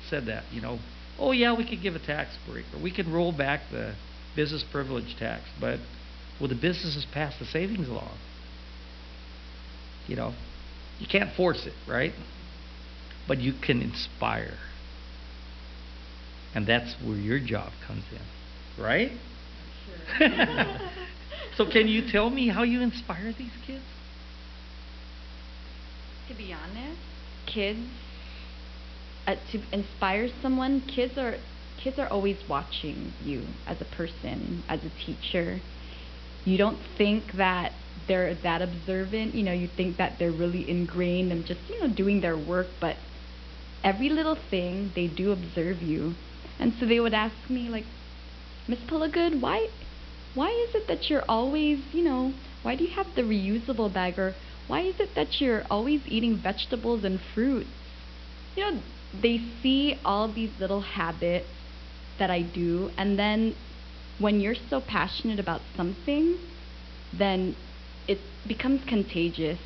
said 0.09 0.27
that, 0.27 0.45
you 0.53 0.61
know, 0.61 0.79
oh, 1.19 1.33
yeah, 1.33 1.57
we 1.57 1.69
could 1.69 1.83
give 1.83 1.97
a 1.97 1.99
tax 1.99 2.37
break 2.49 2.67
or 2.73 2.81
we 2.81 2.93
could 2.93 3.09
roll 3.09 3.33
back 3.33 3.63
the 3.73 3.95
business 4.37 4.65
privilege 4.71 5.17
tax. 5.19 5.43
But 5.61 5.81
will 6.41 6.49
the 6.49 6.55
businesses 6.55 7.05
pass 7.13 7.37
the 7.39 7.47
savings 7.47 7.89
law? 7.89 8.13
You 10.07 10.17
know, 10.17 10.35
you 11.01 11.07
can't 11.07 11.35
force 11.35 11.67
it, 11.67 11.75
right? 11.89 12.13
But 13.29 13.41
you 13.41 13.53
can 13.53 13.83
inspire. 13.83 14.59
And 16.55 16.67
that's 16.67 16.95
where 17.05 17.19
your 17.19 17.39
job 17.39 17.73
comes 17.87 18.05
in, 18.11 18.83
right? 18.83 19.13
so, 21.57 21.67
can 21.71 21.87
you 21.87 22.11
tell 22.11 22.31
me 22.31 22.49
how 22.49 22.63
you 22.63 22.81
inspire 22.81 23.35
these 23.37 23.53
kids? 23.67 23.85
To 26.29 26.35
be 26.35 26.53
honest, 26.53 26.99
kids 27.47 27.81
uh, 29.29 29.37
to 29.53 29.63
inspire 29.73 30.29
someone, 30.41 30.81
kids 30.81 31.19
are 31.19 31.37
kids 31.77 31.99
are 31.99 32.09
always 32.09 32.39
watching 32.49 33.13
you 33.25 33.45
as 33.67 33.81
a 33.81 33.85
person, 33.85 34.65
as 34.69 34.81
a 34.81 34.91
teacher. 35.05 35.61
You 36.45 36.57
don't 36.57 36.79
think 36.97 37.33
that 37.37 37.73
they're 38.09 38.35
that 38.43 38.63
observant, 38.63 39.35
you 39.35 39.43
know, 39.43 39.53
you 39.53 39.69
think 39.77 39.99
that 39.99 40.19
they're 40.19 40.33
really 40.33 40.69
ingrained 40.69 41.31
and 41.31 41.45
just, 41.45 41.61
you 41.69 41.79
know, 41.81 41.95
doing 41.95 42.23
their 42.23 42.39
work, 42.39 42.69
but 42.81 42.97
every 43.85 44.09
little 44.11 44.37
thing 44.51 44.93
they 44.95 45.07
do 45.07 45.33
observe 45.33 45.83
you. 45.83 46.15
And 46.59 46.73
so 46.79 46.87
they 46.87 47.01
would 47.01 47.15
ask 47.15 47.35
me 47.49 47.69
like, 47.69 47.85
Miss 48.67 48.81
Pullagood, 48.81 49.41
why 49.41 49.69
why 50.35 50.49
is 50.69 50.75
it 50.75 50.87
that 50.89 51.09
you're 51.11 51.25
always, 51.29 51.79
you 51.93 52.05
know, 52.05 52.33
why 52.63 52.77
do 52.77 52.85
you 52.85 52.95
have 52.95 53.07
the 53.17 53.23
reusable 53.23 53.93
bag 53.93 54.19
or 54.19 54.35
why 54.67 54.83
is 54.83 54.95
it 55.01 55.15
that 55.17 55.41
you're 55.41 55.65
always 55.71 56.01
eating 56.07 56.37
vegetables 56.37 57.03
and 57.03 57.19
fruits? 57.35 57.71
You 58.57 58.71
know, 58.71 58.83
they 59.23 59.41
see 59.63 59.99
all 60.05 60.33
these 60.33 60.51
little 60.61 60.83
habits 60.83 61.49
that 62.19 62.31
I 62.31 62.43
do 62.43 62.91
and 62.99 63.19
then 63.19 63.55
when 64.19 64.41
you're 64.41 64.57
so 64.69 64.81
passionate 64.81 65.39
about 65.39 65.63
something, 65.77 66.37
then 67.13 67.57
it 68.09 68.19
becomes 68.47 68.83
contagious. 68.89 69.59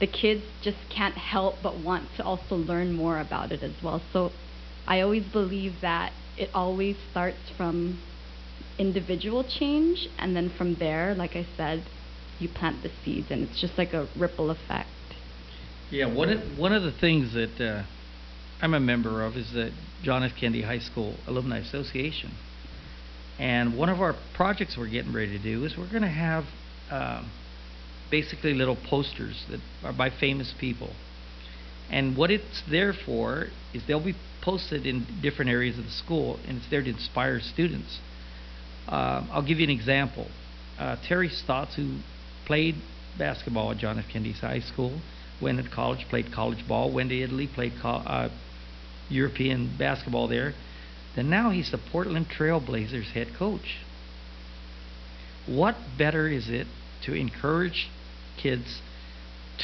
The 0.00 0.06
kids 0.06 0.42
just 0.62 0.78
can't 0.88 1.14
help 1.14 1.56
but 1.62 1.78
want 1.78 2.08
to 2.16 2.24
also 2.24 2.56
learn 2.56 2.92
more 2.92 3.20
about 3.20 3.52
it 3.52 3.62
as 3.62 3.74
well. 3.82 4.02
So 4.12 4.32
I 4.86 5.00
always 5.02 5.24
believe 5.24 5.74
that 5.82 6.12
it 6.38 6.50
always 6.54 6.96
starts 7.10 7.50
from 7.56 8.00
individual 8.78 9.44
change 9.44 10.08
and 10.18 10.34
then 10.34 10.50
from 10.56 10.76
there, 10.76 11.14
like 11.14 11.36
I 11.36 11.46
said, 11.56 11.84
you 12.38 12.48
plant 12.48 12.82
the 12.82 12.90
seeds 13.04 13.28
and 13.30 13.42
it's 13.42 13.60
just 13.60 13.76
like 13.76 13.92
a 13.92 14.08
ripple 14.16 14.50
effect. 14.50 14.88
Yeah, 15.90 16.06
one 16.06 16.30
of, 16.30 16.58
one 16.58 16.72
of 16.72 16.82
the 16.82 16.92
things 16.92 17.34
that 17.34 17.60
uh, 17.60 17.82
I'm 18.62 18.74
a 18.74 18.80
member 18.80 19.22
of 19.22 19.36
is 19.36 19.52
the 19.52 19.72
John 20.02 20.22
F. 20.22 20.32
Kennedy 20.38 20.62
High 20.62 20.78
School 20.78 21.16
Alumni 21.26 21.58
Association. 21.58 22.32
And 23.38 23.76
one 23.76 23.88
of 23.88 24.00
our 24.00 24.14
projects 24.34 24.76
we're 24.78 24.88
getting 24.88 25.12
ready 25.12 25.36
to 25.36 25.42
do 25.42 25.64
is 25.64 25.76
we're 25.76 25.90
going 25.90 26.02
to 26.02 26.08
have 26.08 26.44
um, 26.90 27.30
basically 28.10 28.54
little 28.54 28.76
posters 28.76 29.44
that 29.50 29.60
are 29.84 29.92
by 29.92 30.10
famous 30.10 30.52
people. 30.58 30.90
And 31.90 32.16
what 32.16 32.30
it's 32.30 32.62
there 32.70 32.92
for 32.92 33.46
is 33.74 33.82
they'll 33.86 34.04
be 34.04 34.14
posted 34.42 34.86
in 34.86 35.06
different 35.22 35.50
areas 35.50 35.78
of 35.78 35.84
the 35.84 35.90
school, 35.90 36.38
and 36.46 36.58
it's 36.58 36.70
there 36.70 36.82
to 36.82 36.88
inspire 36.88 37.40
students. 37.40 37.98
Uh, 38.88 39.26
I'll 39.30 39.46
give 39.46 39.58
you 39.58 39.64
an 39.64 39.70
example. 39.70 40.28
Uh, 40.78 40.96
Terry 41.06 41.28
Stotts, 41.28 41.76
who 41.76 41.98
played 42.46 42.76
basketball 43.18 43.72
at 43.72 43.78
John 43.78 43.98
F. 43.98 44.06
Kennedy's 44.10 44.40
High 44.40 44.60
School, 44.60 45.00
went 45.42 45.62
to 45.62 45.68
college, 45.68 46.06
played 46.08 46.32
college 46.32 46.66
ball, 46.66 46.92
went 46.92 47.10
to 47.10 47.20
Italy, 47.20 47.48
played 47.52 47.72
co- 47.80 47.88
uh, 47.88 48.28
European 49.08 49.76
basketball 49.76 50.28
there. 50.28 50.54
Then 51.16 51.28
now 51.28 51.50
he's 51.50 51.70
the 51.70 51.78
Portland 51.78 52.28
Trail 52.28 52.60
Blazers 52.60 53.10
head 53.12 53.28
coach. 53.36 53.78
What 55.46 55.76
better 55.98 56.28
is 56.28 56.48
it 56.48 56.66
to 57.04 57.14
encourage 57.14 57.88
kids 58.42 58.80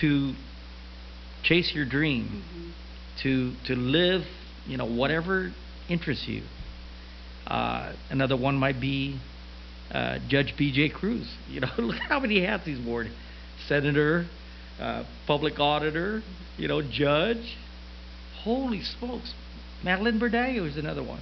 to 0.01 0.35
chase 1.43 1.73
your 1.75 1.85
dream, 1.85 2.73
to 3.23 3.55
to 3.67 3.75
live, 3.75 4.23
you 4.67 4.77
know, 4.77 4.87
whatever 4.87 5.53
interests 5.89 6.27
you. 6.27 6.43
Uh, 7.47 7.93
another 8.11 8.37
one 8.37 8.57
might 8.57 8.81
be 8.81 9.19
uh, 9.93 10.19
Judge 10.29 10.55
B.J. 10.59 10.91
Cruz. 10.91 11.29
You 11.49 11.61
know, 11.61 11.69
look 11.79 11.97
how 12.09 12.21
many 12.21 12.45
hats 12.45 12.65
he's 12.67 12.85
worn: 12.85 13.11
senator, 13.69 14.27
uh, 14.81 15.05
public 15.27 15.59
auditor, 15.59 16.23
you 16.57 16.69
know, 16.69 16.83
judge. 16.83 17.57
Holy 18.43 18.83
smokes! 18.83 19.33
Madeleine 19.83 20.21
Bordallo 20.21 20.69
is 20.69 20.77
another 20.77 21.03
one. 21.03 21.21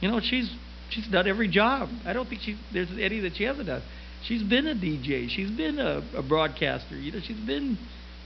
You 0.00 0.10
know, 0.10 0.20
she's 0.20 0.52
she's 0.90 1.06
done 1.08 1.26
every 1.26 1.48
job. 1.48 1.88
I 2.04 2.12
don't 2.12 2.28
think 2.28 2.42
she 2.42 2.56
there's 2.72 2.90
any 3.00 3.20
that 3.20 3.36
she 3.36 3.44
hasn't 3.44 3.66
done. 3.66 3.82
She's 4.24 4.42
been 4.42 4.66
a 4.66 4.74
DJ. 4.74 5.28
She's 5.28 5.50
been 5.50 5.78
a, 5.78 6.02
a 6.16 6.22
broadcaster. 6.22 6.96
You 6.96 7.12
know, 7.12 7.20
she's 7.20 7.38
been 7.38 7.78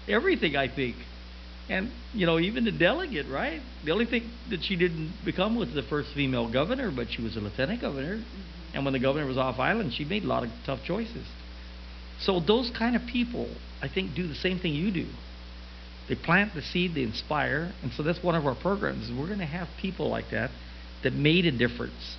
everything. 0.09 0.57
I 0.57 0.69
think, 0.69 0.97
and 1.69 1.91
you 2.15 2.27
know, 2.27 2.39
even 2.39 2.65
the 2.65 2.73
delegate, 2.73 3.27
right? 3.29 3.61
The 3.85 3.93
only 3.93 4.07
thing 4.07 4.31
that 4.51 4.63
she 4.63 4.77
didn't 4.77 5.13
become 5.25 5.57
was 5.57 5.73
the 5.75 5.83
first 5.83 6.11
female 6.15 6.51
governor, 6.51 6.91
but 6.95 7.11
she 7.11 7.23
was 7.23 7.37
a 7.37 7.41
lieutenant 7.41 7.81
governor. 7.81 8.17
Mm-hmm. 8.17 8.75
And 8.75 8.85
when 8.85 8.93
the 8.93 8.99
governor 8.99 9.27
was 9.27 9.37
off 9.37 9.59
island, 9.59 9.93
she 9.93 10.05
made 10.05 10.25
a 10.25 10.27
lot 10.27 10.45
of 10.45 10.51
tough 10.65 10.81
choices. 10.85 11.27
So 12.21 12.41
those 12.41 12.71
kind 12.77 12.97
of 12.97 13.03
people, 13.07 13.49
I 13.83 13.89
think, 13.89 14.15
do 14.15 14.27
the 14.27 14.35
same 14.35 14.59
thing 14.59 14.75
you 14.75 14.91
do. 14.91 15.07
They 16.09 16.15
plant 16.15 16.55
the 16.55 16.63
seed, 16.63 16.95
they 16.95 17.03
inspire, 17.03 17.73
and 17.83 17.93
so 17.93 18.03
that's 18.03 18.23
one 18.23 18.35
of 18.35 18.47
our 18.47 18.55
programs. 18.55 19.11
We're 19.11 19.27
going 19.27 19.39
to 19.39 19.47
have 19.47 19.69
people 19.81 20.09
like 20.09 20.31
that 20.31 20.51
that 21.03 21.13
made 21.13 21.47
a 21.47 21.53
difference, 21.53 22.17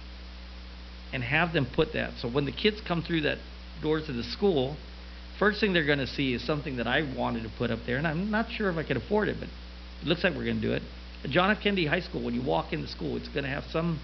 and 1.12 1.23
have 1.23 1.53
them 1.53 1.67
put 1.73 1.93
that. 1.93 2.13
So 2.19 2.29
when 2.29 2.45
the 2.45 2.51
kids 2.51 2.81
come 2.86 3.01
through 3.01 3.21
that 3.21 3.38
doors 3.83 4.09
of 4.09 4.15
the 4.15 4.23
school, 4.23 4.75
first 5.37 5.59
thing 5.59 5.73
they're 5.73 5.85
going 5.85 5.99
to 5.99 6.07
see 6.07 6.33
is 6.33 6.45
something 6.45 6.77
that 6.77 6.87
I 6.87 7.01
wanted 7.15 7.43
to 7.43 7.49
put 7.57 7.69
up 7.69 7.79
there, 7.85 7.97
and 7.97 8.07
I'm 8.07 8.31
not 8.31 8.49
sure 8.49 8.69
if 8.69 8.77
I 8.77 8.83
could 8.83 8.97
afford 8.97 9.27
it, 9.27 9.37
but 9.39 9.49
it 10.01 10.07
looks 10.07 10.23
like 10.23 10.33
we're 10.33 10.45
going 10.45 10.61
to 10.61 10.67
do 10.67 10.73
it. 10.73 10.81
At 11.23 11.29
John 11.29 11.51
F. 11.51 11.61
Kennedy 11.61 11.85
High 11.85 11.99
School, 11.99 12.23
when 12.23 12.33
you 12.33 12.41
walk 12.41 12.73
into 12.73 12.87
school, 12.87 13.15
it's 13.17 13.27
going 13.27 13.43
to 13.43 13.49
have 13.49 13.63
some 13.71 13.99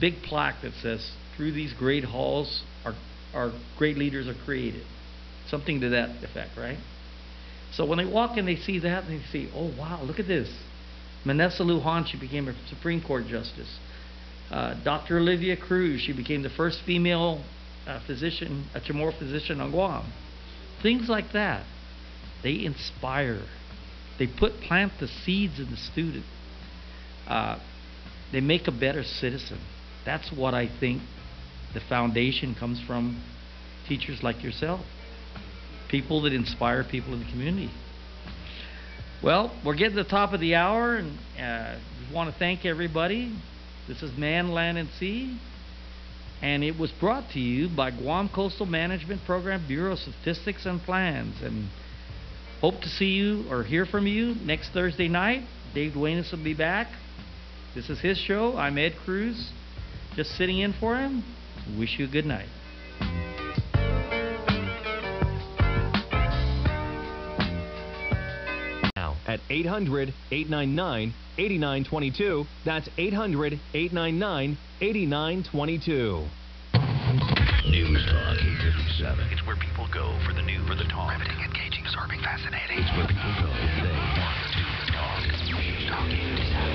big 0.00 0.22
plaque 0.22 0.62
that 0.62 0.72
says, 0.82 1.10
"Through 1.36 1.52
these 1.52 1.72
great 1.72 2.04
halls, 2.04 2.62
our 2.84 2.94
our 3.34 3.52
great 3.76 3.96
leaders 3.96 4.28
are 4.28 4.36
created." 4.44 4.84
Something 5.48 5.80
to 5.80 5.88
that 5.90 6.22
effect, 6.22 6.56
right? 6.56 6.78
So 7.72 7.86
when 7.86 7.98
they 7.98 8.06
walk 8.06 8.36
in, 8.36 8.46
they 8.46 8.56
see 8.56 8.78
that, 8.80 9.04
and 9.04 9.20
they 9.20 9.24
see, 9.26 9.50
"Oh 9.54 9.72
wow, 9.76 10.02
look 10.02 10.18
at 10.18 10.28
this." 10.28 10.48
Manessa 11.24 11.60
Lujan, 11.60 12.06
she 12.06 12.18
became 12.18 12.48
a 12.48 12.54
Supreme 12.68 13.02
Court 13.02 13.26
justice. 13.26 13.78
Uh, 14.50 14.74
Dr. 14.82 15.18
Olivia 15.18 15.56
Cruz, 15.56 16.00
she 16.00 16.12
became 16.12 16.42
the 16.42 16.50
first 16.50 16.80
female 16.86 17.42
uh, 17.88 18.00
physician, 18.06 18.66
a 18.74 18.80
Chamorro 18.80 19.18
physician 19.18 19.60
on 19.60 19.70
Guam. 19.70 20.12
Things 20.82 21.08
like 21.08 21.32
that, 21.32 21.64
they 22.42 22.64
inspire. 22.64 23.42
They 24.18 24.26
put 24.26 24.60
plant 24.60 24.92
the 25.00 25.08
seeds 25.08 25.58
in 25.58 25.70
the 25.70 25.76
student. 25.76 26.24
Uh, 27.26 27.58
they 28.30 28.40
make 28.40 28.68
a 28.68 28.72
better 28.72 29.02
citizen. 29.02 29.58
That's 30.04 30.30
what 30.30 30.54
I 30.54 30.68
think 30.80 31.02
the 31.74 31.80
foundation 31.80 32.54
comes 32.54 32.80
from 32.86 33.22
teachers 33.88 34.22
like 34.22 34.42
yourself, 34.42 34.80
people 35.88 36.22
that 36.22 36.32
inspire 36.32 36.84
people 36.84 37.14
in 37.14 37.20
the 37.20 37.30
community. 37.30 37.70
Well, 39.22 39.52
we're 39.64 39.74
getting 39.74 39.96
to 39.96 40.02
the 40.04 40.08
top 40.08 40.32
of 40.32 40.40
the 40.40 40.54
hour, 40.54 40.96
and 40.96 41.18
uh, 41.40 41.78
want 42.12 42.32
to 42.32 42.38
thank 42.38 42.64
everybody. 42.64 43.34
This 43.88 44.02
is 44.02 44.16
Man, 44.16 44.48
Land, 44.48 44.78
and 44.78 44.88
Sea, 44.98 45.38
and 46.40 46.62
it 46.62 46.78
was 46.78 46.92
brought 46.92 47.30
to 47.30 47.40
you 47.40 47.68
by 47.68 47.90
Guam 47.90 48.28
Coastal 48.32 48.66
Management 48.66 49.24
Program 49.24 49.66
Bureau 49.66 49.92
of 49.92 49.98
Statistics 49.98 50.66
and 50.66 50.80
Plans. 50.80 51.36
And 51.42 51.68
hope 52.60 52.80
to 52.80 52.88
see 52.88 53.06
you 53.06 53.44
or 53.50 53.64
hear 53.64 53.86
from 53.86 54.06
you 54.06 54.34
next 54.44 54.70
Thursday 54.70 55.08
night. 55.08 55.42
Dave 55.74 55.94
Duenas 55.94 56.30
will 56.30 56.42
be 56.42 56.54
back. 56.54 56.88
This 57.74 57.90
is 57.90 58.00
his 58.00 58.18
show. 58.18 58.56
I'm 58.56 58.78
Ed 58.78 58.94
Cruz, 59.04 59.50
just 60.14 60.30
sitting 60.36 60.58
in 60.58 60.72
for 60.78 60.96
him. 60.96 61.24
Wish 61.78 61.98
you 61.98 62.06
a 62.06 62.08
good 62.08 62.24
night. 62.24 62.48
Now 68.96 69.16
at 69.26 69.40
800 69.50 70.14
899 70.30 71.14
8922. 71.36 72.44
That's 72.64 72.88
800 72.96 73.60
899 73.74 74.58
8922. 74.80 76.22
News 77.66 78.06
Talk 78.06 78.38
K57. 78.38 79.32
It's 79.32 79.44
where 79.44 79.56
people 79.56 79.88
go 79.92 80.16
for 80.24 80.32
the 80.32 80.42
news, 80.42 80.62
for 80.68 80.76
the 80.76 80.84
talk. 80.84 81.18
Riveting, 81.18 81.34
engaging, 81.42 81.82
absorbing, 81.84 82.20
fascinating. 82.22 82.78
It's 82.78 82.92
where 82.94 83.08
people 83.08 83.34
go 83.42 83.50
if 83.58 83.74
they 83.82 83.90
want 83.90 84.38
to 84.54 84.92
talk. 84.94 85.18
News 85.26 85.82
Talk 85.90 86.06
K57. 86.06 86.67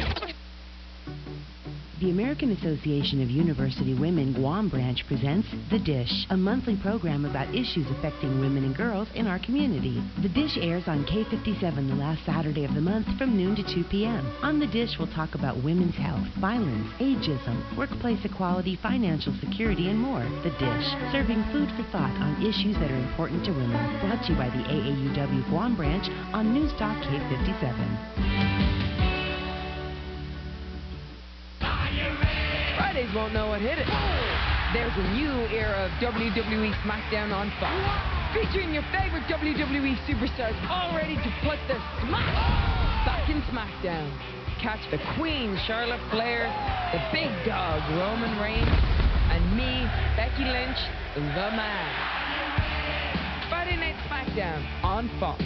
The 2.03 2.11
American 2.11 2.51
Association 2.51 3.23
of 3.23 3.31
University 3.31 3.93
Women 3.93 4.33
Guam 4.33 4.67
Branch 4.67 5.01
presents 5.07 5.47
The 5.71 5.79
Dish, 5.79 6.27
a 6.31 6.35
monthly 6.35 6.75
program 6.75 7.23
about 7.23 7.55
issues 7.55 7.87
affecting 7.97 8.41
women 8.41 8.65
and 8.65 8.75
girls 8.75 9.07
in 9.15 9.25
our 9.25 9.39
community. 9.39 10.03
The 10.21 10.27
Dish 10.27 10.57
airs 10.59 10.83
on 10.87 11.05
K57 11.05 11.87
the 11.87 11.95
last 11.95 12.25
Saturday 12.25 12.65
of 12.65 12.73
the 12.73 12.81
month 12.81 13.07
from 13.17 13.37
noon 13.37 13.55
to 13.55 13.63
2 13.63 13.85
p.m. 13.85 14.29
On 14.41 14.59
The 14.59 14.67
Dish, 14.67 14.99
we'll 14.99 15.15
talk 15.15 15.33
about 15.33 15.63
women's 15.63 15.95
health, 15.95 16.27
violence, 16.41 16.91
ageism, 16.99 17.77
workplace 17.77 18.19
equality, 18.25 18.77
financial 18.83 19.33
security, 19.39 19.87
and 19.87 19.97
more. 19.97 20.27
The 20.43 20.51
Dish, 20.59 20.87
serving 21.13 21.41
food 21.53 21.71
for 21.71 21.89
thought 21.89 22.19
on 22.19 22.43
issues 22.43 22.75
that 22.83 22.91
are 22.91 23.07
important 23.07 23.45
to 23.45 23.51
women. 23.51 23.79
Brought 24.01 24.25
to 24.27 24.33
you 24.33 24.37
by 24.37 24.49
the 24.49 24.63
AAUW 24.67 25.49
Guam 25.49 25.77
Branch 25.77 26.03
on 26.35 26.53
News 26.53 26.73
Talk 26.73 27.01
K57. 27.07 28.52
Won't 33.13 33.31
know 33.31 33.49
what 33.49 33.61
hit 33.61 33.77
it. 33.77 33.85
There's 34.73 34.97
a 34.97 35.07
new 35.13 35.45
era 35.53 35.85
of 35.85 35.91
WWE 36.01 36.73
SmackDown 36.81 37.29
on 37.29 37.53
Fox, 37.61 37.77
featuring 38.33 38.73
your 38.73 38.81
favorite 38.89 39.21
WWE 39.29 39.93
superstars 40.09 40.57
all 40.67 40.97
ready 40.97 41.13
to 41.13 41.29
put 41.45 41.61
the 41.69 41.77
smack 42.01 42.33
back 43.05 43.29
in 43.29 43.37
SmackDown. 43.53 44.09
Catch 44.59 44.81
the 44.89 44.97
Queen 45.15 45.55
Charlotte 45.67 46.01
Flair, 46.09 46.49
the 46.89 46.97
Big 47.13 47.29
Dog 47.45 47.85
Roman 48.01 48.33
Reigns, 48.41 48.65
and 49.29 49.45
me, 49.53 49.85
Becky 50.17 50.49
Lynch, 50.49 50.81
the 51.13 51.21
Man. 51.21 51.85
Friday 53.47 53.77
Night 53.77 53.95
SmackDown 54.09 54.65
on 54.83 55.05
Fox. 55.19 55.43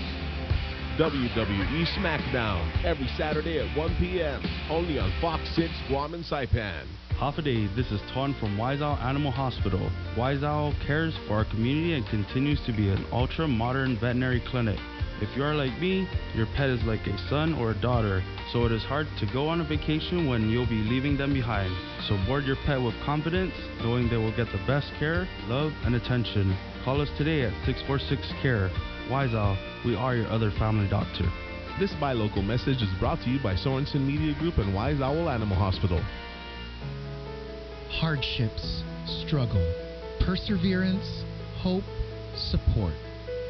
WWE 0.97 1.84
SmackDown 1.99 2.86
every 2.86 3.10
Saturday 3.17 3.60
at 3.60 3.77
1 3.77 3.97
p.m. 3.99 4.41
only 4.71 4.99
on 4.99 5.12
Fox 5.19 5.43
6 5.53 5.67
Guam 5.89 6.13
and 6.13 6.23
Saipan. 6.23 6.88
Half 7.19 7.39
a 7.39 7.41
day, 7.41 7.65
this 7.75 7.89
is 7.89 7.99
Ton 8.13 8.36
from 8.39 8.60
Wise 8.60 8.80
Owl 8.80 8.95
Animal 8.97 9.32
Hospital. 9.32 9.89
Wise 10.15 10.43
Owl 10.43 10.71
cares 10.86 11.17
for 11.25 11.34
our 11.34 11.45
community 11.45 11.95
and 11.95 12.06
continues 12.10 12.62
to 12.67 12.71
be 12.71 12.89
an 12.89 13.03
ultra 13.12 13.47
modern 13.47 13.97
veterinary 13.97 14.39
clinic. 14.51 14.77
If 15.19 15.36
you 15.36 15.43
are 15.43 15.56
like 15.56 15.82
me, 15.82 16.08
your 16.36 16.45
pet 16.56 16.69
is 16.69 16.84
like 16.84 17.08
a 17.08 17.17
son 17.27 17.56
or 17.56 17.71
a 17.71 17.82
daughter, 17.82 18.23
so 18.53 18.65
it 18.65 18.71
is 18.71 18.84
hard 18.84 19.08
to 19.19 19.25
go 19.34 19.47
on 19.47 19.62
a 19.62 19.67
vacation 19.67 20.30
when 20.30 20.47
you'll 20.47 20.69
be 20.69 20.86
leaving 20.86 21.17
them 21.17 21.34
behind. 21.34 21.73
So 22.08 22.23
board 22.27 22.43
your 22.43 22.56
pet 22.67 22.80
with 22.80 22.93
confidence, 23.03 23.53
knowing 23.82 24.10
they 24.10 24.17
will 24.17 24.38
get 24.38 24.51
the 24.51 24.63
best 24.67 24.91
care, 24.99 25.27
love, 25.47 25.71
and 25.86 25.95
attention. 25.95 26.56
Call 26.86 27.01
us 27.01 27.10
today 27.17 27.41
at 27.41 27.65
646 27.65 28.32
CARE. 28.43 28.69
Wise 29.10 29.34
Owl, 29.34 29.58
we 29.84 29.95
are 29.95 30.15
your 30.15 30.27
other 30.27 30.51
family 30.60 30.88
doctor. 30.88 31.25
This 31.80 31.93
buy 31.99 32.13
local 32.13 32.43
message 32.43 32.84
is 32.84 32.99
brought 32.99 33.21
to 33.21 33.30
you 33.32 33.41
by 33.41 33.56
Sorensen 33.56 34.06
Media 34.06 34.38
Group 34.38 34.60
and 34.60 34.75
Wise 34.75 35.01
Owl 35.01 35.32
Animal 35.32 35.58
Hospital. 35.58 35.99
Hardships, 37.89 38.84
struggle, 39.26 39.65
perseverance, 40.19 41.23
hope, 41.62 41.84
support. 42.36 42.93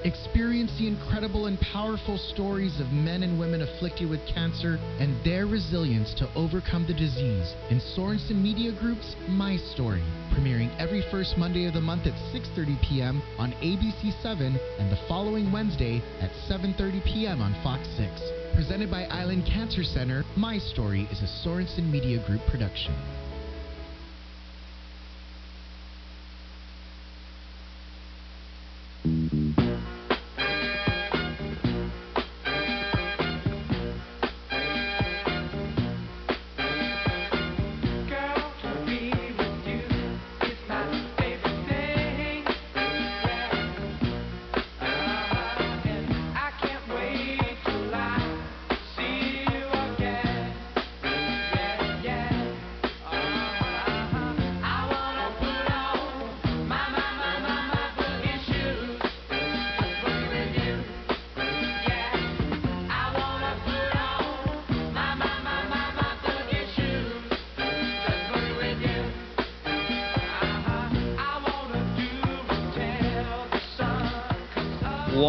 Experience 0.03 0.71
the 0.77 0.87
incredible 0.87 1.47
and 1.47 1.59
powerful 1.59 2.17
stories 2.17 2.79
of 2.79 2.91
men 2.91 3.23
and 3.23 3.39
women 3.39 3.63
afflicted 3.63 4.07
with 4.07 4.25
cancer 4.27 4.77
and 4.99 5.17
their 5.25 5.47
resilience 5.47 6.13
to 6.13 6.29
overcome 6.35 6.85
the 6.85 6.93
disease 6.93 7.55
in 7.71 7.81
Sorensen 7.95 8.41
Media 8.41 8.71
Group's 8.79 9.15
My 9.27 9.57
Story, 9.73 10.03
premiering 10.31 10.69
every 10.79 11.03
first 11.09 11.35
Monday 11.37 11.65
of 11.65 11.73
the 11.73 11.81
month 11.81 12.05
at 12.05 12.13
6:30 12.31 12.79
p.m. 12.87 13.21
on 13.39 13.53
ABC7 13.53 14.59
and 14.79 14.91
the 14.91 14.99
following 15.07 15.51
Wednesday 15.51 16.01
at 16.21 16.29
7:30 16.47 17.03
p.m. 17.03 17.41
on 17.41 17.55
Fox 17.63 17.87
6. 17.97 18.11
Presented 18.53 18.91
by 18.91 19.05
Island 19.05 19.45
Cancer 19.51 19.83
Center, 19.83 20.23
My 20.35 20.59
Story 20.59 21.07
is 21.11 21.21
a 21.21 21.47
Sorensen 21.47 21.89
Media 21.91 22.23
Group 22.25 22.41
production. 22.47 22.93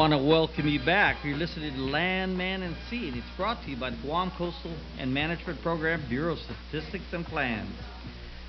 Want 0.08 0.22
to 0.22 0.26
welcome 0.26 0.66
you 0.66 0.82
back. 0.82 1.22
You're 1.22 1.36
listening 1.36 1.74
to 1.74 1.80
Land, 1.80 2.38
Man, 2.38 2.62
and 2.62 2.74
Sea, 2.88 3.08
and 3.08 3.16
it's 3.18 3.26
brought 3.36 3.62
to 3.64 3.70
you 3.70 3.76
by 3.76 3.90
the 3.90 3.98
Guam 3.98 4.32
Coastal 4.38 4.74
and 4.98 5.12
Management 5.12 5.60
Program 5.60 6.02
Bureau 6.08 6.32
of 6.32 6.38
Statistics 6.38 7.04
and 7.12 7.26
Plans. 7.26 7.70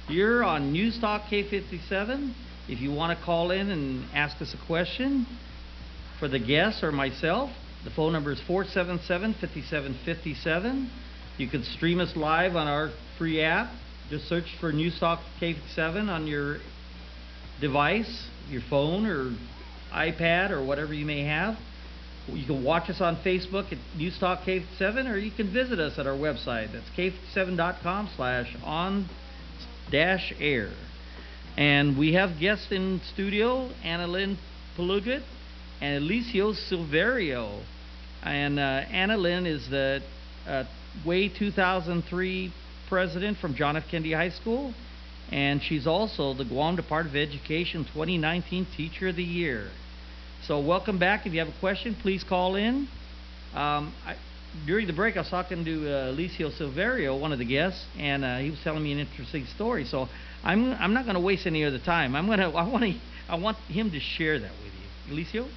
You're 0.08 0.42
on 0.46 0.72
News 0.72 0.98
Talk 1.02 1.24
K57. 1.24 2.34
If 2.70 2.80
you 2.80 2.94
want 2.94 3.20
to 3.20 3.26
call 3.26 3.52
in 3.52 3.72
and 3.72 4.06
ask 4.14 4.42
us 4.42 4.54
a 4.54 4.68
question 4.68 5.28
for 6.18 6.30
the 6.30 6.40
guests 6.40 6.82
or 6.82 6.94
myself, 6.94 7.50
the 7.84 7.90
phone 7.90 8.14
number 8.14 8.32
is 8.32 8.40
477 8.48 9.34
5757. 9.42 10.90
You 11.40 11.50
can 11.50 11.66
stream 11.66 12.00
us 12.00 12.16
live 12.16 12.56
on 12.56 12.70
our 12.70 12.90
free 13.18 13.42
app. 13.42 13.70
Just 14.10 14.30
search 14.30 14.46
for 14.62 14.72
News 14.72 14.98
Talk 14.98 15.20
K57 15.42 16.08
on 16.08 16.26
your 16.26 16.60
device, 17.60 18.30
your 18.50 18.62
phone, 18.70 19.06
or 19.06 19.36
iPad 19.94 20.52
or 20.52 20.64
whatever 20.64 20.94
you 20.94 21.06
may 21.06 21.24
have. 21.24 21.58
You 22.28 22.46
can 22.46 22.64
watch 22.64 22.90
us 22.90 23.02
on 23.02 23.18
Facebook 23.18 23.72
at 23.72 23.80
Newstalk 23.98 24.44
K7 24.44 25.12
or 25.12 25.18
you 25.18 25.32
can 25.32 25.52
visit 25.52 25.80
us 25.80 25.98
at 25.98 26.06
our 26.06 26.16
website. 26.16 26.72
That's 26.72 26.90
k7.com 26.96 28.10
slash 28.16 28.56
on 28.64 29.10
dash 29.92 30.34
air. 30.40 30.70
And 31.58 31.98
we 31.98 32.14
have 32.14 32.40
guests 32.40 32.72
in 32.72 33.02
studio, 33.14 33.70
Anna 33.84 34.08
Lynn 34.08 34.38
Palugut 34.78 35.24
and 35.82 36.04
Alicio 36.04 36.54
Silverio. 36.70 37.64
And 38.24 38.60
uh, 38.60 38.62
Anna 38.62 39.18
Lynn 39.18 39.46
is 39.46 39.68
the 39.70 40.02
uh, 40.48 40.64
Way 41.06 41.30
2003 41.30 42.54
president 42.88 43.38
from 43.38 43.56
John 43.56 43.78
F. 43.78 43.84
Kennedy 43.90 44.14
High 44.14 44.30
School. 44.30 44.74
And 45.32 45.62
she's 45.62 45.86
also 45.86 46.34
the 46.34 46.46
Guam 46.46 46.76
Department 46.76 47.16
of 47.16 47.30
Education 47.30 47.86
2019 47.94 48.68
Teacher 48.76 49.10
of 49.10 49.16
the 49.16 49.24
Year. 49.24 49.70
So 50.50 50.60
welcome 50.60 50.98
back. 50.98 51.28
If 51.28 51.34
you 51.34 51.38
have 51.46 51.48
a 51.50 51.60
question, 51.60 51.96
please 52.02 52.24
call 52.24 52.56
in. 52.56 52.88
Um, 53.54 53.94
I, 54.04 54.16
during 54.66 54.88
the 54.88 54.94
break, 54.94 55.16
I 55.16 55.20
was 55.20 55.30
talking 55.30 55.64
to 55.64 55.88
uh, 55.88 56.12
Alicio 56.12 56.50
Silverio, 56.60 57.22
one 57.22 57.32
of 57.32 57.38
the 57.38 57.46
guests, 57.46 57.86
and 58.00 58.26
uh, 58.26 58.40
he 58.40 58.50
was 58.50 58.60
telling 58.64 58.82
me 58.82 58.92
an 58.92 58.98
interesting 58.98 59.46
story. 59.46 59.86
So 59.86 60.08
I'm 60.44 60.74
I'm 60.74 60.96
not 60.96 61.04
going 61.06 61.14
to 61.14 61.22
waste 61.22 61.46
any 61.46 61.62
of 61.66 61.72
the 61.72 61.78
time. 61.78 62.16
I'm 62.16 62.26
gonna 62.26 62.50
I 62.50 62.68
want 62.68 62.84
to 62.84 63.00
I 63.30 63.36
want 63.36 63.58
him 63.68 63.92
to 63.92 64.00
share 64.00 64.40
that 64.40 64.50
with 64.64 64.74
you, 64.74 65.14
Alicio. 65.14 65.48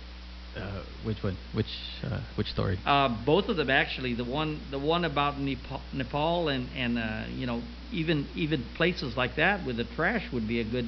Uh, 0.61 0.82
which 1.07 1.22
one? 1.22 1.38
Which 1.55 1.72
uh, 2.05 2.20
which 2.34 2.49
story? 2.49 2.78
Uh, 2.84 3.09
both 3.24 3.49
of 3.49 3.57
them 3.57 3.70
actually. 3.70 4.12
The 4.12 4.24
one 4.26 4.61
the 4.70 4.78
one 4.78 5.07
about 5.07 5.40
Nepal, 5.40 5.80
Nepal 5.95 6.49
and 6.49 6.68
and 6.76 6.99
uh, 6.99 7.24
you 7.34 7.47
know 7.47 7.62
even 7.93 8.28
even 8.34 8.62
places 8.76 9.16
like 9.16 9.36
that 9.36 9.64
with 9.64 9.78
the 9.78 9.84
trash 9.97 10.30
would 10.34 10.47
be 10.47 10.61
a 10.61 10.64
good 10.64 10.86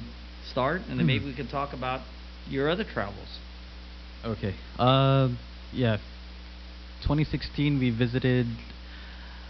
start, 0.50 0.82
and 0.90 1.00
then 1.00 1.06
Mhm. 1.06 1.06
maybe 1.06 1.24
we 1.24 1.34
can 1.34 1.48
talk 1.48 1.72
about 1.72 2.02
your 2.46 2.68
other 2.68 2.84
travels. 2.84 3.38
Okay. 4.24 4.54
Uh, 4.78 5.28
yeah. 5.70 5.98
2016, 7.02 7.78
we 7.78 7.90
visited 7.90 8.46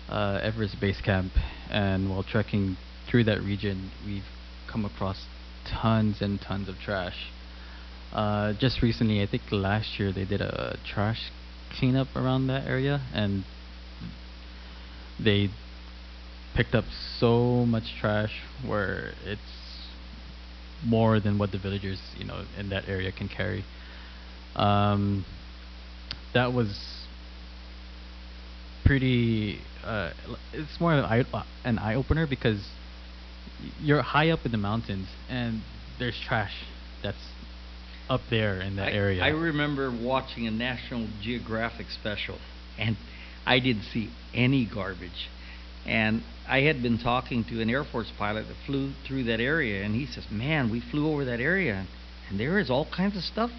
uh, 0.09 0.41
Everest 0.43 0.81
Base 0.81 1.01
Camp, 1.01 1.31
and 1.71 2.11
while 2.11 2.25
trekking 2.25 2.77
through 3.09 3.23
that 3.25 3.41
region, 3.41 3.93
we've 4.05 4.25
come 4.69 4.85
across 4.85 5.27
tons 5.65 6.21
and 6.21 6.41
tons 6.41 6.69
of 6.69 6.75
trash. 6.81 7.31
Uh, 8.13 8.53
just 8.55 8.83
recently, 8.83 9.23
I 9.23 9.27
think 9.27 9.43
last 9.53 10.01
year, 10.01 10.13
they 10.13 10.25
did 10.25 10.41
a 10.41 10.77
trash 10.85 11.31
cleanup 11.79 12.09
around 12.17 12.49
that 12.49 12.67
area, 12.67 13.01
and 13.15 13.45
they 15.23 15.51
picked 16.57 16.75
up 16.75 16.85
so 17.21 17.65
much 17.65 17.95
trash 18.01 18.43
where 18.67 19.13
it's 19.25 19.41
more 20.85 21.21
than 21.21 21.39
what 21.39 21.53
the 21.53 21.59
villagers, 21.59 22.01
you 22.19 22.25
know, 22.25 22.45
in 22.59 22.71
that 22.71 22.89
area 22.89 23.13
can 23.13 23.29
carry. 23.29 23.65
Um, 24.57 25.25
that 26.33 26.53
was 26.53 27.05
pretty. 28.85 29.61
Uh, 29.85 30.13
it's 30.53 30.81
more 30.81 30.95
of 30.95 31.05
an 31.05 31.05
eye, 31.05 31.25
uh, 31.33 31.45
an 31.65 31.79
eye 31.79 31.95
opener 31.95 32.27
because 32.27 32.67
you're 33.81 34.03
high 34.03 34.31
up 34.31 34.41
in 34.45 34.53
the 34.53 34.59
mountains 34.59 35.09
and 35.29 35.63
there's 35.99 36.19
trash 36.27 36.53
that's 37.03 37.17
up 38.09 38.21
there 38.31 38.61
in 38.61 38.77
that 38.77 38.89
I, 38.89 38.93
area. 38.93 39.23
I 39.23 39.29
remember 39.29 39.91
watching 39.91 40.47
a 40.47 40.51
National 40.51 41.09
Geographic 41.23 41.87
special, 41.91 42.39
and 42.79 42.97
I 43.47 43.61
didn't 43.61 43.85
see 43.85 44.11
any 44.35 44.67
garbage. 44.67 45.31
And 45.87 46.23
I 46.49 46.61
had 46.61 46.83
been 46.83 46.99
talking 46.99 47.45
to 47.45 47.61
an 47.61 47.71
Air 47.71 47.85
Force 47.85 48.11
pilot 48.19 48.47
that 48.49 48.57
flew 48.67 48.93
through 49.07 49.25
that 49.25 49.41
area, 49.41 49.83
and 49.85 49.95
he 49.95 50.07
says, 50.07 50.25
"Man, 50.31 50.71
we 50.71 50.81
flew 50.81 51.11
over 51.11 51.25
that 51.25 51.41
area, 51.41 51.87
and 52.29 52.41
there 52.41 52.59
is 52.59 52.71
all 52.71 52.87
kinds 52.87 53.17
of 53.17 53.23
stuff, 53.23 53.51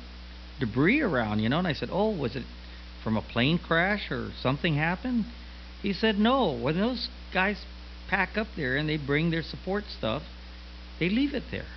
debris 0.60 1.02
around, 1.02 1.40
you 1.40 1.50
know." 1.50 1.60
And 1.60 1.68
I 1.68 1.74
said, 1.74 1.90
"Oh, 1.92 2.10
was 2.10 2.36
it 2.36 2.44
from 3.04 3.18
a 3.18 3.22
plane 3.22 3.58
crash 3.58 4.12
or 4.12 4.32
something 4.42 4.76
happened?" 4.76 5.26
He 5.82 5.94
said, 5.94 6.20
"No. 6.20 6.52
When 6.52 6.80
those 6.80 7.10
guys 7.32 7.66
pack 8.08 8.38
up 8.38 8.48
there 8.56 8.76
and 8.76 8.88
they 8.88 8.98
bring 8.98 9.32
their 9.32 9.44
support 9.44 9.86
stuff, 9.90 10.24
they 11.00 11.10
leave 11.10 11.34
it 11.34 11.52
there." 11.52 11.68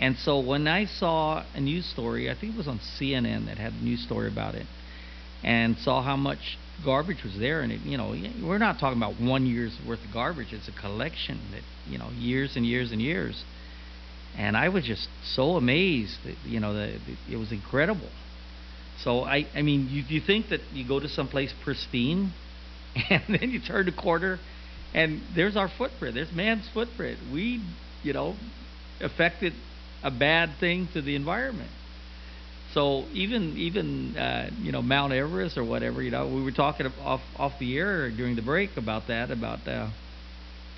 And 0.00 0.16
so 0.16 0.38
when 0.38 0.68
I 0.68 0.84
saw 0.84 1.42
a 1.54 1.60
news 1.60 1.86
story, 1.86 2.30
I 2.30 2.34
think 2.34 2.54
it 2.54 2.58
was 2.58 2.68
on 2.68 2.78
CNN 2.78 3.46
that 3.46 3.58
had 3.58 3.72
a 3.72 3.84
news 3.84 4.00
story 4.02 4.28
about 4.28 4.54
it, 4.54 4.66
and 5.42 5.76
saw 5.78 6.02
how 6.02 6.16
much 6.16 6.56
garbage 6.84 7.24
was 7.24 7.36
there, 7.38 7.62
and 7.62 7.72
it, 7.72 7.80
you 7.80 7.96
know, 7.96 8.14
we're 8.40 8.58
not 8.58 8.78
talking 8.78 8.96
about 8.96 9.20
one 9.20 9.46
year's 9.46 9.76
worth 9.84 10.04
of 10.04 10.12
garbage. 10.12 10.52
It's 10.52 10.68
a 10.68 10.72
collection 10.72 11.40
that 11.50 11.62
you 11.90 11.98
know, 11.98 12.10
years 12.16 12.56
and 12.56 12.64
years 12.66 12.92
and 12.92 13.00
years. 13.00 13.44
And 14.36 14.56
I 14.56 14.68
was 14.68 14.84
just 14.84 15.08
so 15.34 15.56
amazed 15.56 16.18
that 16.24 16.36
you 16.46 16.60
know 16.60 16.74
that 16.74 17.00
it 17.30 17.36
was 17.36 17.50
incredible. 17.50 18.08
So 19.02 19.22
I, 19.22 19.46
I 19.54 19.62
mean, 19.62 19.88
you, 19.90 20.02
you 20.08 20.20
think 20.20 20.48
that 20.48 20.60
you 20.72 20.86
go 20.86 20.98
to 20.98 21.08
some 21.08 21.28
place 21.28 21.52
pristine, 21.62 22.32
and 23.10 23.22
then 23.28 23.50
you 23.50 23.60
turn 23.60 23.86
the 23.86 23.92
corner, 23.92 24.40
and 24.92 25.22
there's 25.34 25.56
our 25.56 25.68
footprint. 25.68 26.14
There's 26.14 26.32
man's 26.32 26.68
footprint. 26.72 27.18
We, 27.32 27.62
you 28.02 28.12
know, 28.12 28.34
affected 29.00 29.52
a 30.02 30.10
bad 30.10 30.56
thing 30.58 30.88
to 30.94 31.02
the 31.02 31.14
environment. 31.14 31.70
So 32.74 33.04
even 33.12 33.56
even 33.56 34.16
uh, 34.16 34.50
you 34.60 34.72
know 34.72 34.82
Mount 34.82 35.12
Everest 35.12 35.56
or 35.56 35.64
whatever, 35.64 36.02
you 36.02 36.10
know, 36.10 36.26
we 36.26 36.42
were 36.42 36.52
talking 36.52 36.86
off 37.02 37.22
off 37.36 37.52
the 37.58 37.76
air 37.78 38.10
during 38.10 38.36
the 38.36 38.42
break 38.42 38.76
about 38.76 39.06
that 39.08 39.30
about 39.30 39.66
uh, 39.66 39.88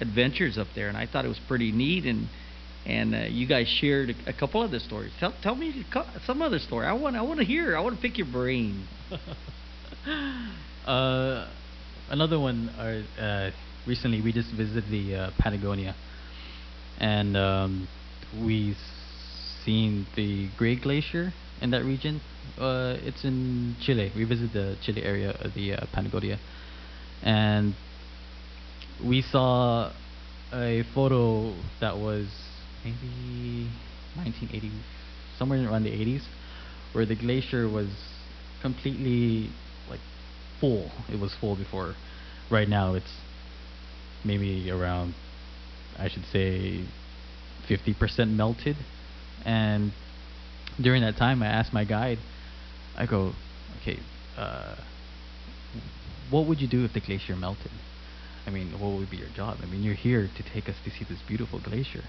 adventures 0.00 0.56
up 0.56 0.68
there, 0.74 0.88
and 0.88 0.96
I 0.96 1.06
thought 1.06 1.24
it 1.24 1.28
was 1.28 1.40
pretty 1.48 1.72
neat. 1.72 2.04
And 2.04 2.28
and 2.86 3.14
uh, 3.14 3.18
you 3.28 3.46
guys 3.46 3.68
shared 3.68 4.10
a, 4.10 4.30
a 4.30 4.32
couple 4.32 4.62
other 4.62 4.78
stories. 4.78 5.12
Tell 5.20 5.34
tell 5.42 5.54
me 5.54 5.84
some 6.26 6.42
other 6.42 6.58
story. 6.58 6.86
I 6.86 6.92
want 6.92 7.16
I 7.16 7.22
want 7.22 7.40
to 7.40 7.46
hear. 7.46 7.76
I 7.76 7.80
want 7.80 7.96
to 7.96 8.02
pick 8.02 8.18
your 8.18 8.26
brain. 8.26 8.86
Uh, 10.86 11.46
another 12.08 12.40
one. 12.40 12.70
Are, 12.78 13.02
uh, 13.22 13.50
recently, 13.86 14.22
we 14.22 14.32
just 14.32 14.50
visited 14.52 14.90
the 14.90 15.14
uh, 15.14 15.30
Patagonia, 15.38 15.94
and 16.98 17.36
um, 17.36 17.88
we 18.42 18.74
seen 19.64 20.06
the 20.16 20.48
Great 20.56 20.82
Glacier 20.82 21.32
in 21.60 21.70
that 21.70 21.84
region. 21.84 22.20
Uh, 22.58 22.96
it's 23.02 23.24
in 23.24 23.76
Chile. 23.82 24.10
We 24.16 24.24
visited 24.24 24.52
the 24.52 24.76
Chile 24.82 25.02
area 25.02 25.36
of 25.38 25.52
the 25.54 25.74
uh, 25.74 25.86
Patagonia, 25.92 26.38
and 27.22 27.74
we 29.04 29.22
saw 29.22 29.92
a 30.52 30.82
photo 30.94 31.54
that 31.80 31.96
was 31.98 32.26
maybe 32.84 33.68
1980, 34.16 34.70
somewhere 35.38 35.68
around 35.68 35.84
the 35.84 35.90
80s, 35.90 36.22
where 36.92 37.06
the 37.06 37.14
glacier 37.16 37.68
was 37.68 37.88
completely 38.62 39.50
like 39.88 40.00
full. 40.60 40.90
It 41.12 41.20
was 41.20 41.34
full 41.40 41.56
before. 41.56 41.94
Right 42.50 42.68
now, 42.68 42.94
it's 42.94 43.12
maybe 44.24 44.70
around, 44.70 45.14
I 45.98 46.08
should 46.08 46.24
say, 46.32 46.84
50% 47.68 48.30
melted. 48.30 48.76
And 49.44 49.92
during 50.80 51.02
that 51.02 51.16
time, 51.16 51.42
I 51.42 51.46
asked 51.46 51.72
my 51.72 51.84
guide, 51.84 52.18
I 52.96 53.06
go, 53.06 53.32
okay, 53.80 53.98
uh, 54.36 54.76
what 56.30 56.46
would 56.46 56.60
you 56.60 56.68
do 56.68 56.84
if 56.84 56.92
the 56.92 57.00
glacier 57.00 57.36
melted? 57.36 57.70
I 58.46 58.50
mean, 58.50 58.72
what 58.78 58.98
would 58.98 59.10
be 59.10 59.16
your 59.16 59.28
job? 59.28 59.58
I 59.62 59.66
mean, 59.66 59.82
you're 59.82 59.94
here 59.94 60.28
to 60.36 60.42
take 60.42 60.68
us 60.68 60.76
to 60.84 60.90
see 60.90 61.04
this 61.08 61.18
beautiful 61.26 61.60
glacier, 61.60 62.04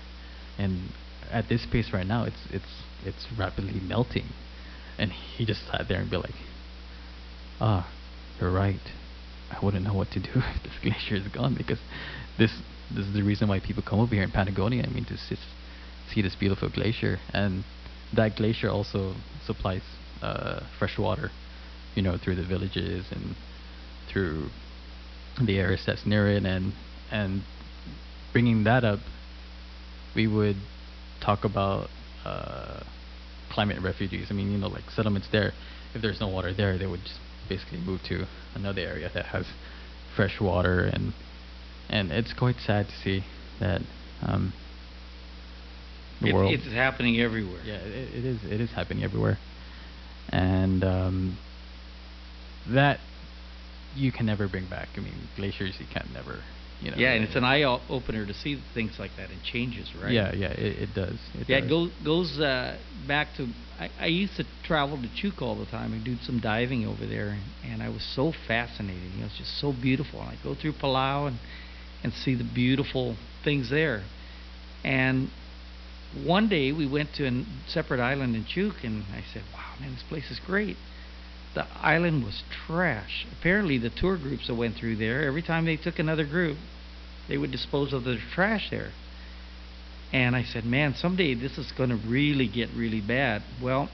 and 0.58 0.90
at 1.32 1.48
this 1.50 1.66
pace 1.72 1.92
right 1.94 2.06
now, 2.06 2.26
it's 2.26 2.46
it's 2.52 2.84
it's 3.06 3.28
rapidly 3.38 3.80
melting. 3.80 4.26
And 4.98 5.12
he 5.12 5.46
just 5.46 5.62
sat 5.68 5.88
there 5.88 6.02
and 6.02 6.10
be 6.12 6.18
like, 6.18 6.36
ah, 7.60 7.92
you're 8.40 8.52
right. 8.52 8.82
I 9.50 9.64
wouldn't 9.64 9.84
know 9.84 9.94
what 9.94 10.12
to 10.12 10.20
do 10.20 10.30
if 10.36 10.64
this 10.64 10.74
glacier 10.82 11.16
is 11.16 11.28
gone 11.34 11.56
because 11.56 11.80
this 12.38 12.52
this 12.94 13.06
is 13.06 13.14
the 13.14 13.24
reason 13.24 13.48
why 13.48 13.60
people 13.60 13.84
come 13.88 14.00
over 14.00 14.14
here 14.14 14.24
in 14.24 14.32
Patagonia. 14.32 14.84
I 14.86 14.90
mean, 14.90 15.06
to 15.06 15.18
sit, 15.18 15.40
see 16.14 16.22
this 16.22 16.36
beautiful 16.36 16.70
glacier, 16.70 17.20
and 17.34 17.64
that 18.14 18.36
glacier 18.36 18.70
also 18.70 19.16
supplies 19.46 19.82
uh, 20.22 20.62
fresh 20.78 20.98
water, 20.98 21.32
you 21.96 22.02
know, 22.02 22.18
through 22.18 22.36
the 22.36 22.46
villages 22.46 23.06
and 23.12 23.36
through 24.12 24.50
the 25.42 25.58
areas 25.58 25.84
that's 25.86 26.06
near 26.06 26.28
it, 26.28 26.46
and 26.46 26.74
and 27.12 27.44
bringing 28.34 28.64
that 28.66 28.84
up, 28.84 29.00
we 30.16 30.28
would 30.28 30.58
talk 31.24 31.44
about 31.46 31.90
uh, 32.26 32.84
climate 33.52 33.82
refugees. 33.82 34.28
I 34.30 34.34
mean, 34.34 34.52
you 34.52 34.58
know, 34.58 34.68
like 34.68 34.90
settlements 34.96 35.28
there. 35.32 35.52
If 35.94 36.02
there's 36.02 36.20
no 36.20 36.28
water 36.28 36.54
there, 36.54 36.78
they 36.78 36.86
would 36.86 37.02
just 37.02 37.20
basically 37.50 37.80
move 37.80 38.02
to 38.08 38.26
another 38.56 38.82
area 38.82 39.10
that 39.14 39.26
has 39.26 39.46
fresh 40.16 40.40
water, 40.40 40.86
and 40.86 41.14
and 41.90 42.12
it's 42.12 42.34
quite 42.34 42.56
sad 42.66 42.88
to 42.88 42.94
see 43.04 43.24
that 43.60 43.82
um, 44.22 44.54
the 46.22 46.28
It's, 46.28 46.34
world. 46.34 46.54
it's 46.54 46.66
happening 46.66 47.20
everywhere. 47.20 47.62
Yeah, 47.66 47.76
it, 47.76 48.16
it 48.16 48.26
is. 48.26 48.44
It 48.44 48.62
is 48.62 48.72
happening 48.72 49.04
everywhere, 49.04 49.38
and 50.30 50.84
um, 50.84 51.38
that 52.70 53.00
you 53.96 54.12
can 54.12 54.26
never 54.26 54.48
bring 54.48 54.70
back. 54.70 54.88
I 54.96 55.02
mean, 55.02 55.28
glaciers 55.36 55.76
you 55.80 55.86
can 55.92 56.08
never. 56.14 56.42
You 56.82 56.90
know. 56.90 56.98
yeah, 56.98 57.12
and 57.12 57.24
it's 57.24 57.36
an 57.36 57.44
eye 57.44 57.62
opener 57.64 58.26
to 58.26 58.34
see 58.34 58.60
things 58.74 58.94
like 58.98 59.12
that 59.18 59.30
and 59.30 59.42
changes, 59.44 59.94
right? 59.94 60.12
Yeah, 60.12 60.34
yeah, 60.34 60.48
it, 60.48 60.90
it 60.90 60.94
does. 60.96 61.20
It 61.36 61.48
yeah, 61.48 61.60
does. 61.60 61.66
it 61.66 61.70
goes 61.70 61.92
goes 62.04 62.40
uh, 62.40 62.78
back 63.08 63.36
to 63.36 63.48
I, 63.80 63.90
I 64.00 64.06
used 64.08 64.36
to 64.38 64.46
travel 64.64 65.00
to 65.00 65.08
Chuuk 65.08 65.44
all 65.44 65.56
the 65.56 65.68
time 65.68 65.94
and 65.94 66.04
do 66.04 66.18
some 66.24 66.40
diving 66.40 66.86
over 66.88 67.06
there, 67.06 67.40
and 67.64 67.84
I 67.84 67.90
was 67.90 68.04
so 68.16 68.34
fascinated. 68.48 69.12
You 69.14 69.20
know, 69.20 69.26
it's 69.28 69.38
just 69.38 69.60
so 69.60 69.72
beautiful. 69.72 70.22
And 70.22 70.30
I 70.30 70.38
go 70.44 70.56
through 70.56 70.74
Palau 70.74 71.28
and 71.28 71.40
and 72.04 72.14
see 72.14 72.34
the 72.34 72.44
beautiful 72.44 73.16
things 73.44 73.70
there. 73.70 74.04
And 74.84 75.30
one 76.26 76.50
day 76.50 76.72
we 76.72 76.88
went 76.88 77.14
to 77.14 77.28
a 77.28 77.46
separate 77.68 78.00
island 78.00 78.36
in 78.36 78.46
Chuuk, 78.46 78.84
and 78.84 79.06
I 79.14 79.24
said, 79.32 79.44
"Wow, 79.54 79.80
man, 79.80 79.94
this 79.94 80.04
place 80.04 80.32
is 80.32 80.40
great." 80.40 80.78
The 81.54 81.68
island 81.82 82.24
was 82.24 82.44
trash. 82.66 83.26
Apparently, 83.40 83.78
the 83.78 83.90
tour 83.90 84.18
groups 84.18 84.48
that 84.48 84.56
went 84.56 84.76
through 84.76 84.96
there, 84.96 85.24
every 85.24 85.42
time 85.42 85.66
they 85.66 85.76
took 85.76 86.00
another 86.00 86.26
group, 86.26 86.58
they 87.28 87.38
would 87.38 87.52
dispose 87.52 87.94
of 87.94 88.04
their 88.04 88.20
trash 88.34 88.70
there. 88.70 88.92
And 90.14 90.36
I 90.36 90.44
said, 90.44 90.66
man, 90.66 90.94
someday 90.94 91.36
this 91.36 91.58
is 91.58 91.72
going 91.72 91.90
to 91.90 91.96
really 91.96 92.48
get 92.48 92.70
really 92.76 93.02
bad. 93.02 93.44
Well, 93.62 93.90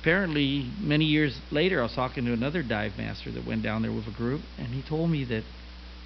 apparently, 0.00 0.70
many 0.80 1.04
years 1.04 1.40
later, 1.50 1.80
I 1.80 1.84
was 1.84 1.94
talking 1.94 2.24
to 2.26 2.32
another 2.32 2.62
dive 2.62 2.96
master 2.96 3.30
that 3.32 3.46
went 3.46 3.62
down 3.62 3.82
there 3.82 3.92
with 3.92 4.06
a 4.06 4.16
group, 4.16 4.42
and 4.58 4.68
he 4.68 4.82
told 4.88 5.10
me 5.10 5.24
that 5.24 5.42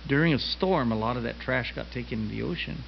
during 0.08 0.32
a 0.32 0.38
storm, 0.38 0.92
a 0.92 0.96
lot 0.96 1.16
of 1.16 1.22
that 1.24 1.38
trash 1.38 1.74
got 1.74 1.90
taken 1.92 2.20
in 2.20 2.28
the 2.28 2.42
ocean. 2.42 2.84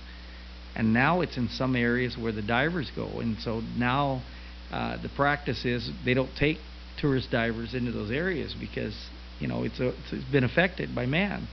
And 0.75 0.95
now 0.95 1.21
it's 1.21 1.37
in 1.37 1.49
some 1.49 1.77
areas 1.77 2.17
where 2.17 2.33
the 2.33 2.43
divers 2.43 2.91
go. 2.97 3.21
And 3.21 3.39
so 3.39 3.61
now 3.77 4.23
uh, 4.71 4.97
the 5.03 5.11
practice 5.11 5.67
is 5.67 5.91
they 6.05 6.15
don't 6.15 6.35
take 6.35 6.59
tourist 7.03 7.31
divers 7.31 7.75
into 7.75 7.93
those 7.93 8.11
areas 8.11 8.55
because, 8.59 8.97
you 9.39 9.47
know, 9.47 9.65
it's, 9.65 9.79
a, 9.79 9.89
it's, 9.89 10.25
been 10.33 10.45
affected 10.45 10.95
by 10.95 11.05
man. 11.05 11.49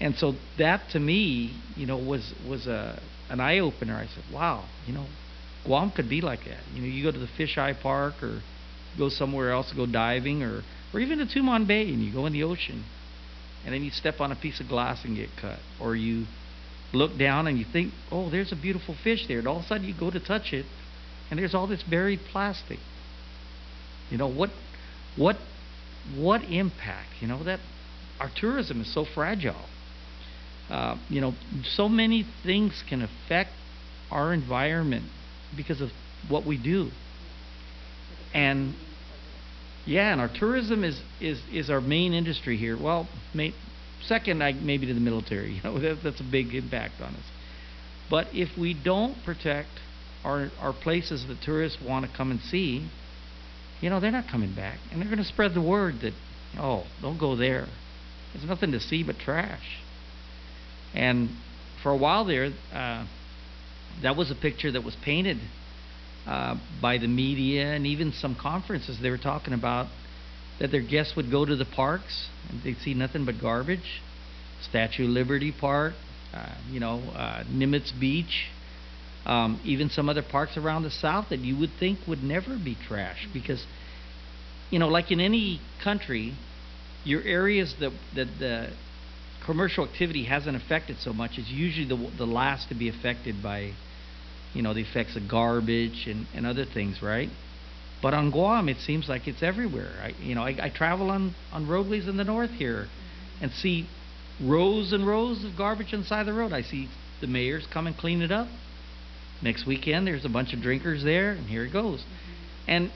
And 0.00 0.16
so 0.16 0.34
that 0.58 0.80
to 0.90 0.98
me, 0.98 1.54
you 1.76 1.86
know, 1.86 1.98
was 1.98 2.34
was 2.48 2.66
a 2.66 3.00
an 3.28 3.38
eye 3.38 3.58
opener. 3.58 3.94
I 3.94 4.06
said, 4.06 4.24
"Wow, 4.32 4.64
you 4.86 4.94
know, 4.94 5.06
Guam 5.64 5.92
could 5.92 6.08
be 6.08 6.22
like 6.22 6.40
that." 6.46 6.60
You 6.74 6.80
know, 6.80 6.88
you 6.88 7.04
go 7.04 7.12
to 7.12 7.18
the 7.18 7.28
Fisheye 7.38 7.80
Park 7.80 8.22
or 8.22 8.40
go 8.96 9.10
somewhere 9.10 9.52
else 9.52 9.68
to 9.70 9.76
go 9.76 9.84
diving 9.84 10.42
or 10.42 10.62
or 10.94 11.00
even 11.00 11.18
to 11.18 11.26
Tumon 11.26 11.66
Bay 11.66 11.82
and 11.92 12.02
you 12.02 12.12
go 12.12 12.24
in 12.24 12.32
the 12.32 12.42
ocean 12.42 12.84
and 13.64 13.74
then 13.74 13.82
you 13.82 13.90
step 13.90 14.20
on 14.20 14.32
a 14.32 14.36
piece 14.36 14.60
of 14.60 14.68
glass 14.68 15.04
and 15.04 15.16
get 15.16 15.28
cut, 15.40 15.58
or 15.80 15.94
you 15.94 16.26
look 16.92 17.18
down 17.18 17.46
and 17.46 17.58
you 17.58 17.64
think, 17.70 17.92
oh, 18.10 18.30
there's 18.30 18.52
a 18.52 18.56
beautiful 18.56 18.94
fish 19.04 19.26
there, 19.28 19.38
and 19.38 19.46
all 19.46 19.58
of 19.58 19.64
a 19.64 19.66
sudden 19.66 19.86
you 19.86 19.94
go 19.98 20.10
to 20.10 20.20
touch 20.20 20.52
it, 20.52 20.64
and 21.30 21.38
there's 21.38 21.54
all 21.54 21.66
this 21.66 21.82
buried 21.82 22.20
plastic. 22.30 22.78
You 24.10 24.18
know 24.18 24.28
what? 24.28 24.50
What? 25.16 25.36
What 26.16 26.42
impact? 26.44 27.08
You 27.20 27.28
know 27.28 27.42
that 27.44 27.60
our 28.18 28.30
tourism 28.34 28.80
is 28.80 28.92
so 28.92 29.04
fragile. 29.04 29.64
Uh, 30.68 30.96
you 31.08 31.20
know, 31.20 31.34
so 31.64 31.88
many 31.88 32.24
things 32.44 32.84
can 32.88 33.02
affect 33.02 33.50
our 34.10 34.32
environment 34.32 35.04
because 35.56 35.80
of 35.80 35.90
what 36.28 36.46
we 36.46 36.56
do. 36.56 36.90
And 38.32 38.74
yeah, 39.86 40.12
and 40.12 40.20
our 40.20 40.28
tourism 40.28 40.84
is 40.84 41.00
is 41.20 41.40
is 41.52 41.70
our 41.70 41.80
main 41.80 42.12
industry 42.12 42.56
here. 42.56 42.80
Well, 42.80 43.08
may, 43.34 43.52
second, 44.02 44.42
I, 44.42 44.52
maybe 44.52 44.86
to 44.86 44.94
the 44.94 45.00
military. 45.00 45.54
You 45.56 45.62
know, 45.62 45.78
that, 45.80 46.02
that's 46.04 46.20
a 46.20 46.30
big 46.30 46.54
impact 46.54 47.00
on 47.00 47.14
us. 47.14 47.24
But 48.08 48.28
if 48.32 48.56
we 48.56 48.74
don't 48.74 49.16
protect 49.24 49.70
our 50.24 50.50
our 50.60 50.72
places 50.72 51.26
that 51.26 51.40
tourists 51.42 51.80
want 51.82 52.06
to 52.06 52.16
come 52.16 52.30
and 52.30 52.40
see, 52.40 52.88
you 53.80 53.90
know, 53.90 54.00
they're 54.00 54.10
not 54.10 54.28
coming 54.28 54.54
back, 54.54 54.78
and 54.90 55.00
they're 55.00 55.08
going 55.08 55.18
to 55.18 55.24
spread 55.24 55.54
the 55.54 55.60
word 55.60 56.00
that, 56.02 56.12
oh, 56.58 56.84
don't 57.00 57.18
go 57.18 57.36
there. 57.36 57.66
There's 58.32 58.46
nothing 58.46 58.72
to 58.72 58.80
see 58.80 59.02
but 59.02 59.18
trash. 59.18 59.78
And 60.94 61.30
for 61.82 61.90
a 61.90 61.96
while 61.96 62.24
there, 62.24 62.50
uh, 62.72 63.06
that 64.02 64.16
was 64.16 64.30
a 64.30 64.34
picture 64.34 64.70
that 64.72 64.84
was 64.84 64.96
painted 65.04 65.38
uh, 66.26 66.56
by 66.80 66.98
the 66.98 67.08
media 67.08 67.72
and 67.72 67.86
even 67.86 68.12
some 68.12 68.36
conferences. 68.40 68.98
They 69.00 69.10
were 69.10 69.18
talking 69.18 69.54
about 69.54 69.86
that 70.58 70.70
their 70.70 70.82
guests 70.82 71.16
would 71.16 71.30
go 71.30 71.44
to 71.44 71.56
the 71.56 71.64
parks 71.64 72.28
and 72.48 72.62
they'd 72.62 72.76
see 72.78 72.94
nothing 72.94 73.24
but 73.24 73.40
garbage. 73.40 74.02
Statue 74.68 75.04
of 75.04 75.10
Liberty 75.10 75.52
Park, 75.58 75.94
uh, 76.34 76.54
you 76.70 76.80
know, 76.80 76.98
uh, 77.14 77.44
Nimitz 77.50 77.98
Beach, 77.98 78.48
um, 79.26 79.60
even 79.64 79.90
some 79.90 80.08
other 80.08 80.22
parks 80.22 80.56
around 80.56 80.82
the 80.82 80.90
South 80.90 81.28
that 81.28 81.40
you 81.40 81.56
would 81.58 81.70
think 81.78 81.98
would 82.06 82.22
never 82.22 82.56
be 82.56 82.76
trash 82.86 83.28
because, 83.32 83.64
you 84.70 84.78
know, 84.78 84.88
like 84.88 85.10
in 85.10 85.20
any 85.20 85.60
country, 85.82 86.34
your 87.04 87.22
areas 87.22 87.74
that 87.80 87.92
that 88.14 88.28
the 88.38 88.70
commercial 89.44 89.84
activity 89.84 90.24
hasn't 90.24 90.56
affected 90.56 90.96
so 90.98 91.12
much 91.12 91.38
is 91.38 91.50
usually 91.50 91.86
the 91.86 92.10
the 92.16 92.26
last 92.26 92.68
to 92.68 92.74
be 92.74 92.88
affected 92.88 93.42
by, 93.42 93.72
you 94.54 94.62
know, 94.62 94.72
the 94.72 94.82
effects 94.82 95.16
of 95.16 95.28
garbage 95.28 96.06
and, 96.06 96.26
and 96.34 96.46
other 96.46 96.64
things, 96.64 97.02
right? 97.02 97.28
But 98.02 98.14
on 98.14 98.30
Guam, 98.30 98.70
it 98.70 98.78
seems 98.78 99.08
like 99.08 99.28
it's 99.28 99.42
everywhere. 99.42 99.92
I, 100.02 100.14
you 100.22 100.34
know, 100.34 100.42
I, 100.42 100.56
I 100.58 100.70
travel 100.70 101.10
on 101.10 101.34
on 101.52 101.68
roadways 101.68 102.08
in 102.08 102.16
the 102.16 102.24
north 102.24 102.52
here, 102.52 102.88
and 103.42 103.52
see 103.52 103.86
rows 104.42 104.94
and 104.94 105.06
rows 105.06 105.44
of 105.44 105.56
garbage 105.58 105.92
on 105.92 106.00
the 106.00 106.06
side 106.06 106.20
of 106.20 106.26
the 106.26 106.32
road. 106.32 106.54
I 106.54 106.62
see 106.62 106.88
the 107.20 107.26
mayors 107.26 107.66
come 107.70 107.86
and 107.86 107.94
clean 107.96 108.22
it 108.22 108.32
up. 108.32 108.48
Next 109.42 109.66
weekend, 109.66 110.06
there's 110.06 110.24
a 110.24 110.28
bunch 110.28 110.52
of 110.52 110.60
drinkers 110.60 111.02
there, 111.02 111.32
and 111.32 111.48
here 111.48 111.64
it 111.64 111.72
goes. 111.72 112.04
And 112.68 112.90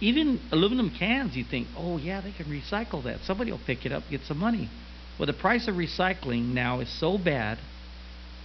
even 0.00 0.40
aluminum 0.52 0.90
cans, 0.90 1.36
you 1.36 1.44
think, 1.44 1.66
oh 1.76 1.98
yeah, 1.98 2.20
they 2.20 2.32
can 2.32 2.46
recycle 2.46 3.02
that. 3.04 3.20
Somebody 3.24 3.50
will 3.50 3.60
pick 3.66 3.84
it 3.84 3.92
up, 3.92 4.04
get 4.10 4.22
some 4.22 4.38
money. 4.38 4.70
Well, 5.18 5.26
the 5.26 5.32
price 5.32 5.66
of 5.66 5.74
recycling 5.74 6.52
now 6.54 6.80
is 6.80 6.88
so 7.00 7.18
bad 7.18 7.58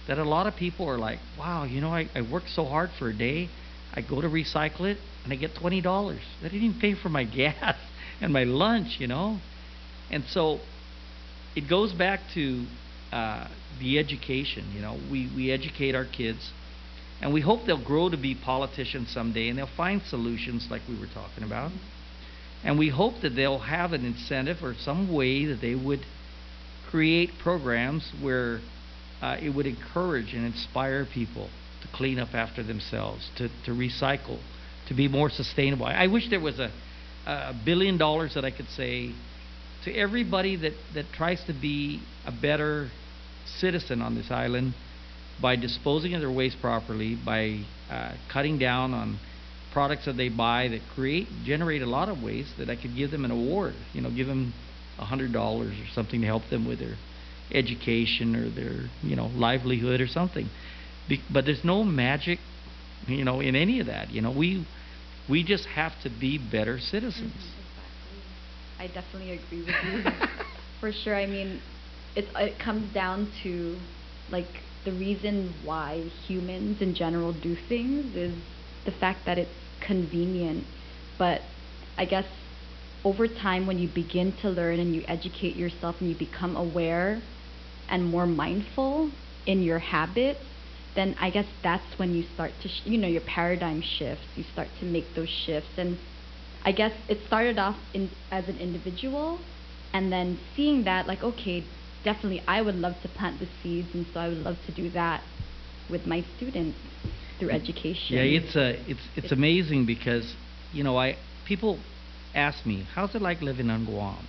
that 0.08 0.18
a 0.18 0.24
lot 0.24 0.46
of 0.46 0.56
people 0.56 0.88
are 0.88 0.98
like, 0.98 1.18
wow, 1.38 1.64
you 1.64 1.80
know, 1.80 1.90
I, 1.90 2.08
I 2.14 2.20
worked 2.22 2.50
so 2.50 2.64
hard 2.64 2.90
for 2.98 3.08
a 3.08 3.14
day. 3.14 3.48
I 3.94 4.00
go 4.00 4.20
to 4.20 4.28
recycle 4.28 4.80
it 4.90 4.98
and 5.22 5.32
I 5.32 5.36
get 5.36 5.54
twenty 5.54 5.80
dollars. 5.80 6.20
I 6.40 6.44
didn't 6.44 6.62
even 6.62 6.80
pay 6.80 6.94
for 6.94 7.08
my 7.08 7.24
gas 7.36 7.76
and 8.20 8.32
my 8.32 8.44
lunch, 8.44 8.96
you 8.98 9.06
know. 9.06 9.38
And 10.10 10.24
so 10.28 10.60
it 11.56 11.68
goes 11.68 11.92
back 11.92 12.20
to 12.34 12.66
uh, 13.12 13.48
the 13.78 13.98
education. 13.98 14.72
You 14.74 14.82
know, 14.82 14.98
we 15.10 15.30
we 15.34 15.50
educate 15.52 15.94
our 15.94 16.04
kids, 16.04 16.50
and 17.24 17.32
we 17.32 17.40
hope 17.40 17.60
they'll 17.66 17.82
grow 17.82 18.10
to 18.10 18.18
be 18.18 18.34
politicians 18.34 19.08
someday, 19.10 19.48
and 19.48 19.56
they'll 19.56 19.66
find 19.78 20.02
solutions 20.02 20.68
like 20.70 20.82
we 20.86 21.00
were 21.00 21.06
talking 21.06 21.42
about. 21.42 21.72
And 22.62 22.78
we 22.78 22.90
hope 22.90 23.14
that 23.22 23.30
they'll 23.30 23.60
have 23.60 23.94
an 23.94 24.04
incentive 24.04 24.58
or 24.62 24.74
some 24.74 25.10
way 25.10 25.46
that 25.46 25.62
they 25.62 25.74
would 25.74 26.00
create 26.90 27.30
programs 27.42 28.12
where 28.20 28.60
uh, 29.22 29.38
it 29.40 29.54
would 29.54 29.66
encourage 29.66 30.34
and 30.34 30.44
inspire 30.44 31.06
people 31.06 31.48
to 31.80 31.88
clean 31.96 32.18
up 32.18 32.34
after 32.34 32.62
themselves, 32.62 33.30
to, 33.38 33.48
to 33.64 33.70
recycle, 33.70 34.38
to 34.88 34.94
be 34.94 35.08
more 35.08 35.30
sustainable. 35.30 35.86
I 35.86 36.08
wish 36.08 36.28
there 36.28 36.40
was 36.40 36.58
a, 36.58 36.70
a 37.26 37.54
billion 37.64 37.96
dollars 37.96 38.34
that 38.34 38.44
I 38.44 38.50
could 38.50 38.68
say 38.68 39.14
to 39.86 39.94
everybody 39.94 40.56
that, 40.56 40.74
that 40.92 41.06
tries 41.14 41.42
to 41.46 41.54
be 41.54 42.02
a 42.26 42.32
better 42.32 42.90
citizen 43.46 44.02
on 44.02 44.14
this 44.14 44.30
island 44.30 44.74
by 45.40 45.56
disposing 45.56 46.14
of 46.14 46.20
their 46.20 46.30
waste 46.30 46.56
properly, 46.60 47.16
by 47.16 47.64
uh, 47.90 48.12
cutting 48.32 48.58
down 48.58 48.94
on 48.94 49.18
products 49.72 50.04
that 50.06 50.16
they 50.16 50.28
buy 50.28 50.68
that 50.68 50.80
create 50.94 51.26
generate 51.44 51.82
a 51.82 51.86
lot 51.86 52.08
of 52.08 52.22
waste, 52.22 52.52
that 52.58 52.70
I 52.70 52.76
could 52.76 52.94
give 52.96 53.10
them 53.10 53.24
an 53.24 53.30
award. 53.30 53.74
You 53.92 54.00
know, 54.00 54.10
give 54.10 54.26
them 54.26 54.54
a 54.98 55.04
hundred 55.04 55.32
dollars 55.32 55.74
or 55.74 55.86
something 55.92 56.20
to 56.20 56.26
help 56.26 56.48
them 56.50 56.66
with 56.66 56.78
their 56.78 56.96
education 57.52 58.36
or 58.36 58.50
their 58.50 58.88
you 59.02 59.16
know 59.16 59.26
livelihood 59.26 60.00
or 60.00 60.06
something. 60.06 60.48
Be- 61.08 61.22
but 61.32 61.44
there's 61.44 61.64
no 61.64 61.84
magic, 61.84 62.38
you 63.06 63.24
know, 63.24 63.40
in 63.40 63.56
any 63.56 63.80
of 63.80 63.86
that. 63.86 64.10
You 64.10 64.22
know, 64.22 64.30
we 64.30 64.66
we 65.28 65.42
just 65.42 65.66
have 65.66 65.92
to 66.02 66.10
be 66.10 66.38
better 66.38 66.78
citizens. 66.78 67.32
Mm-hmm, 68.14 68.82
I 68.82 68.86
definitely 68.88 69.32
agree 69.32 69.60
with 69.60 69.68
you. 69.68 70.02
For 70.80 70.92
sure. 70.92 71.16
I 71.16 71.26
mean, 71.26 71.60
it 72.14 72.26
it 72.36 72.58
comes 72.58 72.92
down 72.92 73.32
to 73.42 73.78
like 74.30 74.46
the 74.84 74.92
reason 74.92 75.54
why 75.64 76.02
humans 76.26 76.80
in 76.80 76.94
general 76.94 77.32
do 77.32 77.56
things 77.68 78.14
is 78.14 78.34
the 78.84 78.92
fact 78.92 79.26
that 79.26 79.38
it's 79.38 79.50
convenient. 79.86 80.64
But 81.18 81.40
I 81.96 82.04
guess 82.04 82.26
over 83.04 83.28
time 83.28 83.66
when 83.66 83.78
you 83.78 83.88
begin 83.88 84.34
to 84.42 84.50
learn 84.50 84.80
and 84.80 84.94
you 84.94 85.02
educate 85.08 85.56
yourself 85.56 85.96
and 86.00 86.08
you 86.08 86.16
become 86.16 86.56
aware 86.56 87.22
and 87.88 88.04
more 88.04 88.26
mindful 88.26 89.10
in 89.46 89.62
your 89.62 89.78
habits, 89.78 90.40
then 90.96 91.14
I 91.20 91.30
guess 91.30 91.46
that's 91.62 91.84
when 91.98 92.14
you 92.14 92.24
start 92.34 92.52
to, 92.62 92.68
sh- 92.68 92.82
you 92.84 92.98
know, 92.98 93.08
your 93.08 93.20
paradigm 93.22 93.82
shifts. 93.98 94.24
You 94.36 94.44
start 94.52 94.68
to 94.80 94.86
make 94.86 95.14
those 95.14 95.28
shifts. 95.44 95.70
And 95.76 95.98
I 96.64 96.72
guess 96.72 96.92
it 97.08 97.18
started 97.26 97.58
off 97.58 97.76
in, 97.92 98.10
as 98.30 98.44
an 98.48 98.56
individual, 98.58 99.38
and 99.92 100.12
then 100.12 100.38
seeing 100.56 100.84
that, 100.84 101.06
like, 101.06 101.22
okay, 101.22 101.64
definitely 102.04 102.42
I 102.46 102.60
would 102.60 102.76
love 102.76 102.94
to 103.02 103.08
plant 103.08 103.40
the 103.40 103.48
seeds, 103.62 103.88
and 103.94 104.06
so 104.12 104.20
I 104.20 104.28
would 104.28 104.38
love 104.38 104.56
to 104.66 104.72
do 104.72 104.90
that 104.90 105.22
with 105.90 106.06
my 106.06 106.24
students 106.36 106.78
through 107.38 107.50
education. 107.50 108.16
Yeah, 108.16 108.22
it's 108.22 108.54
uh, 108.54 108.60
a 108.60 108.90
it's 108.90 109.08
it's 109.16 109.32
amazing 109.32 109.86
because 109.86 110.34
you 110.72 110.84
know 110.84 110.96
I 110.96 111.16
people 111.46 111.80
ask 112.34 112.64
me 112.64 112.86
how's 112.94 113.14
it 113.14 113.22
like 113.22 113.40
living 113.40 113.70
on 113.70 113.84
Guam, 113.84 114.26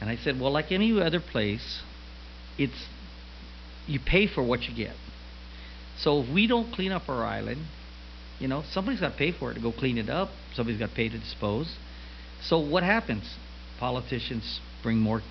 and 0.00 0.08
I 0.08 0.16
said 0.16 0.40
well 0.40 0.52
like 0.52 0.70
any 0.70 0.98
other 1.00 1.20
place, 1.20 1.82
it's 2.58 2.86
you 3.86 3.98
pay 3.98 4.26
for 4.26 4.42
what 4.42 4.62
you 4.62 4.76
get. 4.76 4.94
So 5.98 6.22
if 6.22 6.32
we 6.32 6.46
don't 6.46 6.72
clean 6.72 6.92
up 6.92 7.08
our 7.08 7.24
island, 7.24 7.66
you 8.38 8.48
know 8.48 8.62
somebody's 8.70 9.00
got 9.00 9.12
to 9.12 9.18
pay 9.18 9.32
for 9.32 9.50
it 9.50 9.54
to 9.54 9.60
go 9.60 9.72
clean 9.72 9.98
it 9.98 10.08
up. 10.08 10.30
Somebody's 10.54 10.78
got 10.78 10.90
to 10.90 10.94
pay 10.94 11.08
to 11.08 11.18
dispose. 11.18 11.76
So 12.42 12.58
what 12.58 12.82
happens? 12.82 13.36
Politicians 13.78 14.60
bring 14.82 14.98
more 14.98 15.22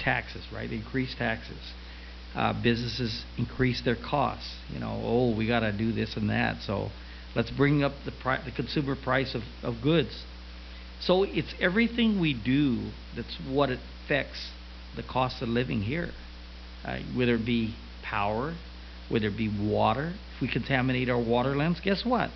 taxes, 0.00 0.44
right? 0.52 0.70
Increase 0.70 1.14
taxes. 1.16 1.72
Uh, 2.34 2.52
businesses 2.62 3.24
increase 3.38 3.82
their 3.84 3.96
costs. 3.96 4.56
You 4.72 4.78
know, 4.78 5.00
oh, 5.02 5.36
we 5.36 5.46
got 5.46 5.60
to 5.60 5.72
do 5.76 5.92
this 5.92 6.16
and 6.16 6.28
that. 6.28 6.62
So 6.62 6.90
let's 7.34 7.50
bring 7.50 7.82
up 7.82 7.92
the, 8.04 8.12
pri- 8.12 8.42
the 8.44 8.52
consumer 8.52 8.94
price 8.94 9.34
of, 9.34 9.42
of 9.62 9.82
goods. 9.82 10.24
So 11.00 11.22
it's 11.24 11.54
everything 11.60 12.20
we 12.20 12.34
do 12.34 12.90
that's 13.14 13.38
what 13.48 13.70
affects 13.70 14.50
the 14.96 15.02
cost 15.02 15.42
of 15.42 15.48
living 15.48 15.82
here, 15.82 16.10
uh, 16.84 16.98
whether 17.14 17.34
it 17.34 17.46
be 17.46 17.74
power, 18.02 18.54
whether 19.08 19.28
it 19.28 19.36
be 19.36 19.48
water. 19.48 20.14
If 20.34 20.42
we 20.42 20.52
contaminate 20.52 21.08
our 21.08 21.16
water 21.16 21.28
waterlands, 21.28 21.80
guess 21.82 22.04
what? 22.04 22.30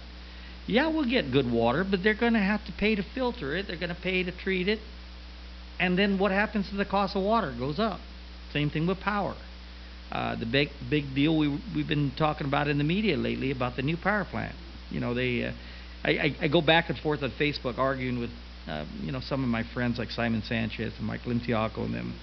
Yeah, 0.66 0.88
we'll 0.88 1.08
get 1.08 1.32
good 1.32 1.50
water, 1.50 1.84
but 1.88 2.02
they're 2.02 2.14
going 2.14 2.34
to 2.34 2.38
have 2.38 2.64
to 2.66 2.72
pay 2.72 2.94
to 2.94 3.02
filter 3.14 3.56
it. 3.56 3.66
They're 3.66 3.78
going 3.78 3.94
to 3.94 4.00
pay 4.00 4.22
to 4.22 4.32
treat 4.32 4.68
it. 4.68 4.78
And 5.80 5.98
then 5.98 6.18
what 6.18 6.30
happens 6.30 6.68
to 6.68 6.76
the 6.76 6.84
cost 6.84 7.16
of 7.16 7.22
water? 7.22 7.52
Goes 7.58 7.80
up. 7.80 7.98
Same 8.52 8.70
thing 8.70 8.86
with 8.86 9.00
power. 9.00 9.34
Uh, 10.12 10.36
the 10.36 10.44
big 10.44 10.68
big 10.88 11.14
deal 11.14 11.36
we 11.36 11.48
we've 11.74 11.88
been 11.88 12.12
talking 12.16 12.46
about 12.46 12.68
in 12.68 12.78
the 12.78 12.84
media 12.84 13.16
lately 13.16 13.50
about 13.50 13.76
the 13.76 13.82
new 13.82 13.96
power 13.96 14.26
plant. 14.30 14.54
You 14.90 15.00
know, 15.00 15.14
they 15.14 15.44
uh, 15.44 15.52
I, 16.04 16.10
I, 16.10 16.36
I 16.42 16.48
go 16.48 16.60
back 16.60 16.90
and 16.90 16.98
forth 16.98 17.22
on 17.22 17.30
Facebook 17.30 17.78
arguing 17.78 18.18
with 18.18 18.30
uh, 18.68 18.84
you 19.02 19.12
know 19.12 19.20
some 19.20 19.42
of 19.42 19.48
my 19.48 19.62
friends 19.72 19.98
like 19.98 20.10
Simon 20.10 20.42
Sanchez 20.42 20.92
and 20.98 21.06
Mike 21.06 21.22
Limtiaco 21.22 21.84
and 21.84 21.94
them, 21.94 22.14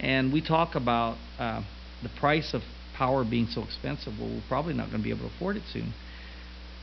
and 0.00 0.32
we 0.32 0.40
talk 0.40 0.74
about 0.74 1.16
uh, 1.38 1.62
the 2.02 2.08
price 2.20 2.54
of 2.54 2.62
power 2.96 3.24
being 3.24 3.48
so 3.48 3.62
expensive. 3.62 4.14
Well, 4.18 4.30
we're 4.30 4.48
probably 4.48 4.74
not 4.74 4.90
going 4.90 5.02
to 5.02 5.04
be 5.04 5.10
able 5.10 5.28
to 5.28 5.34
afford 5.34 5.56
it 5.56 5.64
soon. 5.72 5.92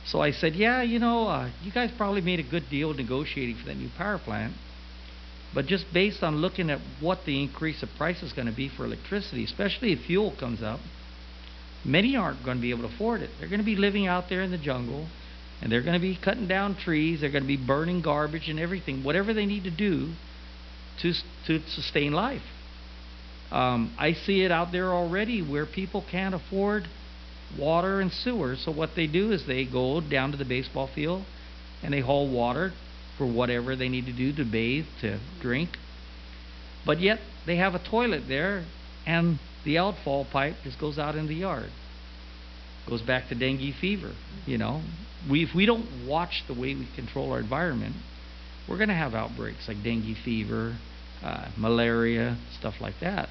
So 0.06 0.20
I 0.20 0.32
said, 0.32 0.54
yeah, 0.54 0.82
you 0.82 0.98
know, 0.98 1.26
uh, 1.26 1.50
you 1.62 1.72
guys 1.72 1.90
probably 1.96 2.20
made 2.20 2.38
a 2.38 2.48
good 2.48 2.68
deal 2.70 2.92
negotiating 2.92 3.56
for 3.56 3.66
that 3.66 3.76
new 3.76 3.88
power 3.96 4.18
plant. 4.18 4.52
But 5.54 5.66
just 5.66 5.92
based 5.92 6.22
on 6.22 6.36
looking 6.36 6.68
at 6.68 6.80
what 7.00 7.24
the 7.24 7.40
increase 7.40 7.82
of 7.82 7.88
price 7.96 8.22
is 8.22 8.32
going 8.32 8.46
to 8.46 8.52
be 8.52 8.68
for 8.68 8.84
electricity, 8.84 9.44
especially 9.44 9.92
if 9.92 10.00
fuel 10.00 10.34
comes 10.38 10.62
up, 10.62 10.80
many 11.84 12.16
aren't 12.16 12.44
going 12.44 12.56
to 12.56 12.62
be 12.62 12.70
able 12.70 12.88
to 12.88 12.94
afford 12.94 13.22
it. 13.22 13.30
They're 13.38 13.48
going 13.48 13.60
to 13.60 13.64
be 13.64 13.76
living 13.76 14.06
out 14.06 14.28
there 14.28 14.42
in 14.42 14.50
the 14.50 14.58
jungle, 14.58 15.06
and 15.62 15.70
they're 15.70 15.82
going 15.82 15.94
to 15.94 16.00
be 16.00 16.16
cutting 16.16 16.48
down 16.48 16.74
trees. 16.74 17.20
They're 17.20 17.30
going 17.30 17.44
to 17.44 17.48
be 17.48 17.56
burning 17.56 18.02
garbage 18.02 18.48
and 18.48 18.58
everything, 18.58 19.04
whatever 19.04 19.32
they 19.32 19.46
need 19.46 19.64
to 19.64 19.70
do 19.70 20.12
to 21.02 21.12
to 21.46 21.60
sustain 21.68 22.12
life. 22.12 22.42
Um, 23.52 23.94
I 23.98 24.14
see 24.14 24.42
it 24.42 24.50
out 24.50 24.72
there 24.72 24.92
already 24.92 25.40
where 25.40 25.66
people 25.66 26.04
can't 26.10 26.34
afford 26.34 26.88
water 27.56 28.00
and 28.00 28.12
sewer. 28.12 28.56
So 28.56 28.72
what 28.72 28.96
they 28.96 29.06
do 29.06 29.30
is 29.30 29.46
they 29.46 29.64
go 29.64 30.00
down 30.00 30.32
to 30.32 30.36
the 30.36 30.44
baseball 30.44 30.88
field 30.88 31.24
and 31.82 31.92
they 31.92 32.00
haul 32.00 32.28
water 32.28 32.72
for 33.18 33.26
whatever 33.26 33.76
they 33.76 33.88
need 33.88 34.06
to 34.06 34.12
do 34.12 34.32
to 34.32 34.44
bathe, 34.44 34.86
to 35.00 35.18
drink. 35.40 35.70
But 36.84 37.00
yet 37.00 37.20
they 37.46 37.56
have 37.56 37.74
a 37.74 37.78
toilet 37.78 38.24
there 38.28 38.64
and 39.06 39.38
the 39.64 39.78
outfall 39.78 40.24
pipe 40.24 40.56
just 40.62 40.78
goes 40.78 40.98
out 40.98 41.16
in 41.16 41.26
the 41.26 41.34
yard. 41.34 41.70
Goes 42.88 43.02
back 43.02 43.28
to 43.28 43.34
dengue 43.34 43.74
fever, 43.80 44.12
you 44.46 44.58
know. 44.58 44.82
We 45.28 45.42
if 45.42 45.54
we 45.54 45.64
don't 45.64 46.06
watch 46.06 46.44
the 46.46 46.52
way 46.52 46.74
we 46.74 46.86
control 46.94 47.32
our 47.32 47.40
environment, 47.40 47.94
we're 48.68 48.76
going 48.76 48.90
to 48.90 48.94
have 48.94 49.14
outbreaks 49.14 49.68
like 49.68 49.82
dengue 49.82 50.16
fever, 50.22 50.76
uh, 51.22 51.48
malaria, 51.56 52.36
stuff 52.58 52.74
like 52.80 53.00
that. 53.00 53.30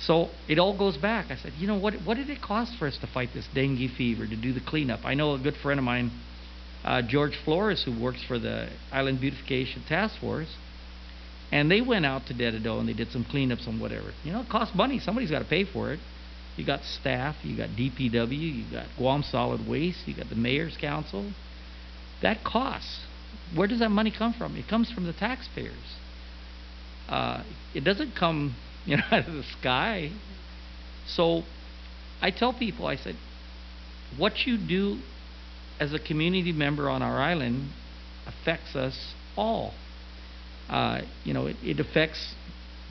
So 0.00 0.28
it 0.46 0.60
all 0.60 0.78
goes 0.78 0.96
back. 0.96 1.30
I 1.30 1.36
said, 1.36 1.54
you 1.58 1.66
know, 1.66 1.76
what 1.76 1.94
what 2.04 2.16
did 2.16 2.30
it 2.30 2.40
cost 2.40 2.76
for 2.78 2.86
us 2.86 2.96
to 2.98 3.08
fight 3.08 3.30
this 3.34 3.48
dengue 3.52 3.90
fever, 3.96 4.26
to 4.26 4.36
do 4.36 4.52
the 4.52 4.60
cleanup? 4.60 5.00
I 5.04 5.14
know 5.14 5.34
a 5.34 5.38
good 5.38 5.56
friend 5.56 5.80
of 5.80 5.84
mine, 5.84 6.12
uh, 6.84 7.02
George 7.02 7.36
Flores, 7.44 7.82
who 7.84 7.98
works 8.00 8.22
for 8.26 8.38
the 8.38 8.68
Island 8.92 9.20
Beautification 9.20 9.82
Task 9.88 10.18
Force, 10.20 10.54
and 11.50 11.70
they 11.70 11.80
went 11.80 12.04
out 12.04 12.26
to 12.26 12.34
Dededo 12.34 12.78
and 12.78 12.88
they 12.88 12.92
did 12.92 13.10
some 13.10 13.24
cleanups 13.24 13.66
and 13.66 13.80
whatever. 13.80 14.12
You 14.22 14.32
know, 14.32 14.40
it 14.42 14.48
costs 14.48 14.74
money. 14.74 14.98
Somebody's 14.98 15.30
got 15.30 15.40
to 15.40 15.44
pay 15.46 15.64
for 15.64 15.92
it. 15.92 16.00
You 16.56 16.66
got 16.66 16.82
staff, 16.82 17.36
you 17.42 17.56
got 17.56 17.70
DPW, 17.70 18.32
you 18.32 18.64
got 18.70 18.86
Guam 18.96 19.22
Solid 19.22 19.66
Waste, 19.66 20.06
you 20.06 20.14
got 20.14 20.28
the 20.28 20.34
Mayor's 20.34 20.76
Council. 20.76 21.32
That 22.20 22.42
costs. 22.44 23.06
Where 23.54 23.68
does 23.68 23.78
that 23.78 23.90
money 23.90 24.10
come 24.16 24.34
from? 24.34 24.56
It 24.56 24.66
comes 24.68 24.90
from 24.90 25.04
the 25.04 25.12
taxpayers. 25.12 25.96
Uh, 27.08 27.44
it 27.74 27.84
doesn't 27.84 28.16
come, 28.16 28.56
you 28.86 28.96
know, 28.96 29.04
out 29.10 29.28
of 29.28 29.34
the 29.34 29.44
sky. 29.60 30.10
So, 31.06 31.44
I 32.20 32.30
tell 32.30 32.52
people, 32.52 32.86
I 32.86 32.96
said, 32.96 33.16
what 34.16 34.46
you 34.46 34.58
do 34.58 34.98
as 35.80 35.92
a 35.92 35.98
community 35.98 36.52
member 36.52 36.88
on 36.88 37.02
our 37.02 37.18
island 37.18 37.70
affects 38.26 38.74
us 38.74 39.14
all. 39.36 39.72
Uh, 40.68 41.02
you 41.24 41.32
know, 41.32 41.46
it, 41.46 41.56
it 41.62 41.80
affects 41.80 42.34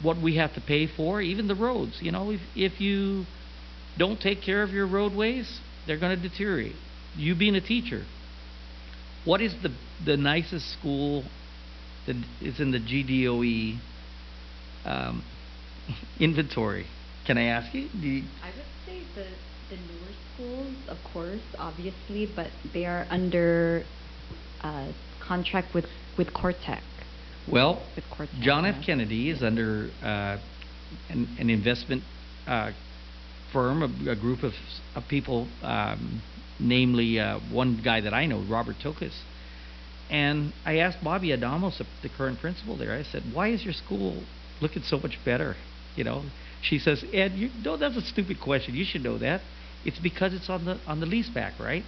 what 0.02 0.22
we 0.22 0.38
have 0.38 0.54
to 0.54 0.62
pay 0.62 0.88
for, 0.88 1.22
even 1.22 1.48
the 1.48 1.56
roads. 1.56 2.00
You 2.02 2.12
know, 2.12 2.32
if 2.32 2.42
if 2.56 2.80
you 2.80 3.26
don't 3.98 4.20
take 4.20 4.42
care 4.42 4.64
of 4.64 4.72
your 4.72 4.88
roadways, 4.88 5.60
they're 5.86 6.00
going 6.00 6.20
to 6.20 6.30
deteriorate. 6.30 6.76
You 7.16 7.36
being 7.36 7.56
a 7.56 7.62
teacher, 7.62 8.06
what 9.26 9.42
is 9.42 9.54
the 9.62 9.76
the 10.06 10.18
nicest 10.18 10.72
school 10.72 11.24
that 12.06 12.16
is 12.42 12.60
in 12.60 12.72
the 12.72 12.80
GDOE 12.80 13.80
um, 14.86 15.24
inventory? 16.20 16.88
Can 17.26 17.38
I 17.38 17.44
ask 17.46 17.74
you? 17.74 17.90
You 17.94 18.24
I 18.42 18.50
would 18.56 18.66
say 18.86 19.04
the 19.16 19.26
the 19.70 19.76
newer 19.76 20.13
schools, 20.34 20.76
of 20.88 20.97
course, 21.13 21.41
obviously, 21.57 22.30
but 22.36 22.47
they 22.74 22.86
are 22.86 23.05
under 23.09 23.84
uh, 24.61 24.91
contract 25.26 25.74
with 25.74 25.86
with 26.18 26.34
Core 26.34 26.53
Tech. 26.53 26.84
Well, 27.51 27.82
With 27.95 28.05
Core 28.09 28.26
Tech, 28.26 28.36
John 28.41 28.65
F. 28.65 28.84
Kennedy 28.86 29.30
is 29.30 29.41
under 29.43 29.89
uh, 30.03 30.38
an, 31.09 31.28
an 31.39 31.49
investment 31.49 32.03
uh, 32.45 32.72
firm, 33.53 33.82
a, 33.84 34.11
a 34.11 34.15
group 34.15 34.43
of, 34.43 34.53
of 34.95 35.03
people, 35.07 35.47
um, 35.61 36.22
namely 36.59 37.20
uh, 37.20 37.39
one 37.51 37.82
guy 37.84 38.01
that 38.01 38.13
I 38.13 38.26
know, 38.26 38.43
Robert 38.49 38.76
Tokus. 38.84 39.13
And 40.09 40.53
I 40.65 40.78
asked 40.78 41.03
Bobby 41.03 41.30
Adamos, 41.30 41.78
the- 41.78 42.09
current 42.09 42.39
principal 42.39 42.78
there, 42.78 42.93
I 42.93 43.03
said, 43.03 43.24
why 43.34 43.49
is 43.49 43.63
your 43.63 43.74
school 43.74 44.24
looking 44.61 44.84
so 44.84 44.97
much 44.97 45.20
better? 45.24 45.55
You 45.95 46.03
know, 46.03 46.24
she 46.61 46.80
says, 46.80 47.03
Ed, 47.13 47.34
you 47.34 47.49
know, 47.63 47.78
that's 47.78 47.97
a 47.97 48.01
stupid 48.01 48.38
question. 48.41 48.76
You 48.76 48.86
should 48.86 49.03
know 49.03 49.18
that. 49.18 49.41
It's 49.86 50.00
because 50.00 50.34
it's 50.34 50.50
on 50.50 50.66
the 50.66 50.80
on 50.86 51.00
the 51.00 51.06
lease 51.06 51.30
back, 51.30 51.60
right? 51.60 51.84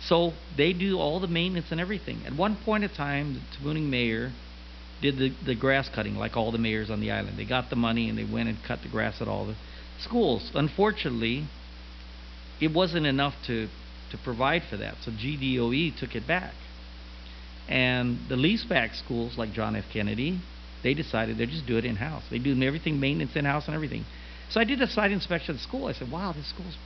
So 0.00 0.32
they 0.56 0.72
do 0.72 0.98
all 0.98 1.20
the 1.20 1.26
maintenance 1.28 1.68
and 1.70 1.80
everything. 1.80 2.20
At 2.26 2.34
one 2.34 2.56
point 2.64 2.84
in 2.84 2.90
time, 2.90 3.34
the 3.34 3.40
Tamuning 3.56 3.88
mayor 3.88 4.32
did 5.00 5.18
the, 5.18 5.32
the 5.44 5.54
grass 5.54 5.88
cutting 5.94 6.16
like 6.16 6.36
all 6.36 6.52
the 6.52 6.58
mayors 6.58 6.90
on 6.90 7.00
the 7.00 7.10
island. 7.10 7.38
They 7.38 7.44
got 7.44 7.70
the 7.70 7.76
money 7.76 8.08
and 8.08 8.18
they 8.18 8.24
went 8.24 8.48
and 8.48 8.58
cut 8.66 8.80
the 8.82 8.88
grass 8.88 9.20
at 9.20 9.28
all 9.28 9.46
the 9.46 9.56
schools. 10.00 10.50
Unfortunately, 10.54 11.46
it 12.60 12.72
wasn't 12.72 13.06
enough 13.06 13.34
to, 13.46 13.68
to 14.10 14.18
provide 14.22 14.62
for 14.68 14.76
that, 14.76 14.96
so 15.04 15.10
GDOE 15.10 15.98
took 15.98 16.14
it 16.14 16.26
back. 16.26 16.54
And 17.68 18.18
the 18.28 18.36
leaseback 18.36 18.94
schools 18.94 19.36
like 19.36 19.52
John 19.52 19.74
F. 19.74 19.84
Kennedy, 19.92 20.40
they 20.82 20.94
decided 20.94 21.36
they'd 21.36 21.48
just 21.48 21.66
do 21.66 21.76
it 21.76 21.84
in 21.84 21.96
house. 21.96 22.22
They 22.30 22.38
do 22.38 22.60
everything 22.62 23.00
maintenance 23.00 23.34
in 23.34 23.44
house 23.44 23.66
and 23.66 23.74
everything. 23.74 24.04
So 24.50 24.60
I 24.60 24.64
did 24.64 24.80
a 24.80 24.86
site 24.86 25.10
inspection 25.10 25.50
of 25.50 25.56
the 25.56 25.62
school. 25.62 25.86
I 25.86 25.92
said, 25.92 26.10
"Wow, 26.10 26.32
this 26.32 26.48
school's 26.48 26.76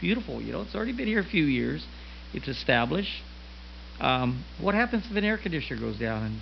beautiful. 0.00 0.40
You 0.40 0.52
know, 0.52 0.62
it's 0.62 0.74
already 0.74 0.92
been 0.92 1.06
here 1.06 1.20
a 1.20 1.24
few 1.24 1.44
years. 1.44 1.86
It's 2.32 2.48
established. 2.48 3.22
Um, 4.00 4.44
what 4.60 4.74
happens 4.74 5.04
if 5.10 5.16
an 5.16 5.24
air 5.24 5.38
conditioner 5.38 5.80
goes 5.80 5.98
down?" 5.98 6.22
And 6.24 6.40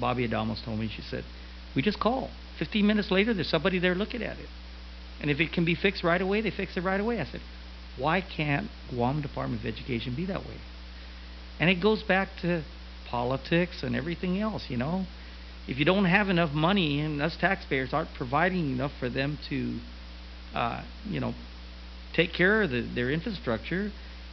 Bobby 0.00 0.26
Adamos 0.28 0.64
told 0.64 0.78
me. 0.78 0.88
She 0.88 1.02
said, 1.02 1.24
"We 1.74 1.82
just 1.82 2.00
call. 2.00 2.30
15 2.58 2.86
minutes 2.86 3.10
later, 3.10 3.34
there's 3.34 3.48
somebody 3.48 3.78
there 3.78 3.94
looking 3.94 4.22
at 4.22 4.38
it. 4.38 4.48
And 5.20 5.30
if 5.30 5.40
it 5.40 5.52
can 5.52 5.64
be 5.64 5.74
fixed 5.74 6.02
right 6.02 6.20
away, 6.20 6.40
they 6.40 6.50
fix 6.50 6.76
it 6.76 6.82
right 6.82 7.00
away." 7.00 7.20
I 7.20 7.24
said, 7.24 7.40
"Why 7.96 8.20
can't 8.20 8.68
Guam 8.90 9.22
Department 9.22 9.62
of 9.62 9.66
Education 9.66 10.14
be 10.14 10.26
that 10.26 10.46
way?" 10.46 10.56
And 11.58 11.70
it 11.70 11.80
goes 11.80 12.02
back 12.02 12.28
to 12.42 12.62
politics 13.06 13.82
and 13.82 13.96
everything 13.96 14.40
else, 14.40 14.68
you 14.68 14.76
know. 14.76 15.06
If 15.68 15.78
you 15.78 15.84
don't 15.84 16.04
have 16.04 16.28
enough 16.28 16.52
money 16.52 17.00
and 17.00 17.20
us 17.20 17.36
taxpayers 17.36 17.92
aren't 17.92 18.14
providing 18.14 18.72
enough 18.72 18.92
for 19.00 19.08
them 19.08 19.38
to, 19.48 19.78
uh, 20.54 20.82
you 21.08 21.18
know, 21.18 21.34
take 22.14 22.32
care 22.32 22.62
of 22.62 22.70
the, 22.70 22.80
their 22.94 23.10
infrastructure, 23.10 23.90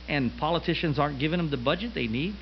and 0.07 0.31
politicians 0.37 0.99
aren't 0.99 1.19
giving 1.19 1.37
them 1.37 1.49
the 1.49 1.57
budget 1.57 1.91
they 1.93 2.07
need, 2.07 2.35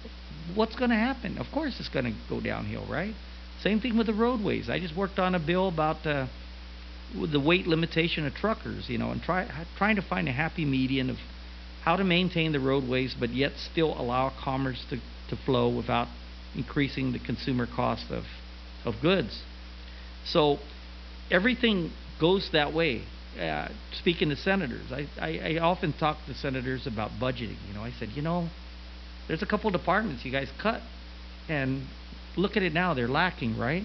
what's 0.55 0.75
going 0.75 0.89
to 0.89 0.95
happen? 0.95 1.38
Of 1.38 1.47
course, 1.53 1.75
it's 1.79 1.89
going 1.89 2.05
to 2.05 2.13
go 2.29 2.41
downhill, 2.41 2.86
right? 2.89 3.13
Same 3.61 3.79
thing 3.79 3.97
with 3.97 4.07
the 4.07 4.13
roadways. 4.13 4.69
I 4.69 4.79
just 4.79 4.95
worked 4.95 5.19
on 5.19 5.36
a 5.36 5.39
bill 5.39 5.67
about 5.67 6.05
uh, 6.05 6.27
the 7.13 7.39
weight 7.39 7.67
limitation 7.67 8.25
of 8.25 8.34
truckers, 8.34 8.89
you 8.89 8.97
know, 8.97 9.11
and 9.11 9.21
try 9.21 9.47
trying 9.77 9.97
to 9.97 10.01
find 10.01 10.27
a 10.27 10.32
happy 10.32 10.65
median 10.65 11.09
of 11.09 11.17
how 11.84 11.95
to 11.95 12.03
maintain 12.03 12.51
the 12.51 12.59
roadways, 12.59 13.15
but 13.19 13.29
yet 13.32 13.51
still 13.71 13.99
allow 13.99 14.32
commerce 14.43 14.84
to, 14.89 14.97
to 15.29 15.36
flow 15.45 15.69
without 15.69 16.07
increasing 16.55 17.11
the 17.11 17.19
consumer 17.19 17.67
cost 17.67 18.09
of 18.09 18.23
of 18.84 18.95
goods. 19.01 19.41
So 20.25 20.57
everything 21.29 21.91
goes 22.19 22.49
that 22.53 22.73
way. 22.73 23.03
Uh, 23.39 23.69
speaking 23.93 24.29
to 24.29 24.36
senators, 24.36 24.91
I, 24.91 25.07
I, 25.19 25.55
I 25.55 25.59
often 25.59 25.93
talk 25.93 26.17
to 26.27 26.34
senators 26.34 26.86
about 26.86 27.11
budgeting. 27.11 27.55
You 27.67 27.73
know, 27.73 27.82
I 27.82 27.91
said, 27.91 28.09
you 28.09 28.21
know, 28.21 28.49
there's 29.27 29.41
a 29.41 29.45
couple 29.45 29.69
departments 29.71 30.25
you 30.25 30.32
guys 30.34 30.49
cut, 30.61 30.82
and 31.47 31.88
look 32.36 32.57
at 32.57 32.63
it 32.63 32.73
now, 32.73 32.93
they're 32.93 33.07
lacking, 33.07 33.57
right? 33.57 33.84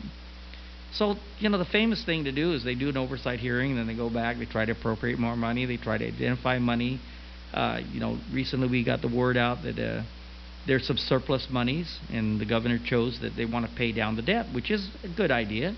So, 0.92 1.14
you 1.38 1.48
know, 1.48 1.58
the 1.58 1.64
famous 1.64 2.04
thing 2.04 2.24
to 2.24 2.32
do 2.32 2.54
is 2.54 2.64
they 2.64 2.74
do 2.74 2.88
an 2.88 2.96
oversight 2.96 3.38
hearing, 3.38 3.70
and 3.70 3.78
then 3.78 3.86
they 3.86 3.94
go 3.94 4.10
back, 4.10 4.38
they 4.38 4.46
try 4.46 4.64
to 4.64 4.72
appropriate 4.72 5.18
more 5.18 5.36
money, 5.36 5.64
they 5.64 5.76
try 5.76 5.96
to 5.96 6.06
identify 6.06 6.58
money. 6.58 7.00
Uh, 7.52 7.80
you 7.92 8.00
know, 8.00 8.18
recently 8.32 8.68
we 8.68 8.82
got 8.84 9.00
the 9.00 9.08
word 9.08 9.36
out 9.36 9.62
that 9.62 9.78
uh, 9.78 10.02
there's 10.66 10.86
some 10.86 10.96
surplus 10.96 11.46
monies, 11.50 12.00
and 12.10 12.40
the 12.40 12.46
governor 12.46 12.80
chose 12.84 13.20
that 13.20 13.36
they 13.36 13.44
want 13.44 13.68
to 13.68 13.76
pay 13.76 13.92
down 13.92 14.16
the 14.16 14.22
debt, 14.22 14.46
which 14.52 14.70
is 14.70 14.90
a 15.04 15.08
good 15.08 15.30
idea. 15.30 15.76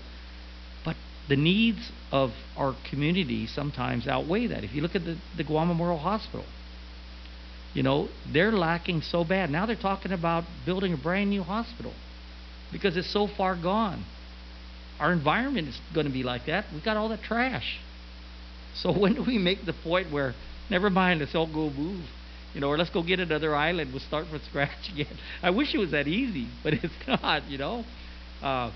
The 1.29 1.35
needs 1.35 1.91
of 2.11 2.31
our 2.57 2.75
community 2.89 3.47
sometimes 3.47 4.07
outweigh 4.07 4.47
that. 4.47 4.63
If 4.63 4.73
you 4.73 4.81
look 4.81 4.95
at 4.95 5.05
the, 5.05 5.17
the 5.37 5.43
Guam 5.43 5.67
Memorial 5.67 5.99
Hospital, 5.99 6.45
you 7.73 7.83
know, 7.83 8.09
they're 8.33 8.51
lacking 8.51 9.01
so 9.01 9.23
bad. 9.23 9.49
Now 9.49 9.65
they're 9.65 9.75
talking 9.75 10.11
about 10.11 10.43
building 10.65 10.93
a 10.93 10.97
brand 10.97 11.29
new 11.29 11.43
hospital 11.43 11.93
because 12.71 12.97
it's 12.97 13.11
so 13.11 13.27
far 13.27 13.55
gone. 13.55 14.03
Our 14.99 15.13
environment 15.13 15.67
is 15.67 15.79
going 15.93 16.07
to 16.07 16.11
be 16.11 16.23
like 16.23 16.47
that. 16.47 16.65
We've 16.73 16.83
got 16.83 16.97
all 16.97 17.09
that 17.09 17.21
trash. 17.21 17.79
So 18.75 18.91
when 18.99 19.15
do 19.15 19.23
we 19.23 19.37
make 19.37 19.65
the 19.65 19.73
point 19.73 20.11
where, 20.11 20.33
never 20.69 20.89
mind, 20.89 21.19
let's 21.19 21.35
all 21.35 21.47
go 21.47 21.69
move, 21.69 22.05
you 22.53 22.61
know, 22.61 22.69
or 22.69 22.77
let's 22.77 22.89
go 22.89 23.03
get 23.03 23.19
another 23.19 23.55
island. 23.55 23.91
We'll 23.91 24.01
start 24.01 24.27
from 24.27 24.41
scratch 24.49 24.89
again. 24.91 25.17
I 25.43 25.51
wish 25.51 25.73
it 25.73 25.77
was 25.77 25.91
that 25.91 26.07
easy, 26.07 26.47
but 26.63 26.73
it's 26.73 26.93
not. 27.07 27.47
You 27.49 27.59
know, 27.59 27.83
uh, 28.41 28.71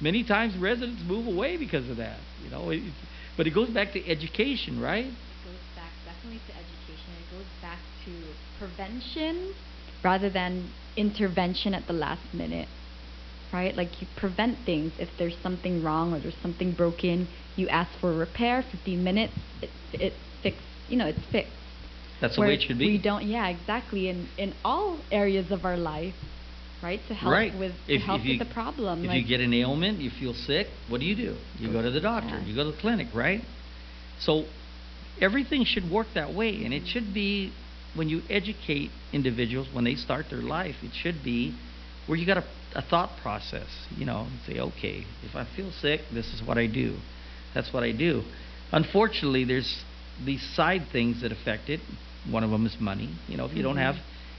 many 0.00 0.22
times 0.24 0.56
residents 0.56 1.02
move 1.06 1.26
away 1.26 1.56
because 1.56 1.88
of 1.88 1.96
that. 1.96 2.18
You 2.44 2.50
know, 2.50 2.70
it, 2.70 2.82
but 3.36 3.46
it 3.46 3.50
goes 3.54 3.70
back 3.70 3.92
to 3.92 4.06
education, 4.08 4.80
right? 4.80 5.04
It 5.06 5.44
goes 5.44 5.62
back 5.76 5.92
definitely 6.04 6.40
to 6.48 6.52
education. 6.52 7.12
It 7.20 7.36
goes 7.36 7.46
back 7.62 7.78
to 8.04 8.12
prevention 8.58 9.54
rather 10.02 10.30
than 10.30 10.70
intervention 10.96 11.74
at 11.74 11.86
the 11.86 11.92
last 11.92 12.22
minute. 12.32 12.68
right? 13.52 13.76
Like 13.76 14.00
you 14.00 14.06
prevent 14.16 14.58
things. 14.64 14.92
If 14.98 15.08
there's 15.18 15.36
something 15.42 15.82
wrong 15.82 16.12
or 16.14 16.20
there's 16.20 16.36
something 16.42 16.72
broken, 16.72 17.28
you 17.56 17.68
ask 17.68 17.90
for 18.00 18.12
repair. 18.14 18.62
15 18.62 19.02
minutes, 19.02 19.32
it 19.62 19.70
it 19.92 20.12
fix. 20.42 20.56
You 20.88 20.96
know, 20.98 21.06
it's 21.06 21.24
fixed. 21.30 21.52
That's 22.20 22.36
the 22.36 22.42
way 22.42 22.54
it 22.54 22.62
should 22.62 22.78
be. 22.78 22.86
We 22.86 22.98
don't. 22.98 23.24
Yeah, 23.24 23.48
exactly. 23.48 24.08
In 24.08 24.28
in 24.38 24.54
all 24.64 24.98
areas 25.10 25.50
of 25.50 25.64
our 25.64 25.76
life, 25.76 26.14
right? 26.82 27.00
To 27.08 27.14
help 27.14 27.32
right. 27.32 27.58
with 27.58 27.72
if, 27.88 28.00
to 28.00 28.06
help 28.06 28.20
if 28.20 28.26
you, 28.26 28.38
with 28.38 28.48
the 28.48 28.54
problem. 28.54 29.02
If 29.02 29.08
like, 29.08 29.22
you 29.22 29.28
get 29.28 29.40
an 29.40 29.52
ailment, 29.54 29.98
you 30.00 30.10
feel 30.10 30.34
sick, 30.34 30.68
what 30.88 31.00
do 31.00 31.06
you 31.06 31.16
do? 31.16 31.36
You 31.58 31.72
go 31.72 31.82
to 31.82 31.90
the 31.90 32.00
doctor. 32.00 32.38
Yeah. 32.38 32.44
You 32.44 32.54
go 32.54 32.64
to 32.64 32.72
the 32.72 32.80
clinic, 32.80 33.08
right? 33.14 33.40
So 34.20 34.44
everything 35.20 35.64
should 35.64 35.90
work 35.90 36.08
that 36.14 36.34
way, 36.34 36.64
and 36.64 36.72
it 36.72 36.86
should 36.86 37.12
be 37.12 37.52
when 37.94 38.08
you 38.08 38.22
educate 38.28 38.90
individuals 39.12 39.68
when 39.72 39.84
they 39.84 39.94
start 39.94 40.26
their 40.30 40.42
life. 40.42 40.76
It 40.82 40.92
should 40.94 41.22
be 41.24 41.56
where 42.06 42.18
you 42.18 42.26
got 42.26 42.38
a, 42.38 42.44
a 42.74 42.82
thought 42.82 43.10
process. 43.22 43.68
You 43.96 44.06
know, 44.06 44.28
say, 44.46 44.58
okay, 44.58 45.04
if 45.22 45.34
I 45.34 45.46
feel 45.56 45.70
sick, 45.80 46.00
this 46.12 46.26
is 46.26 46.42
what 46.46 46.58
I 46.58 46.66
do. 46.66 46.96
That's 47.54 47.72
what 47.72 47.82
I 47.82 47.92
do. 47.92 48.22
Unfortunately, 48.72 49.44
there's 49.44 49.82
these 50.24 50.42
side 50.54 50.82
things 50.92 51.22
that 51.22 51.32
affect 51.32 51.68
it. 51.68 51.80
One 52.30 52.42
of 52.42 52.50
them 52.50 52.66
is 52.66 52.76
money. 52.80 53.14
You 53.28 53.36
know, 53.36 53.46
if 53.46 53.54
you 53.54 53.62
don't 53.62 53.76
Mhm. 53.76 53.94
have 53.94 53.96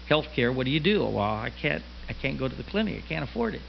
health 0.07 0.25
care, 0.35 0.51
what 0.51 0.65
do 0.65 0.71
you 0.71 0.79
do? 0.79 1.03
Well, 1.03 1.19
I 1.19 1.49
can't 1.49 1.83
I 2.09 2.13
can't 2.13 2.37
go 2.39 2.47
to 2.47 2.55
the 2.55 2.63
clinic. 2.63 3.03
I 3.03 3.07
can't 3.07 3.23
afford 3.29 3.55
it. 3.55 3.61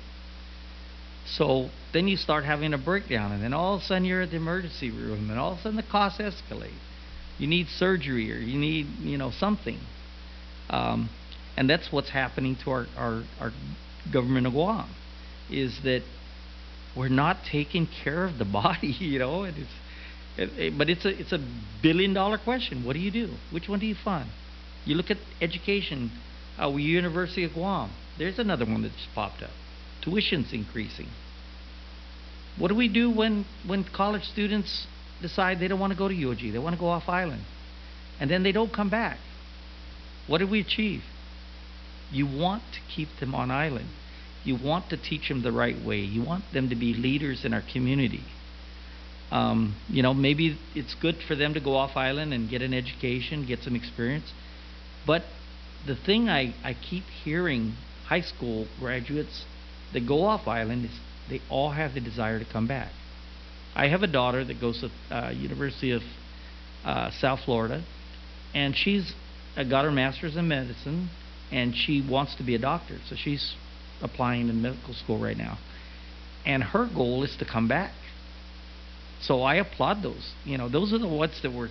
So 1.26 1.70
then 1.92 2.08
you 2.08 2.16
start 2.16 2.44
having 2.44 2.72
a 2.72 2.78
breakdown, 2.78 3.32
and 3.32 3.42
then 3.42 3.52
all 3.52 3.74
of 3.74 3.82
a 3.82 3.84
sudden 3.84 4.04
you're 4.04 4.22
at 4.22 4.30
the 4.30 4.36
emergency 4.36 4.90
room, 4.90 5.30
and 5.30 5.38
all 5.38 5.52
of 5.52 5.58
a 5.58 5.62
sudden 5.62 5.76
the 5.76 5.82
costs 5.82 6.20
escalate. 6.20 6.78
You 7.38 7.46
need 7.46 7.68
surgery, 7.68 8.32
or 8.32 8.38
you 8.38 8.58
need 8.58 8.86
you 9.00 9.18
know 9.18 9.30
something, 9.30 9.78
um, 10.70 11.10
and 11.56 11.68
that's 11.68 11.92
what's 11.92 12.10
happening 12.10 12.56
to 12.64 12.70
our, 12.70 12.86
our 12.96 13.22
our 13.40 13.52
government 14.12 14.46
of 14.46 14.52
Guam, 14.54 14.88
is 15.50 15.80
that 15.84 16.02
we're 16.96 17.08
not 17.08 17.44
taking 17.44 17.86
care 17.86 18.24
of 18.24 18.38
the 18.38 18.44
body, 18.60 18.88
you 18.98 19.18
know, 19.18 19.42
and 19.44 19.58
it's 19.58 19.70
it, 20.36 20.58
it- 20.58 20.78
but 20.78 20.90
it's 20.90 21.04
a 21.04 21.20
it's 21.20 21.32
a 21.32 21.40
billion 21.82 22.14
dollar 22.14 22.38
question. 22.38 22.84
What 22.84 22.94
do 22.94 23.00
you 23.00 23.10
do? 23.10 23.34
Which 23.50 23.68
one 23.68 23.78
do 23.78 23.86
you 23.86 23.94
fund? 23.94 24.30
You 24.84 24.94
look 24.94 25.10
at 25.10 25.18
education. 25.40 26.12
Uh, 26.60 26.74
University 26.74 27.44
of 27.44 27.52
Guam. 27.52 27.90
There's 28.18 28.38
another 28.38 28.64
one 28.64 28.82
that's 28.82 29.06
popped 29.14 29.42
up. 29.42 29.50
Tuition's 30.02 30.52
increasing. 30.52 31.08
What 32.58 32.68
do 32.68 32.74
we 32.74 32.88
do 32.88 33.10
when 33.10 33.44
when 33.66 33.84
college 33.84 34.24
students 34.24 34.86
decide 35.22 35.60
they 35.60 35.68
don't 35.68 35.78
want 35.78 35.92
to 35.92 35.98
go 35.98 36.08
to 36.08 36.14
UOG? 36.14 36.52
They 36.52 36.58
want 36.58 36.74
to 36.74 36.80
go 36.80 36.88
off 36.88 37.08
island, 37.08 37.42
and 38.18 38.30
then 38.30 38.42
they 38.42 38.52
don't 38.52 38.72
come 38.72 38.90
back. 38.90 39.18
What 40.26 40.38
did 40.38 40.50
we 40.50 40.60
achieve? 40.60 41.02
You 42.10 42.26
want 42.26 42.62
to 42.72 42.80
keep 42.94 43.08
them 43.20 43.34
on 43.34 43.50
island. 43.50 43.88
You 44.44 44.56
want 44.56 44.88
to 44.90 44.96
teach 44.96 45.28
them 45.28 45.42
the 45.42 45.52
right 45.52 45.80
way. 45.84 46.00
You 46.00 46.22
want 46.22 46.44
them 46.52 46.68
to 46.70 46.74
be 46.74 46.94
leaders 46.94 47.44
in 47.44 47.52
our 47.52 47.62
community. 47.72 48.24
Um, 49.30 49.76
you 49.88 50.02
know, 50.02 50.14
maybe 50.14 50.58
it's 50.74 50.94
good 50.94 51.16
for 51.26 51.34
them 51.34 51.54
to 51.54 51.60
go 51.60 51.76
off 51.76 51.96
island 51.96 52.32
and 52.32 52.48
get 52.48 52.62
an 52.62 52.72
education, 52.72 53.46
get 53.46 53.62
some 53.62 53.76
experience. 53.76 54.32
But 55.06 55.24
the 55.86 55.96
thing 55.96 56.28
I, 56.28 56.54
I 56.64 56.74
keep 56.74 57.04
hearing 57.24 57.74
high 58.06 58.20
school 58.20 58.66
graduates 58.78 59.44
that 59.92 60.06
go 60.06 60.24
off 60.24 60.46
island 60.46 60.86
is 60.86 60.90
they 61.28 61.40
all 61.50 61.70
have 61.70 61.94
the 61.94 62.00
desire 62.00 62.38
to 62.38 62.44
come 62.44 62.66
back. 62.66 62.92
I 63.74 63.88
have 63.88 64.02
a 64.02 64.06
daughter 64.06 64.44
that 64.44 64.60
goes 64.60 64.80
to 64.80 65.14
uh, 65.14 65.30
University 65.30 65.92
of 65.92 66.02
uh, 66.84 67.10
South 67.10 67.40
Florida, 67.44 67.84
and 68.54 68.74
she's 68.76 69.12
uh, 69.56 69.64
got 69.64 69.84
her 69.84 69.92
master's 69.92 70.36
in 70.36 70.48
medicine, 70.48 71.10
and 71.52 71.74
she 71.74 72.06
wants 72.06 72.34
to 72.36 72.42
be 72.42 72.54
a 72.54 72.58
doctor. 72.58 72.98
So 73.08 73.16
she's 73.16 73.54
applying 74.02 74.48
in 74.48 74.62
medical 74.62 74.94
school 74.94 75.18
right 75.18 75.36
now, 75.36 75.58
and 76.46 76.62
her 76.62 76.88
goal 76.92 77.22
is 77.24 77.36
to 77.38 77.44
come 77.44 77.68
back. 77.68 77.92
So 79.20 79.42
I 79.42 79.56
applaud 79.56 80.02
those. 80.02 80.32
You 80.44 80.58
know, 80.58 80.68
those 80.68 80.92
are 80.92 80.98
the 80.98 81.08
ones 81.08 81.40
that 81.42 81.52
were 81.52 81.68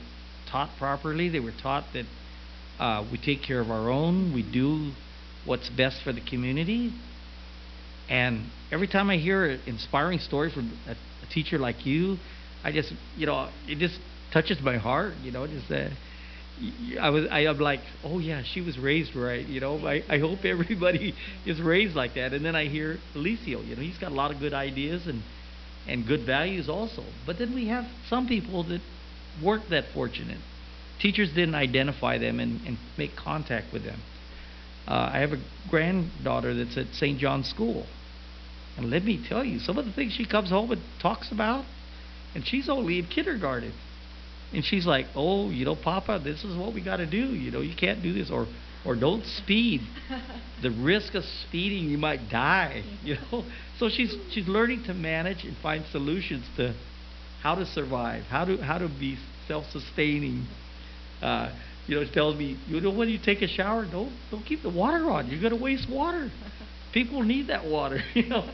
taught 0.52 0.70
properly. 0.78 1.30
They 1.30 1.40
were 1.40 1.54
taught 1.62 1.86
that 1.94 2.06
uh, 2.80 3.06
we 3.12 3.18
take 3.18 3.42
care 3.44 3.60
of 3.60 3.72
our 3.72 3.90
own. 3.90 4.34
We 4.34 4.44
do 4.44 4.92
what's 5.46 5.70
best 5.70 6.02
for 6.04 6.14
the 6.14 6.22
community. 6.22 6.94
And 8.10 8.46
every 8.72 8.88
time 8.88 9.10
I 9.10 9.18
hear 9.18 9.46
an 9.46 9.62
inspiring 9.66 10.20
story 10.20 10.52
from 10.52 10.78
a, 10.88 10.92
a 10.92 11.34
teacher 11.34 11.58
like 11.58 11.86
you, 11.86 12.18
I 12.64 12.72
just, 12.72 12.94
you 13.16 13.26
know, 13.26 13.50
it 13.68 13.80
just 13.80 14.00
touches 14.32 14.62
my 14.62 14.78
heart. 14.78 15.14
You 15.24 15.32
know, 15.32 15.48
just 15.48 15.72
uh, 15.72 15.90
I 17.00 17.10
was, 17.10 17.26
I 17.30 17.42
am 17.42 17.60
like, 17.60 17.82
oh 18.04 18.20
yeah, 18.20 18.44
she 18.44 18.62
was 18.62 18.78
raised 18.78 19.16
right. 19.16 19.46
You 19.46 19.60
know, 19.60 19.78
I, 19.86 20.04
I 20.10 20.20
hope 20.20 20.44
everybody 20.44 21.14
is 21.46 21.62
raised 21.62 21.96
like 21.96 22.16
that. 22.16 22.34
And 22.34 22.44
then 22.44 22.56
I 22.56 22.66
hear 22.66 22.98
Alicio. 23.16 23.66
You 23.66 23.76
know, 23.76 23.82
he's 23.82 23.98
got 23.98 24.12
a 24.12 24.16
lot 24.16 24.32
of 24.32 24.40
good 24.40 24.54
ideas 24.54 25.08
and 25.08 25.22
and 25.88 26.06
good 26.06 26.26
values 26.26 26.68
also. 26.68 27.04
But 27.26 27.38
then 27.38 27.56
we 27.56 27.68
have 27.68 27.86
some 28.10 28.28
people 28.28 28.64
that 28.64 28.82
weren't 29.42 29.70
that 29.70 29.86
fortunate. 29.94 30.40
Teachers 31.00 31.30
didn't 31.30 31.56
identify 31.56 32.18
them 32.18 32.40
and, 32.40 32.66
and 32.66 32.78
make 32.98 33.16
contact 33.16 33.72
with 33.72 33.84
them. 33.84 34.00
Uh, 34.88 35.12
I 35.14 35.20
have 35.20 35.34
a 35.34 35.42
granddaughter 35.70 36.54
that's 36.54 36.78
at 36.78 36.94
St. 36.94 37.20
John's 37.20 37.48
School. 37.48 37.86
And 38.78 38.90
let 38.90 39.04
me 39.04 39.24
tell 39.28 39.44
you, 39.44 39.60
some 39.60 39.78
of 39.78 39.86
the 39.86 39.92
things 39.92 40.14
she 40.14 40.26
comes 40.26 40.50
home 40.50 40.72
and 40.72 40.82
talks 41.02 41.32
about, 41.32 41.66
and 42.36 42.46
she's 42.46 42.70
only 42.70 43.00
in 43.00 43.08
kindergarten. 43.08 43.74
And 44.54 44.64
she's 44.64 44.86
like, 44.86 45.08
oh, 45.16 45.50
you 45.50 45.66
know, 45.66 45.76
Papa, 45.76 46.22
this 46.24 46.44
is 46.44 46.56
what 46.56 46.74
we 46.74 46.84
got 46.84 46.98
to 46.98 47.06
do. 47.06 47.18
You 47.18 47.52
know, 47.52 47.62
you 47.62 47.76
can't 47.76 48.02
do 48.02 48.14
this. 48.14 48.32
Or, 48.32 48.48
or 48.86 48.96
don't 48.96 49.26
speed. 49.26 49.82
The 50.60 50.72
risk 50.72 51.14
of 51.14 51.24
speeding, 51.24 51.88
you 51.88 52.00
might 52.00 52.32
die. 52.32 52.82
You 53.04 53.18
know, 53.32 53.44
so 53.78 53.90
she's 53.90 54.16
she's 54.32 54.48
learning 54.48 54.86
to 54.86 54.96
manage 54.96 55.44
and 55.44 55.56
find 55.58 55.86
solutions 55.92 56.48
to 56.56 56.74
how 57.44 57.54
to 57.54 57.64
survive, 57.64 58.24
how 58.24 58.46
to 58.46 58.58
how 58.58 58.80
to 58.80 58.90
be 58.90 59.20
self-sustaining. 59.48 60.48
Uh, 61.22 61.52
you 61.88 61.96
know, 61.96 62.06
tells 62.12 62.36
me, 62.36 62.58
you 62.68 62.82
know, 62.82 62.92
when 62.92 63.10
you 63.10 63.18
take 63.18 63.42
a 63.42 63.48
shower, 63.48 63.86
don't 63.86 64.12
don't 64.30 64.46
keep 64.46 64.62
the 64.62 64.70
water 64.70 65.10
on. 65.10 65.28
You're 65.28 65.42
gonna 65.42 65.62
waste 65.62 65.90
water. 65.90 66.32
People 66.94 67.24
need 67.24 67.48
that 67.48 67.66
water. 67.66 68.02
You 68.14 68.28
know. 68.28 68.50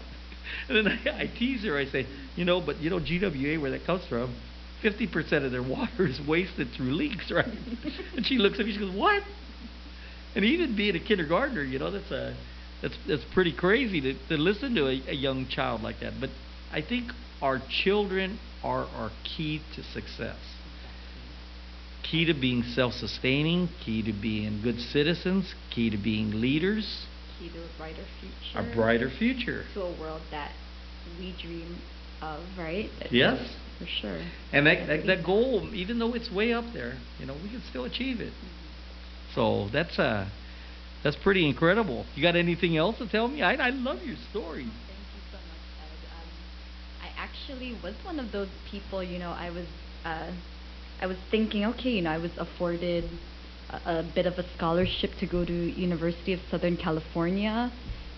And 0.67 0.77
then 0.77 0.87
I, 0.87 1.23
I 1.23 1.27
tease 1.27 1.63
her. 1.63 1.77
I 1.77 1.85
say, 1.85 2.05
you 2.35 2.45
know, 2.45 2.61
but 2.61 2.79
you 2.79 2.89
know, 2.89 2.99
GWA, 2.99 3.59
where 3.59 3.71
that 3.71 3.85
comes 3.85 4.05
from, 4.07 4.35
50% 4.83 5.45
of 5.45 5.51
their 5.51 5.63
water 5.67 6.05
is 6.05 6.19
wasted 6.27 6.67
through 6.75 6.93
leaks, 6.93 7.31
right? 7.31 7.45
and 8.15 8.25
she 8.25 8.37
looks 8.37 8.59
at 8.59 8.65
me. 8.65 8.73
She 8.73 8.79
goes, 8.79 8.95
what? 8.95 9.23
And 10.35 10.43
even 10.45 10.75
being 10.75 10.95
a 10.95 10.99
kindergartner, 10.99 11.63
you 11.63 11.79
know, 11.79 11.91
that's 11.91 12.11
a 12.11 12.35
that's 12.81 12.97
that's 13.07 13.23
pretty 13.33 13.53
crazy 13.53 14.01
to, 14.01 14.13
to 14.27 14.37
listen 14.37 14.75
to 14.75 14.87
a, 14.87 15.01
a 15.07 15.13
young 15.13 15.47
child 15.47 15.81
like 15.81 15.99
that. 16.01 16.13
But 16.19 16.29
I 16.71 16.81
think 16.81 17.11
our 17.41 17.61
children 17.83 18.39
are 18.63 18.85
our 18.85 19.11
key 19.23 19.61
to 19.75 19.83
success. 19.83 20.37
Key 22.03 22.25
to 22.25 22.33
being 22.33 22.63
self-sustaining, 22.63 23.69
key 23.83 24.03
to 24.03 24.13
being 24.13 24.61
good 24.61 24.79
citizens, 24.79 25.55
key 25.71 25.89
to 25.89 25.97
being 25.97 26.31
leaders, 26.41 27.07
key 27.39 27.49
to 27.49 27.63
a 27.63 27.67
brighter 27.77 28.05
future. 28.19 28.59
a 28.59 28.75
brighter 28.75 29.09
future. 29.09 29.63
To 29.73 29.81
a 29.83 29.99
world 29.99 30.21
that 30.31 30.51
we 31.17 31.33
dream 31.41 31.81
of, 32.21 32.41
right? 32.57 32.89
That- 32.99 33.11
Yes. 33.11 33.55
For 33.79 33.87
sure. 33.87 34.21
And 34.51 34.67
that, 34.67 34.87
that 34.87 35.05
that 35.07 35.23
goal, 35.25 35.67
even 35.73 35.97
though 35.97 36.13
it's 36.13 36.31
way 36.31 36.53
up 36.53 36.65
there, 36.73 36.99
you 37.19 37.25
know, 37.25 37.33
we 37.33 37.49
can 37.49 37.61
still 37.69 37.85
achieve 37.85 38.21
it. 38.21 38.33
So 39.33 39.69
that's 39.73 39.97
uh 39.97 40.29
that's 41.03 41.15
pretty 41.17 41.47
incredible. 41.47 42.05
You 42.15 42.21
got 42.21 42.35
anything 42.35 42.77
else 42.77 42.97
to 42.99 43.07
tell 43.07 43.27
me? 43.27 43.41
I 43.41 43.55
I 43.55 43.69
love 43.71 44.03
your 44.03 44.15
story. 44.29 44.65
Thank 44.65 44.99
you 44.99 45.21
so 45.31 45.37
much, 45.37 45.63
Ed. 45.81 46.07
Um, 46.13 46.29
I 47.01 47.21
actually 47.21 47.73
was 47.83 47.95
one 48.05 48.19
of 48.19 48.31
those 48.31 48.49
people, 48.69 49.03
you 49.03 49.17
know, 49.17 49.31
I 49.31 49.49
was 49.49 49.65
uh 50.05 50.31
I 51.03 51.05
was 51.05 51.17
thinking, 51.31 51.65
okay, 51.65 51.89
you 51.89 52.01
know, 52.01 52.11
I 52.11 52.17
was 52.17 52.31
afforded 52.37 53.03
a, 53.69 53.99
a 53.99 54.03
bit 54.15 54.25
of 54.25 54.35
a 54.35 54.45
scholarship 54.55 55.11
to 55.19 55.25
go 55.25 55.43
to 55.43 55.53
University 55.53 56.31
of 56.31 56.39
Southern 56.49 56.77
California 56.77 57.69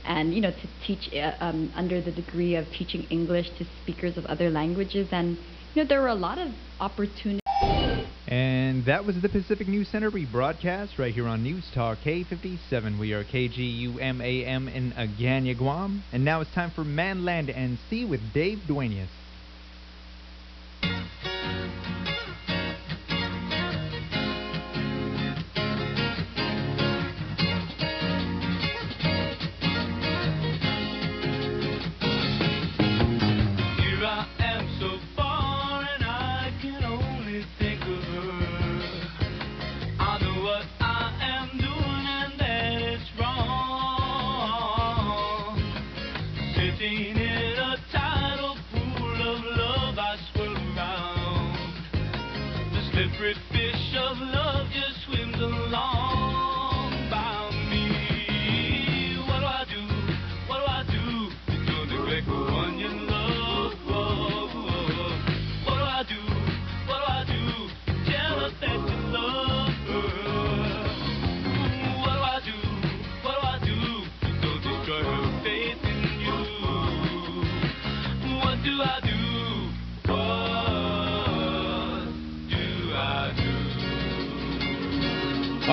and 0.06 0.36
you 0.36 0.40
know 0.40 0.52
to 0.52 0.68
teach 0.86 1.12
uh, 1.16 1.32
um, 1.44 1.74
under 1.76 2.00
the 2.00 2.12
degree 2.12 2.56
of 2.56 2.64
teaching 2.78 3.08
English 3.10 3.48
to 3.58 3.66
speakers 3.82 4.16
of 4.18 4.26
other 4.28 4.52
languages 4.52 5.08
and 5.12 5.36
you 5.74 5.82
know 5.82 5.88
there 5.90 6.00
were 6.00 6.10
a 6.10 6.14
lot 6.14 6.38
of 6.38 6.50
opportunities 6.80 7.42
And 8.28 8.86
that 8.86 9.04
was 9.04 9.16
the 9.20 9.30
Pacific 9.30 9.68
News 9.68 9.88
Center 9.88 10.12
rebroadcast 10.12 11.00
right 11.00 11.12
here 11.12 11.28
on 11.28 11.42
News 11.42 11.66
Talk 11.74 11.98
K57. 12.06 13.00
We 13.00 13.14
are 13.14 13.24
KGUMAM 13.24 14.76
in 14.76 14.94
Agana, 14.94 15.58
Guam. 15.58 16.04
And 16.14 16.24
now 16.24 16.42
it's 16.42 16.52
time 16.54 16.72
for 16.76 16.84
Man, 16.84 17.26
Land, 17.26 17.50
and 17.50 17.80
Sea 17.90 18.06
with 18.06 18.22
Dave 18.32 18.60
Duenas. 18.68 19.10
Every 53.26 53.65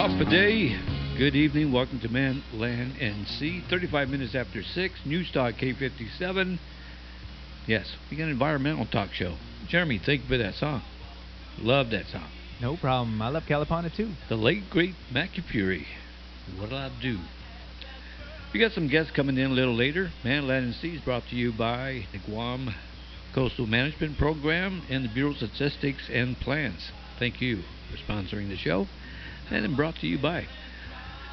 Off 0.03 0.21
a 0.21 0.25
day. 0.25 0.77
Good 1.17 1.37
evening. 1.37 1.71
Welcome 1.71 2.01
to 2.01 2.09
Man, 2.09 2.43
Land, 2.53 2.97
and 3.01 3.25
Sea. 3.25 3.63
35 3.71 4.09
minutes 4.09 4.35
after 4.35 4.61
6. 4.61 4.95
News 5.05 5.31
Talk 5.31 5.55
K57. 5.55 6.59
Yes, 7.69 7.87
we 8.11 8.17
got 8.17 8.25
an 8.25 8.31
environmental 8.31 8.85
talk 8.85 9.13
show. 9.13 9.37
Jeremy, 9.69 10.01
thank 10.05 10.23
you 10.23 10.27
for 10.29 10.39
that 10.39 10.55
song. 10.55 10.83
Love 11.61 11.91
that 11.91 12.07
song. 12.07 12.29
No 12.61 12.77
problem. 12.77 13.23
I 13.23 13.29
love 13.29 13.45
Calipana 13.49 13.95
too. 13.95 14.11
The 14.29 14.35
late, 14.35 14.69
great 14.71 14.97
Mackie 15.13 15.41
Fury. 15.41 15.87
What'll 16.59 16.79
I 16.79 16.91
do? 17.01 17.19
We 18.53 18.59
got 18.59 18.73
some 18.73 18.89
guests 18.89 19.13
coming 19.13 19.39
in 19.39 19.53
a 19.53 19.55
little 19.55 19.77
later. 19.77 20.11
Man, 20.25 20.49
Land, 20.49 20.65
and 20.65 20.75
Sea 20.75 20.97
is 20.97 21.01
brought 21.03 21.29
to 21.31 21.37
you 21.37 21.53
by 21.53 22.07
the 22.11 22.19
Guam 22.19 22.75
Coastal 23.37 23.69
Management 23.69 24.19
Program 24.19 24.83
and 24.91 25.05
the 25.05 25.15
Bureau 25.15 25.31
of 25.31 25.37
Statistics 25.37 26.11
and 26.13 26.37
Plans. 26.41 26.91
Thank 27.21 27.41
you 27.41 27.63
for 27.89 27.99
sponsoring 27.99 28.49
the 28.49 28.57
show. 28.57 28.89
And 29.55 29.77
brought 29.77 29.97
to 29.97 30.07
you 30.07 30.19
by. 30.19 30.47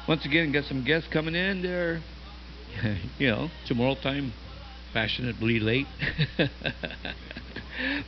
Once 0.06 0.26
again, 0.26 0.52
got 0.52 0.64
some 0.64 0.84
guests 0.84 1.08
coming 1.10 1.34
in. 1.34 1.62
They're, 1.62 2.02
you 3.18 3.28
know, 3.28 3.48
tomorrow 3.66 3.94
time, 3.94 4.34
fashionably 4.92 5.58
late. 5.58 5.86
but 6.36 6.50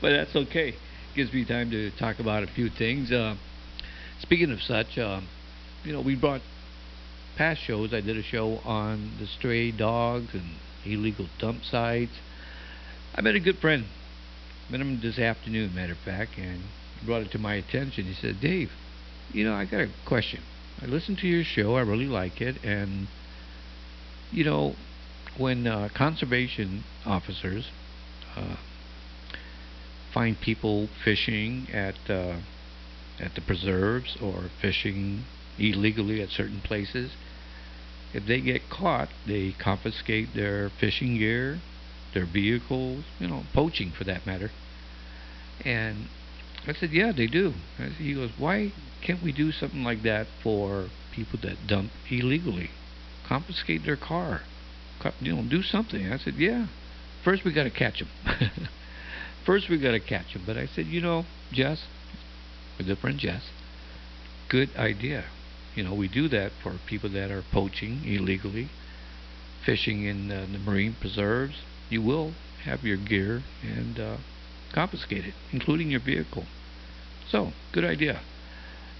that's 0.02 0.36
okay. 0.36 0.74
Gives 1.16 1.32
me 1.32 1.46
time 1.46 1.70
to 1.70 1.90
talk 1.92 2.20
about 2.20 2.42
a 2.42 2.46
few 2.46 2.68
things. 2.68 3.10
Uh, 3.10 3.36
speaking 4.20 4.52
of 4.52 4.60
such, 4.60 4.98
uh, 4.98 5.22
you 5.82 5.94
know, 5.94 6.02
we 6.02 6.14
brought 6.14 6.42
past 7.38 7.62
shows. 7.62 7.94
I 7.94 8.02
did 8.02 8.18
a 8.18 8.22
show 8.22 8.58
on 8.66 9.12
the 9.18 9.26
stray 9.26 9.70
dogs 9.70 10.34
and 10.34 10.56
illegal 10.84 11.26
dump 11.38 11.64
sites. 11.64 12.12
I 13.14 13.22
met 13.22 13.34
a 13.34 13.40
good 13.40 13.58
friend. 13.60 13.86
Met 14.68 14.82
him 14.82 15.00
this 15.00 15.18
afternoon, 15.18 15.74
matter 15.74 15.92
of 15.92 15.98
fact, 16.04 16.32
and 16.36 16.64
brought 17.06 17.22
it 17.22 17.30
to 17.32 17.38
my 17.38 17.54
attention. 17.54 18.04
He 18.04 18.14
said, 18.14 18.40
Dave, 18.42 18.70
you 19.32 19.44
know, 19.44 19.54
I 19.54 19.64
got 19.64 19.80
a 19.80 19.90
question. 20.06 20.42
I 20.80 20.86
listened 20.86 21.18
to 21.18 21.28
your 21.28 21.44
show, 21.44 21.76
I 21.76 21.80
really 21.82 22.06
like 22.06 22.40
it, 22.40 22.62
and, 22.64 23.08
you 24.30 24.44
know, 24.44 24.74
when 25.36 25.66
uh, 25.66 25.88
conservation 25.94 26.84
officers 27.06 27.70
uh, 28.36 28.56
find 30.12 30.38
people 30.40 30.88
fishing 31.04 31.68
at 31.72 31.94
uh, 32.08 32.36
at 33.20 33.34
the 33.34 33.40
preserves 33.40 34.16
or 34.20 34.50
fishing 34.60 35.24
illegally 35.58 36.20
at 36.20 36.28
certain 36.30 36.60
places, 36.60 37.12
if 38.12 38.26
they 38.26 38.40
get 38.40 38.68
caught, 38.68 39.08
they 39.26 39.54
confiscate 39.58 40.34
their 40.34 40.70
fishing 40.80 41.16
gear, 41.16 41.60
their 42.14 42.26
vehicles, 42.26 43.04
you 43.18 43.28
know, 43.28 43.44
poaching 43.54 43.92
for 43.96 44.04
that 44.04 44.26
matter. 44.26 44.50
And 45.64 46.08
I 46.66 46.72
said, 46.74 46.90
yeah, 46.90 47.12
they 47.12 47.26
do. 47.26 47.54
Said, 47.76 47.92
he 47.92 48.14
goes, 48.14 48.30
why 48.36 48.72
can't 49.02 49.22
we 49.22 49.32
do 49.32 49.50
something 49.50 49.82
like 49.82 50.02
that 50.02 50.28
for 50.42 50.88
people 51.12 51.38
that 51.42 51.66
dump 51.66 51.90
illegally? 52.08 52.70
Confiscate 53.26 53.84
their 53.84 53.96
car. 53.96 54.42
You 55.20 55.34
know, 55.34 55.42
do 55.42 55.62
something. 55.62 56.12
I 56.12 56.18
said, 56.18 56.34
yeah. 56.36 56.66
First 57.24 57.44
we 57.44 57.52
got 57.52 57.64
to 57.64 57.70
catch 57.70 57.98
them. 57.98 58.08
First 59.44 59.68
we 59.68 59.78
got 59.78 59.92
to 59.92 60.00
catch 60.00 60.32
them. 60.32 60.42
But 60.46 60.56
I 60.56 60.66
said, 60.66 60.86
you 60.86 61.00
know, 61.00 61.24
Jess, 61.52 61.86
my 62.78 62.84
good 62.84 62.98
friend 62.98 63.18
Jess, 63.18 63.42
good 64.48 64.70
idea. 64.76 65.24
You 65.74 65.82
know, 65.82 65.94
we 65.94 66.06
do 66.06 66.28
that 66.28 66.52
for 66.62 66.78
people 66.86 67.10
that 67.10 67.30
are 67.30 67.42
poaching 67.50 68.02
illegally, 68.04 68.68
fishing 69.64 70.04
in 70.04 70.30
uh, 70.30 70.46
the 70.50 70.58
marine 70.58 70.96
preserves. 71.00 71.56
You 71.90 72.02
will 72.02 72.34
have 72.64 72.84
your 72.84 72.96
gear 72.96 73.42
and 73.62 73.98
uh, 73.98 74.16
confiscate 74.72 75.24
it, 75.24 75.34
including 75.52 75.90
your 75.90 76.00
vehicle. 76.00 76.44
So, 77.28 77.52
good 77.72 77.84
idea. 77.84 78.20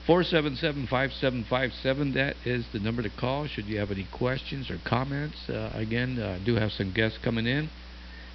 477-5757, 0.07 2.15
that 2.15 2.37
is 2.45 2.67
the 2.73 2.81
number 2.81 3.03
to 3.03 3.11
call 3.11 3.47
should 3.47 3.67
you 3.67 3.79
have 3.79 3.93
any 3.93 4.07
questions 4.13 4.69
or 4.69 4.79
comments. 4.85 5.49
Uh, 5.49 5.71
again, 5.75 6.19
uh, 6.19 6.39
I 6.41 6.45
do 6.45 6.57
have 6.57 6.73
some 6.73 6.93
guests 6.93 7.19
coming 7.23 7.47
in. 7.47 7.71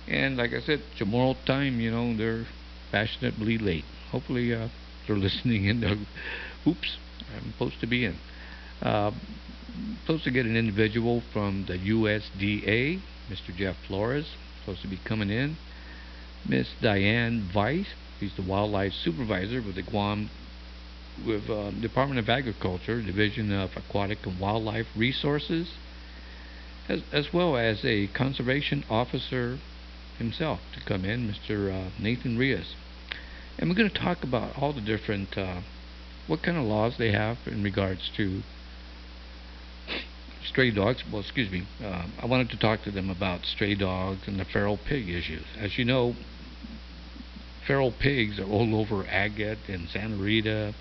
And 0.07 0.37
like 0.37 0.53
I 0.53 0.61
said, 0.61 0.81
tomorrow 0.97 1.35
time, 1.45 1.81
you 1.81 1.91
know, 1.91 2.15
they're 2.15 2.45
fashionably 2.91 3.57
late. 3.57 3.83
Hopefully 4.11 4.53
uh, 4.53 4.69
they're 5.05 5.17
listening 5.17 5.65
in. 5.65 5.81
The, 5.81 5.97
oops, 6.69 6.97
I'm 7.35 7.51
supposed 7.51 7.81
to 7.81 7.87
be 7.87 8.05
in. 8.05 8.15
Uh, 8.81 9.11
supposed 10.03 10.23
to 10.23 10.31
get 10.31 10.45
an 10.45 10.55
individual 10.55 11.21
from 11.33 11.65
the 11.67 11.77
USDA, 11.77 13.01
Mr. 13.29 13.53
Jeff 13.55 13.75
Flores, 13.87 14.25
supposed 14.61 14.81
to 14.83 14.87
be 14.87 14.99
coming 15.05 15.29
in. 15.29 15.57
Miss 16.47 16.69
Diane 16.81 17.49
Weiss, 17.53 17.87
she's 18.19 18.33
the 18.37 18.41
wildlife 18.41 18.93
supervisor 18.93 19.61
with 19.61 19.75
the 19.75 19.81
Guam 19.81 20.29
with 21.25 21.49
uh, 21.49 21.71
Department 21.71 22.19
of 22.19 22.29
Agriculture, 22.29 23.01
Division 23.01 23.51
of 23.51 23.71
Aquatic 23.75 24.25
and 24.25 24.39
Wildlife 24.39 24.87
Resources, 24.95 25.73
as, 26.89 27.01
as 27.11 27.33
well 27.33 27.57
as 27.57 27.83
a 27.83 28.07
conservation 28.07 28.83
officer 28.89 29.59
himself 30.17 30.59
to 30.73 30.83
come 30.85 31.05
in, 31.05 31.27
Mr. 31.27 31.71
Uh, 31.71 31.89
Nathan 31.99 32.37
Rios. 32.37 32.75
And 33.57 33.69
we're 33.69 33.75
going 33.75 33.89
to 33.89 33.99
talk 33.99 34.23
about 34.23 34.57
all 34.57 34.73
the 34.73 34.81
different, 34.81 35.37
uh, 35.37 35.61
what 36.27 36.43
kind 36.43 36.57
of 36.57 36.63
laws 36.63 36.95
they 36.97 37.11
have 37.11 37.37
in 37.45 37.63
regards 37.63 38.11
to 38.17 38.43
stray 40.47 40.71
dogs. 40.71 41.03
Well, 41.11 41.21
excuse 41.21 41.51
me. 41.51 41.67
Uh, 41.83 42.07
I 42.21 42.25
wanted 42.25 42.49
to 42.51 42.57
talk 42.57 42.83
to 42.83 42.91
them 42.91 43.09
about 43.09 43.45
stray 43.45 43.75
dogs 43.75 44.21
and 44.27 44.39
the 44.39 44.45
feral 44.45 44.77
pig 44.77 45.09
issues. 45.09 45.43
As 45.59 45.77
you 45.77 45.85
know, 45.85 46.15
feral 47.65 47.91
pigs 47.91 48.39
are 48.39 48.45
all 48.45 48.79
over 48.79 49.03
Agat 49.03 49.57
and 49.67 49.89
Santa 49.89 50.15
Rita. 50.15 50.73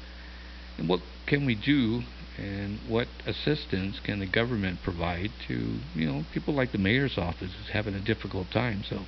And 0.79 0.89
what 0.89 1.01
can 1.27 1.47
we 1.47 1.55
do 1.55 2.03
and 2.39 2.79
what 2.87 3.09
assistance 3.25 3.99
can 4.05 4.21
the 4.21 4.27
government 4.27 4.81
provide 4.83 5.31
to, 5.49 5.79
you 5.95 6.07
know, 6.07 6.25
people 6.35 6.55
like 6.55 6.73
the 6.73 6.79
mayor's 6.79 7.17
office 7.17 7.51
is 7.51 7.71
having 7.73 7.95
a 7.95 8.01
difficult 8.01 8.51
time. 8.51 8.85
So 8.89 9.01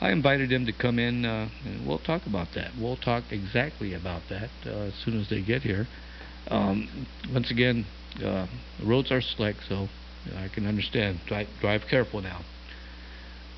I 0.00 0.10
invited 0.10 0.50
them 0.50 0.66
to 0.66 0.72
come 0.72 0.98
in 0.98 1.24
uh, 1.24 1.48
and 1.64 1.86
we'll 1.86 1.98
talk 1.98 2.26
about 2.26 2.48
that. 2.54 2.72
We'll 2.78 2.96
talk 2.96 3.24
exactly 3.30 3.94
about 3.94 4.22
that 4.28 4.50
uh, 4.66 4.88
as 4.88 4.94
soon 5.04 5.18
as 5.20 5.28
they 5.30 5.40
get 5.40 5.62
here. 5.62 5.88
Um, 6.48 7.06
once 7.32 7.50
again, 7.50 7.86
uh, 8.16 8.46
the 8.78 8.86
roads 8.86 9.10
are 9.10 9.22
slick, 9.22 9.56
so 9.66 9.88
I 10.36 10.48
can 10.48 10.66
understand. 10.66 11.20
Drive, 11.26 11.48
drive 11.60 11.82
careful 11.88 12.20
now. 12.20 12.42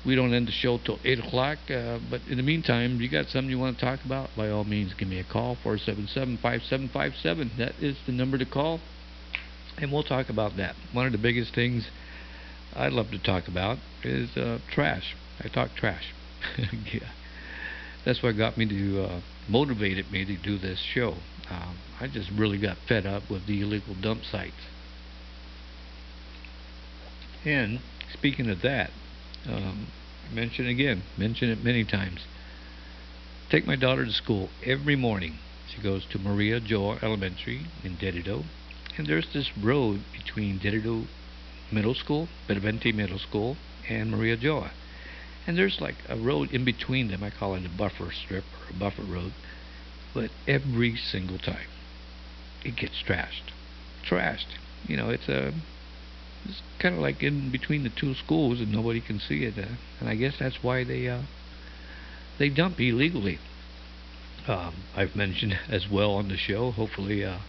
We 0.07 0.15
don't 0.15 0.33
end 0.33 0.47
the 0.47 0.53
show 0.53 0.77
till 0.77 0.99
8 1.03 1.19
o'clock, 1.19 1.57
uh, 1.69 1.99
but 2.09 2.21
in 2.29 2.37
the 2.37 2.43
meantime, 2.43 3.01
you 3.01 3.09
got 3.09 3.27
something 3.27 3.49
you 3.49 3.59
want 3.59 3.77
to 3.77 3.85
talk 3.85 4.05
about, 4.05 4.29
by 4.37 4.49
all 4.49 4.63
means, 4.63 4.93
give 4.93 5.09
me 5.09 5.19
a 5.19 5.23
call, 5.25 5.57
477-5757. 5.65 7.57
That 7.57 7.73
is 7.81 7.97
the 8.05 8.13
number 8.13 8.37
to 8.37 8.45
call, 8.45 8.79
and 9.77 9.91
we'll 9.91 10.03
talk 10.03 10.29
about 10.29 10.55
that. 10.55 10.77
One 10.93 11.07
of 11.07 11.11
the 11.11 11.17
biggest 11.17 11.53
things 11.53 11.89
I'd 12.73 12.93
love 12.93 13.11
to 13.11 13.19
talk 13.19 13.49
about 13.49 13.79
is 14.01 14.37
uh, 14.37 14.59
trash. 14.71 15.13
I 15.43 15.49
talk 15.49 15.75
trash. 15.75 16.13
yeah. 16.57 17.09
That's 18.05 18.23
what 18.23 18.37
got 18.37 18.57
me 18.57 18.65
to, 18.65 19.03
uh, 19.03 19.21
motivated 19.49 20.09
me 20.09 20.23
to 20.23 20.37
do 20.37 20.57
this 20.57 20.79
show. 20.79 21.15
Um, 21.49 21.77
I 21.99 22.07
just 22.07 22.29
really 22.31 22.59
got 22.59 22.77
fed 22.87 23.05
up 23.05 23.29
with 23.29 23.45
the 23.45 23.59
illegal 23.59 23.93
dump 24.01 24.23
sites. 24.23 24.53
And 27.43 27.81
speaking 28.13 28.49
of 28.49 28.61
that, 28.61 28.91
um, 29.49 29.87
mention 30.31 30.67
again, 30.67 31.03
mention 31.17 31.49
it 31.49 31.63
many 31.63 31.83
times. 31.83 32.21
Take 33.49 33.65
my 33.65 33.75
daughter 33.75 34.05
to 34.05 34.11
school 34.11 34.49
every 34.65 34.95
morning. 34.95 35.39
She 35.69 35.81
goes 35.81 36.05
to 36.07 36.19
Maria 36.19 36.59
Ulloa 36.59 37.01
Elementary 37.01 37.65
in 37.83 37.97
Dededo, 37.97 38.45
and 38.97 39.07
there's 39.07 39.31
this 39.33 39.51
road 39.57 40.01
between 40.11 40.59
Dededo 40.59 41.07
Middle 41.71 41.95
School, 41.95 42.27
Benavente 42.47 42.93
Middle 42.93 43.19
School, 43.19 43.57
and 43.89 44.11
Maria 44.11 44.37
Ulloa. 44.37 44.71
And 45.45 45.57
there's 45.57 45.79
like 45.79 45.95
a 46.09 46.17
road 46.17 46.51
in 46.51 46.65
between 46.65 47.07
them. 47.07 47.23
I 47.23 47.29
call 47.29 47.55
it 47.55 47.65
a 47.65 47.69
buffer 47.69 48.11
strip 48.11 48.43
or 48.61 48.69
a 48.69 48.77
buffer 48.77 49.03
road. 49.03 49.33
But 50.13 50.31
every 50.47 50.95
single 50.95 51.37
time, 51.37 51.69
it 52.65 52.75
gets 52.75 53.01
trashed. 53.01 53.51
Trashed. 54.05 54.57
You 54.87 54.97
know, 54.97 55.09
it's 55.09 55.29
a 55.29 55.53
it's 56.47 56.61
kind 56.79 56.95
of 56.95 57.01
like 57.01 57.21
in 57.23 57.51
between 57.51 57.83
the 57.83 57.89
two 57.89 58.13
schools, 58.15 58.59
and 58.59 58.71
nobody 58.71 59.01
can 59.01 59.19
see 59.19 59.43
it. 59.43 59.57
Uh, 59.57 59.75
and 59.99 60.09
I 60.09 60.15
guess 60.15 60.35
that's 60.39 60.63
why 60.63 60.83
they 60.83 61.07
uh, 61.07 61.23
they 62.39 62.49
dump 62.49 62.79
illegally. 62.79 63.39
um, 64.47 64.73
I've 64.95 65.15
mentioned 65.15 65.59
as 65.69 65.87
well 65.89 66.11
on 66.11 66.29
the 66.29 66.37
show. 66.37 66.71
Hopefully, 66.71 67.23
uh, 67.23 67.39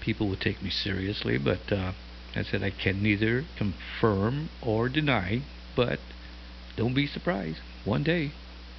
people 0.00 0.28
will 0.28 0.36
take 0.36 0.62
me 0.62 0.70
seriously, 0.70 1.38
but 1.38 1.72
uh, 1.72 1.92
I 2.34 2.42
said 2.42 2.62
I 2.62 2.70
can 2.70 3.02
neither 3.02 3.44
confirm 3.56 4.50
or 4.62 4.88
deny, 4.88 5.42
but 5.76 5.98
don't 6.76 6.94
be 6.94 7.06
surprised. 7.06 7.58
One 7.84 8.02
day, 8.02 8.32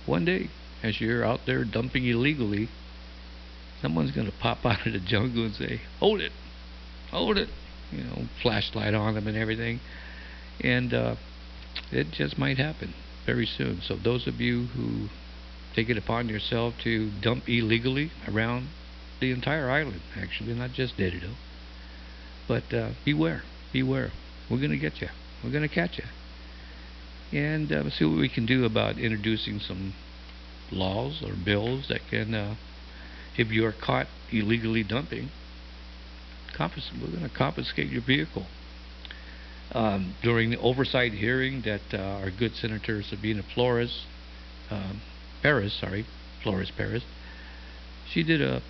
one 0.06 0.26
day, 0.26 0.49
as 0.84 0.99
you're 1.02 1.26
out 1.26 1.41
there 1.45 1.64
dumping 1.66 2.06
illegally, 2.06 2.70
someone's 3.82 4.12
going 4.12 4.28
to 4.30 4.38
pop 4.38 4.66
out 4.66 4.86
of 4.86 4.93
the 4.93 4.99
jungle 4.99 5.45
and 5.45 5.56
say, 5.56 5.82
Hold 5.99 6.22
it, 6.22 6.32
hold 7.12 7.38
it. 7.38 7.49
You 7.92 8.04
know, 8.04 8.24
flashlight 8.42 8.94
on 8.94 9.16
them 9.16 9.28
and 9.28 9.38
everything. 9.38 9.80
And 10.62 10.94
uh, 10.94 11.16
it 11.92 12.12
just 12.12 12.38
might 12.38 12.58
happen 12.58 12.94
very 13.26 13.46
soon. 13.46 13.82
So, 13.82 13.96
those 13.96 14.28
of 14.28 14.39
you 14.39 14.68
who 14.68 15.10
take 15.76 15.89
it 15.89 15.98
upon 15.98 16.30
yourself 16.30 16.76
to 16.84 17.12
dump 17.22 17.48
illegally 17.48 18.12
around 18.28 18.68
the 19.20 19.32
entire 19.32 19.70
island, 19.70 20.02
actually, 20.18 20.54
not 20.54 20.72
just 20.74 20.98
Dededo. 20.98 21.36
But 22.48 22.74
uh, 22.74 22.92
beware, 23.06 23.44
beware. 23.72 24.12
We're 24.50 24.58
going 24.58 24.72
to 24.72 24.78
get 24.78 25.00
you. 25.00 25.08
We're 25.44 25.52
going 25.52 25.68
to 25.68 25.74
catch 25.74 25.98
you. 25.98 26.06
And 27.38 27.72
uh, 27.72 27.89
see 27.92 28.06
what 28.06 28.20
we 28.20 28.28
can 28.28 28.46
do 28.46 28.66
about 28.66 28.98
introducing 28.98 29.60
some 29.60 29.94
laws 30.72 31.22
or 31.26 31.34
bills 31.34 31.88
that 31.88 32.02
can, 32.10 32.34
uh, 32.34 32.56
if 33.38 33.52
you 33.52 33.66
are 33.66 33.72
caught 33.74 34.08
illegally 34.32 34.84
dumping, 34.84 35.30
we're 37.01 37.18
going 37.18 37.30
to 37.30 37.36
confiscate 37.36 37.89
your 37.89 38.03
vehicle. 38.03 38.45
Um, 39.74 40.16
during 40.22 40.49
the 40.49 40.59
oversight 40.59 41.14
hearing 41.14 41.62
that 41.62 41.82
uh, 41.93 41.97
our 41.97 42.30
good 42.30 42.55
Senator 42.55 43.01
Sabina 43.01 43.41
Flores, 43.53 44.05
um, 44.70 45.01
Perez, 45.41 45.74
sorry, 45.74 46.05
Flores 46.43 46.72
Perez, 46.76 47.03
she 48.12 48.22
did 48.24 48.41
a 48.41 48.62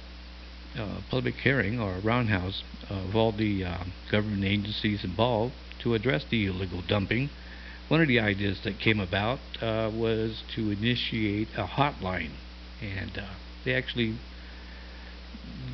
uh, 0.77 1.01
public 1.09 1.35
hearing 1.35 1.79
or 1.79 1.95
a 1.95 2.01
roundhouse 2.01 2.63
of 2.89 3.15
all 3.15 3.31
the 3.31 3.65
uh, 3.65 3.83
government 4.09 4.45
agencies 4.45 5.03
involved 5.03 5.53
to 5.83 5.95
address 5.95 6.23
the 6.29 6.45
illegal 6.45 6.81
dumping. 6.87 7.29
One 7.89 8.01
of 8.01 8.07
the 8.07 8.19
ideas 8.19 8.61
that 8.63 8.79
came 8.79 8.99
about 8.99 9.39
uh, 9.61 9.91
was 9.93 10.43
to 10.55 10.71
initiate 10.71 11.49
a 11.57 11.65
hotline, 11.65 12.31
and 12.81 13.17
uh, 13.17 13.33
they 13.65 13.73
actually, 13.73 14.17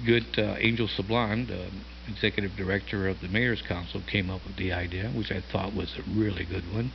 good 0.05 0.25
uh, 0.37 0.55
Angel 0.57 0.87
Sablan, 0.87 1.47
the 1.47 1.69
executive 2.07 2.55
director 2.55 3.07
of 3.07 3.21
the 3.21 3.27
Mayor's 3.27 3.61
Council, 3.61 4.01
came 4.01 4.29
up 4.29 4.45
with 4.45 4.57
the 4.57 4.71
idea, 4.71 5.09
which 5.09 5.31
I 5.31 5.41
thought 5.41 5.75
was 5.75 5.95
a 5.97 6.09
really 6.09 6.45
good 6.45 6.73
one. 6.73 6.91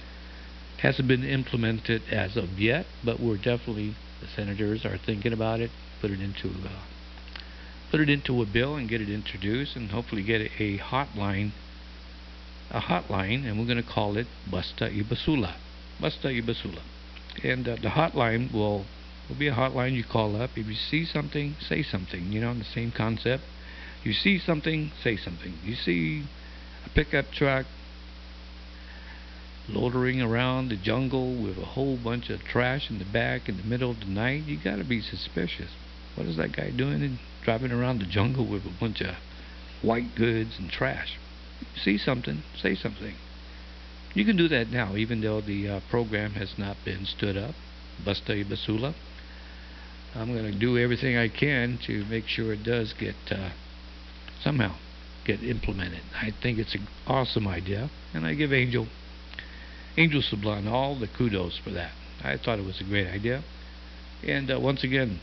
Hasn't 0.78 1.06
been 1.06 1.24
implemented 1.24 2.02
as 2.10 2.36
of 2.36 2.58
yet, 2.58 2.86
but 3.04 3.20
we're 3.20 3.36
definitely 3.36 3.94
the 4.20 4.26
senators 4.28 4.84
are 4.84 4.98
thinking 4.98 5.32
about 5.32 5.60
it. 5.60 5.70
Put 6.00 6.10
it 6.10 6.20
into 6.20 6.48
uh, 6.48 6.82
put 7.90 8.00
it 8.00 8.08
into 8.08 8.42
a 8.42 8.46
bill 8.46 8.76
and 8.76 8.88
get 8.88 9.00
it 9.00 9.08
introduced, 9.08 9.76
and 9.76 9.90
hopefully 9.90 10.22
get 10.22 10.40
a 10.40 10.78
hotline, 10.78 11.52
a 12.70 12.80
hotline, 12.80 13.46
and 13.46 13.58
we're 13.58 13.66
going 13.66 13.82
to 13.82 13.88
call 13.88 14.16
it 14.16 14.26
Basta 14.50 14.86
Ibasula, 14.86 15.54
Basta 16.00 16.28
Ibasula, 16.28 16.82
and 17.44 17.68
uh, 17.68 17.76
the 17.76 17.90
hotline 17.90 18.52
will 18.52 18.86
will 19.28 19.38
be 19.38 19.48
a 19.48 19.54
hotline 19.54 19.94
you 19.94 20.04
call 20.04 20.40
up 20.40 20.50
if 20.56 20.66
you 20.66 20.74
see 20.74 21.04
something, 21.04 21.54
say 21.60 21.82
something. 21.82 22.32
You 22.32 22.40
know, 22.40 22.54
the 22.54 22.64
same 22.64 22.90
concept. 22.90 23.44
You 24.04 24.12
see 24.12 24.38
something, 24.38 24.90
say 25.02 25.16
something. 25.16 25.54
You 25.64 25.74
see 25.74 26.24
a 26.84 26.88
pickup 26.90 27.30
truck 27.30 27.66
loitering 29.68 30.20
around 30.20 30.68
the 30.68 30.76
jungle 30.76 31.40
with 31.40 31.56
a 31.56 31.64
whole 31.64 31.96
bunch 31.96 32.28
of 32.30 32.42
trash 32.42 32.90
in 32.90 32.98
the 32.98 33.04
back 33.04 33.48
in 33.48 33.56
the 33.56 33.62
middle 33.62 33.92
of 33.92 34.00
the 34.00 34.06
night, 34.06 34.44
you 34.44 34.58
got 34.62 34.76
to 34.76 34.84
be 34.84 35.00
suspicious. 35.00 35.70
What 36.14 36.26
is 36.26 36.36
that 36.36 36.56
guy 36.56 36.70
doing 36.70 37.02
in, 37.02 37.18
driving 37.44 37.72
around 37.72 38.00
the 38.00 38.06
jungle 38.06 38.46
with 38.46 38.64
a 38.66 38.80
bunch 38.80 39.00
of 39.00 39.14
white 39.80 40.14
goods 40.16 40.58
and 40.58 40.70
trash? 40.70 41.18
See 41.76 41.96
something, 41.96 42.42
say 42.60 42.74
something. 42.74 43.14
You 44.14 44.24
can 44.24 44.36
do 44.36 44.48
that 44.48 44.70
now, 44.70 44.96
even 44.96 45.20
though 45.20 45.40
the 45.40 45.68
uh, 45.68 45.80
program 45.90 46.32
has 46.32 46.58
not 46.58 46.76
been 46.84 47.06
stood 47.06 47.36
up. 47.36 47.54
Basta 48.04 48.44
Basula. 48.44 48.94
I'm 50.14 50.34
going 50.34 50.52
to 50.52 50.58
do 50.58 50.76
everything 50.76 51.16
I 51.16 51.28
can 51.28 51.78
to 51.86 52.04
make 52.04 52.26
sure 52.26 52.52
it 52.52 52.62
does 52.62 52.92
get 52.92 53.14
uh, 53.30 53.50
somehow 54.42 54.76
get 55.24 55.42
implemented. 55.42 56.02
I 56.14 56.32
think 56.42 56.58
it's 56.58 56.74
an 56.74 56.88
awesome 57.06 57.46
idea, 57.46 57.90
and 58.12 58.26
I 58.26 58.34
give 58.34 58.52
Angel 58.52 58.86
Angel 59.96 60.22
Sablan 60.22 60.70
all 60.70 60.98
the 60.98 61.06
kudos 61.06 61.58
for 61.62 61.70
that. 61.70 61.92
I 62.22 62.38
thought 62.38 62.58
it 62.58 62.64
was 62.64 62.80
a 62.80 62.84
great 62.84 63.08
idea. 63.08 63.42
And 64.26 64.50
uh, 64.50 64.58
once 64.60 64.84
again, 64.84 65.20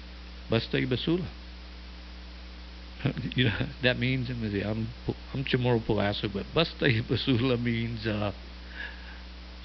Basta 0.49 0.78
Basula. 0.78 1.28
you 3.36 3.45
know, 3.45 3.67
that 3.82 3.97
means, 3.97 4.30
I'm, 4.30 4.89
I'm 5.34 5.45
Chamorro 5.45 5.84
Pulaso, 5.86 6.32
but 6.32 6.45
Basta 6.53 6.86
Basula 7.09 7.61
means 7.61 8.05
uh, 8.05 8.32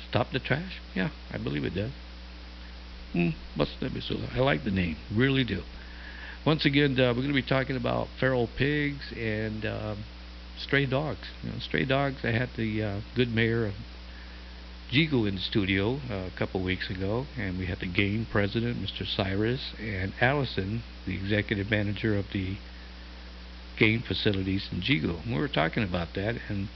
stop 0.08 0.30
the 0.32 0.38
trash. 0.38 0.80
Yeah, 0.94 1.10
I 1.32 1.38
believe 1.38 1.64
it 1.64 1.74
does. 1.74 1.90
Mm, 3.14 3.34
Basta 3.56 3.90
Basula. 3.90 4.34
I 4.34 4.38
like 4.38 4.64
the 4.64 4.70
name, 4.70 4.96
really 5.14 5.44
do. 5.44 5.62
Once 6.46 6.66
again, 6.66 6.92
uh, 7.00 7.08
we're 7.08 7.22
going 7.22 7.28
to 7.28 7.32
be 7.32 7.40
talking 7.40 7.74
about 7.74 8.06
feral 8.20 8.46
pigs 8.58 9.10
and 9.16 9.64
um, 9.64 10.04
stray 10.58 10.84
dogs. 10.84 11.26
You 11.42 11.48
know, 11.48 11.58
stray 11.58 11.86
dogs. 11.86 12.18
I 12.22 12.32
had 12.32 12.50
the 12.54 12.82
uh, 12.82 13.00
good 13.16 13.34
mayor 13.34 13.64
of 13.64 13.72
Yigo 14.92 15.26
in 15.26 15.36
the 15.36 15.40
studio 15.40 16.00
uh, 16.10 16.28
a 16.28 16.32
couple 16.38 16.62
weeks 16.62 16.90
ago, 16.90 17.24
and 17.38 17.58
we 17.58 17.64
had 17.64 17.80
the 17.80 17.90
game 17.90 18.26
president, 18.30 18.76
Mr. 18.76 19.06
Cyrus, 19.06 19.72
and 19.80 20.12
Allison, 20.20 20.82
the 21.06 21.16
executive 21.16 21.70
manager 21.70 22.14
of 22.18 22.26
the 22.34 22.58
game 23.78 24.02
facilities 24.06 24.68
in 24.70 24.82
Yigo. 24.82 25.24
And 25.24 25.34
we 25.34 25.40
were 25.40 25.48
talking 25.48 25.82
about 25.82 26.08
that, 26.14 26.36
and 26.50 26.68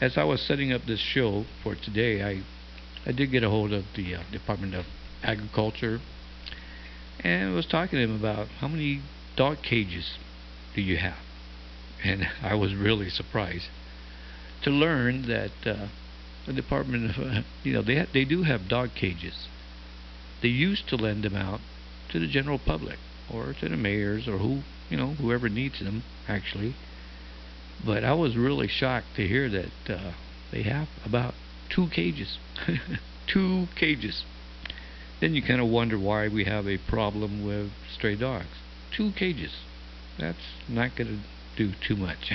as 0.00 0.16
I 0.16 0.22
was 0.22 0.40
setting 0.40 0.72
up 0.72 0.82
this 0.86 1.00
show 1.00 1.46
for 1.64 1.74
today, 1.74 2.22
I 2.22 2.44
I 3.04 3.12
did 3.12 3.32
get 3.32 3.42
a 3.42 3.50
hold 3.50 3.72
of 3.72 3.84
the 3.96 4.14
uh, 4.14 4.22
Department 4.30 4.74
of 4.74 4.86
Agriculture, 5.24 6.00
and 7.24 7.50
I 7.50 7.54
was 7.54 7.66
talking 7.66 7.98
to 7.98 8.04
him 8.04 8.14
about 8.14 8.48
how 8.60 8.68
many 8.68 9.02
dog 9.36 9.62
cages 9.62 10.18
do 10.74 10.80
you 10.82 10.98
have, 10.98 11.18
and 12.04 12.28
I 12.42 12.54
was 12.54 12.74
really 12.74 13.10
surprised 13.10 13.68
to 14.62 14.70
learn 14.70 15.22
that. 15.22 15.52
Uh, 15.66 15.86
the 16.46 16.52
Department 16.52 17.10
of, 17.10 17.18
uh, 17.18 17.42
you 17.62 17.72
know, 17.72 17.82
they 17.82 17.98
ha- 17.98 18.06
they 18.12 18.24
do 18.24 18.42
have 18.42 18.68
dog 18.68 18.94
cages. 18.94 19.48
They 20.42 20.48
used 20.48 20.88
to 20.88 20.96
lend 20.96 21.24
them 21.24 21.34
out 21.34 21.60
to 22.10 22.18
the 22.18 22.26
general 22.26 22.58
public 22.58 22.98
or 23.30 23.54
to 23.54 23.68
the 23.68 23.76
mayors 23.76 24.28
or 24.28 24.38
who, 24.38 24.62
you 24.90 24.96
know, 24.96 25.14
whoever 25.14 25.48
needs 25.48 25.78
them 25.78 26.04
actually. 26.28 26.74
But 27.84 28.04
I 28.04 28.12
was 28.12 28.36
really 28.36 28.68
shocked 28.68 29.16
to 29.16 29.26
hear 29.26 29.48
that 29.50 29.72
uh, 29.88 30.12
they 30.52 30.62
have 30.62 30.88
about 31.04 31.34
two 31.68 31.88
cages, 31.88 32.38
two 33.26 33.68
cages. 33.74 34.24
Then 35.24 35.34
you 35.34 35.40
kind 35.40 35.58
of 35.58 35.68
wonder 35.68 35.98
why 35.98 36.28
we 36.28 36.44
have 36.44 36.68
a 36.68 36.76
problem 36.76 37.46
with 37.46 37.70
stray 37.90 38.14
dogs. 38.14 38.58
Two 38.94 39.10
cages. 39.12 39.52
That's 40.18 40.36
not 40.68 40.96
going 40.96 41.08
to 41.08 41.18
do 41.56 41.72
too 41.80 41.96
much. 41.96 42.30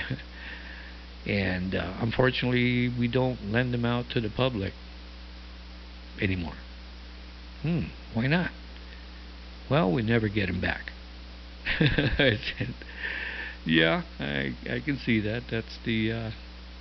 and 1.28 1.76
uh, 1.76 1.94
unfortunately 2.02 2.90
we 2.90 3.08
don't 3.08 3.52
lend 3.52 3.76
them 3.76 3.86
out 3.86 4.10
to 4.14 4.20
the 4.20 4.32
public 4.32 4.74
anymore. 6.20 6.56
Hmm, 7.62 7.90
why 8.16 8.26
not? 8.26 8.50
Well, 9.70 9.92
we 9.92 10.02
never 10.02 10.28
get 10.28 10.48
them 10.48 10.60
back. 10.60 10.92
yeah, 13.68 14.02
I 14.20 14.56
I 14.68 14.80
can 14.80 14.98
see 14.98 15.20
that. 15.20 15.44
That's 15.52 15.78
the 15.86 16.12
uh, 16.12 16.32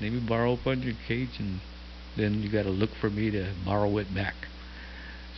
maybe 0.00 0.20
borrow 0.20 0.54
up 0.54 0.66
on 0.66 0.80
your 0.80 0.94
cage 1.06 1.38
and 1.38 1.60
then 2.16 2.42
you 2.42 2.50
got 2.50 2.62
to 2.62 2.70
look 2.70 2.94
for 2.98 3.10
me 3.10 3.30
to 3.30 3.52
borrow 3.66 3.98
it 3.98 4.14
back. 4.14 4.48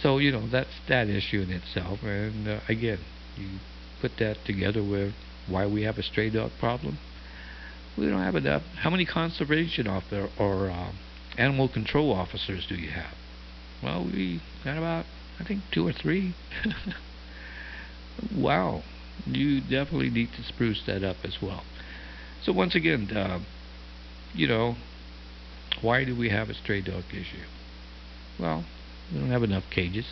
So 0.03 0.19
you 0.19 0.33
know 0.33 0.49
that's 0.51 0.81
that 0.89 1.09
issue 1.09 1.41
in 1.41 1.51
itself. 1.51 2.03
And 2.03 2.49
uh, 2.49 2.61
again, 2.69 3.01
you 3.37 3.59
put 4.01 4.13
that 4.19 4.45
together 4.45 4.83
with 4.83 5.13
why 5.47 5.67
we 5.67 5.83
have 5.83 5.99
a 5.99 6.03
stray 6.03 6.31
dog 6.31 6.53
problem 6.59 6.99
we 8.01 8.09
don't 8.09 8.23
have 8.23 8.35
enough. 8.35 8.63
How 8.79 8.91
many 8.91 9.05
conservation 9.05 9.87
officer 9.87 10.29
or 10.39 10.71
uh, 10.71 10.93
animal 11.37 11.69
control 11.69 12.13
officers 12.13 12.67
do 12.69 12.75
you 12.75 12.91
have? 12.91 13.15
Well, 13.83 14.05
we 14.05 14.41
got 14.65 14.79
about 14.79 15.07
I 15.39 15.45
think 15.45 15.63
two 15.73 15.87
or 15.87 15.93
three. 15.93 16.35
wow, 18.35 18.83
you 19.27 19.61
definitely 19.61 20.11
need 20.11 20.31
to 20.37 20.43
spruce 20.43 20.83
that 20.87 21.05
up 21.05 21.17
as 21.25 21.37
well. 21.43 21.63
So 22.43 22.53
once 22.53 22.75
again, 22.75 23.11
uh, 23.15 23.41
you 24.35 24.47
know, 24.47 24.77
why 25.83 26.05
do 26.05 26.17
we 26.17 26.31
have 26.31 26.49
a 26.49 26.55
stray 26.55 26.81
dog 26.81 27.05
issue? 27.11 27.45
Well, 28.39 28.65
we 29.13 29.19
don't 29.19 29.31
have 29.31 29.43
enough 29.43 29.65
cages. 29.71 30.07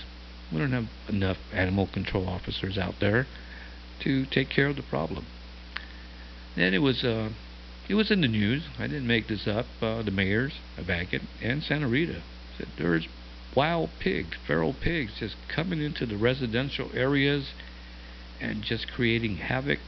We 0.52 0.58
don't 0.58 0.72
have 0.72 0.88
enough 1.08 1.38
animal 1.52 1.86
control 1.86 2.28
officers 2.28 2.78
out 2.78 2.94
there 3.00 3.26
to 4.00 4.26
take 4.26 4.48
care 4.48 4.68
of 4.68 4.76
the 4.76 4.82
problem. 4.82 5.26
Then 6.56 6.74
it 6.74 6.78
was 6.78 7.04
uh, 7.04 7.30
it 7.88 7.94
was 7.94 8.10
in 8.10 8.20
the 8.20 8.28
news. 8.28 8.64
I 8.78 8.86
didn't 8.86 9.06
make 9.06 9.28
this 9.28 9.46
up. 9.46 9.66
Uh, 9.80 10.02
the 10.02 10.10
mayors 10.10 10.54
of 10.76 10.88
and 10.90 11.62
Santa 11.62 11.88
Rita 11.88 12.22
said 12.56 12.68
there's 12.76 13.06
wild 13.54 13.90
pigs, 13.98 14.36
feral 14.46 14.74
pigs, 14.74 15.12
just 15.18 15.36
coming 15.48 15.80
into 15.80 16.06
the 16.06 16.16
residential 16.16 16.90
areas 16.94 17.52
and 18.40 18.62
just 18.62 18.90
creating 18.92 19.36
havoc 19.36 19.78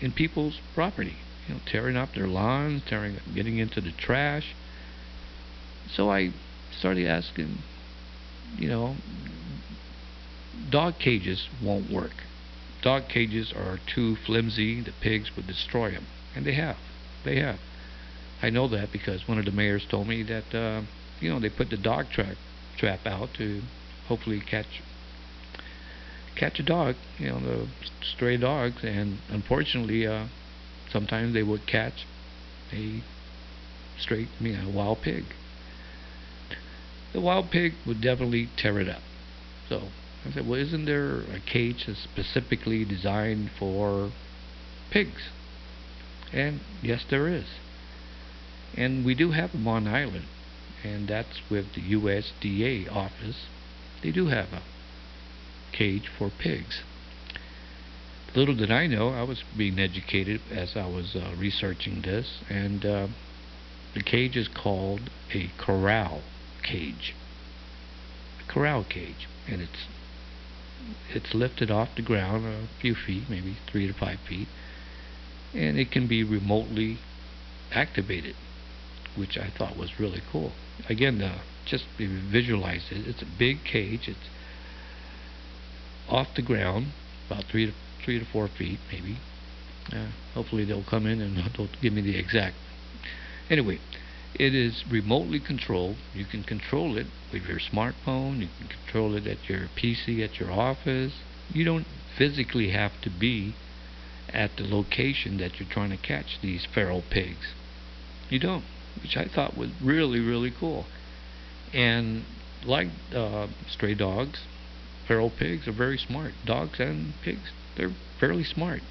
in 0.00 0.12
people's 0.12 0.60
property. 0.74 1.16
You 1.48 1.54
know, 1.54 1.60
tearing 1.66 1.96
up 1.96 2.14
their 2.14 2.26
lawns, 2.26 2.82
tearing, 2.86 3.18
getting 3.34 3.58
into 3.58 3.80
the 3.80 3.92
trash. 3.92 4.54
So 5.92 6.10
I 6.10 6.32
started 6.76 7.06
asking, 7.06 7.58
you 8.58 8.68
know, 8.68 8.96
dog 10.70 10.98
cages 10.98 11.48
won't 11.62 11.90
work. 11.90 12.14
Dog 12.82 13.08
cages 13.08 13.52
are 13.52 13.78
too 13.94 14.16
flimsy. 14.26 14.80
The 14.80 14.92
pigs 15.00 15.30
would 15.36 15.46
destroy 15.46 15.92
them, 15.92 16.06
and 16.34 16.46
they 16.46 16.54
have. 16.54 16.76
They 17.24 17.38
have. 17.40 17.58
I 18.42 18.50
know 18.50 18.68
that 18.68 18.92
because 18.92 19.26
one 19.26 19.38
of 19.38 19.44
the 19.44 19.50
mayors 19.50 19.86
told 19.90 20.06
me 20.08 20.22
that 20.24 20.54
uh, 20.54 20.82
you 21.20 21.30
know 21.30 21.40
they 21.40 21.48
put 21.48 21.70
the 21.70 21.76
dog 21.76 22.10
trap 22.10 22.36
trap 22.78 23.06
out 23.06 23.30
to 23.34 23.62
hopefully 24.06 24.40
catch 24.40 24.82
catch 26.36 26.60
a 26.60 26.62
dog, 26.62 26.94
you 27.18 27.28
know, 27.28 27.40
the 27.40 27.66
stray 28.14 28.36
dogs, 28.36 28.84
and 28.84 29.18
unfortunately, 29.30 30.06
uh, 30.06 30.26
sometimes 30.92 31.32
they 31.34 31.42
would 31.42 31.66
catch 31.66 32.06
a 32.72 33.02
stray, 33.98 34.28
I 34.38 34.42
mean, 34.42 34.60
a 34.60 34.70
wild 34.70 35.02
pig. 35.02 35.24
The 37.16 37.22
wild 37.22 37.50
pig 37.50 37.72
would 37.86 38.02
definitely 38.02 38.50
tear 38.58 38.78
it 38.78 38.90
up. 38.90 39.00
So 39.70 39.88
I 40.26 40.32
said, 40.32 40.46
well, 40.46 40.60
isn't 40.60 40.84
there 40.84 41.20
a 41.20 41.40
cage 41.40 41.86
that's 41.86 42.00
specifically 42.00 42.84
designed 42.84 43.52
for 43.58 44.12
pigs? 44.90 45.30
And 46.30 46.60
yes, 46.82 47.06
there 47.08 47.26
is. 47.26 47.46
And 48.76 49.02
we 49.02 49.14
do 49.14 49.30
have 49.30 49.52
them 49.52 49.66
on 49.66 49.88
island, 49.88 50.26
and 50.84 51.08
that's 51.08 51.40
with 51.48 51.72
the 51.72 51.80
USDA 51.94 52.92
office. 52.94 53.46
They 54.02 54.12
do 54.12 54.26
have 54.26 54.52
a 54.52 54.62
cage 55.72 56.10
for 56.18 56.28
pigs. 56.28 56.82
Little 58.34 58.54
did 58.54 58.70
I 58.70 58.88
know, 58.88 59.08
I 59.08 59.22
was 59.22 59.42
being 59.56 59.78
educated 59.78 60.42
as 60.50 60.76
I 60.76 60.86
was 60.86 61.16
uh, 61.16 61.34
researching 61.38 62.02
this, 62.02 62.42
and 62.50 62.84
uh, 62.84 63.06
the 63.94 64.02
cage 64.02 64.36
is 64.36 64.48
called 64.48 65.08
a 65.32 65.50
corral 65.56 66.20
cage. 66.66 67.14
A 68.40 68.52
corral 68.52 68.84
cage, 68.84 69.28
and 69.48 69.60
it's 69.60 69.86
it's 71.08 71.34
lifted 71.34 71.70
off 71.70 71.88
the 71.96 72.02
ground 72.02 72.44
a 72.46 72.68
few 72.80 72.94
feet, 72.94 73.24
maybe 73.28 73.56
three 73.70 73.86
to 73.86 73.92
five 73.92 74.18
feet, 74.28 74.48
and 75.54 75.78
it 75.78 75.90
can 75.90 76.06
be 76.06 76.22
remotely 76.22 76.98
activated, 77.72 78.36
which 79.16 79.36
I 79.36 79.50
thought 79.56 79.76
was 79.76 79.98
really 79.98 80.22
cool. 80.30 80.52
Again, 80.88 81.20
uh, 81.22 81.38
just 81.64 81.84
visualize 81.98 82.86
it. 82.90 83.06
It's 83.06 83.22
a 83.22 83.38
big 83.38 83.64
cage. 83.64 84.08
It's 84.08 84.28
off 86.08 86.28
the 86.36 86.42
ground, 86.42 86.92
about 87.28 87.44
three 87.50 87.66
to 87.66 87.72
three 88.04 88.18
to 88.18 88.24
four 88.24 88.48
feet, 88.48 88.78
maybe. 88.92 89.18
Uh, 89.92 90.08
hopefully 90.34 90.64
they'll 90.64 90.84
come 90.84 91.06
in 91.06 91.20
and 91.20 91.36
they'll 91.56 91.68
give 91.80 91.92
me 91.92 92.02
the 92.02 92.16
exact. 92.16 92.56
Anyway, 93.50 93.78
it 94.34 94.54
is 94.54 94.84
remotely 94.90 95.40
controlled. 95.40 95.96
You 96.14 96.24
can 96.24 96.42
control 96.42 96.96
it 96.96 97.06
with 97.32 97.44
your 97.44 97.58
smartphone. 97.58 98.40
You 98.40 98.48
can 98.58 98.68
control 98.68 99.14
it 99.14 99.26
at 99.26 99.48
your 99.48 99.68
PC 99.76 100.22
at 100.22 100.38
your 100.38 100.52
office. 100.52 101.12
You 101.52 101.64
don't 101.64 101.86
physically 102.16 102.70
have 102.70 102.92
to 103.02 103.10
be 103.10 103.54
at 104.30 104.56
the 104.56 104.64
location 104.64 105.38
that 105.38 105.58
you're 105.58 105.68
trying 105.68 105.90
to 105.90 105.96
catch 105.96 106.38
these 106.42 106.66
feral 106.66 107.02
pigs. 107.10 107.54
You 108.28 108.38
don't, 108.38 108.64
which 109.02 109.16
I 109.16 109.26
thought 109.26 109.56
was 109.56 109.70
really, 109.82 110.20
really 110.20 110.50
cool. 110.50 110.86
And 111.72 112.24
like 112.64 112.88
uh, 113.14 113.46
stray 113.68 113.94
dogs, 113.94 114.40
feral 115.06 115.30
pigs 115.30 115.68
are 115.68 115.72
very 115.72 115.98
smart. 115.98 116.32
Dogs 116.44 116.80
and 116.80 117.14
pigs, 117.22 117.52
they're 117.76 117.94
fairly 118.18 118.44
smart. 118.44 118.82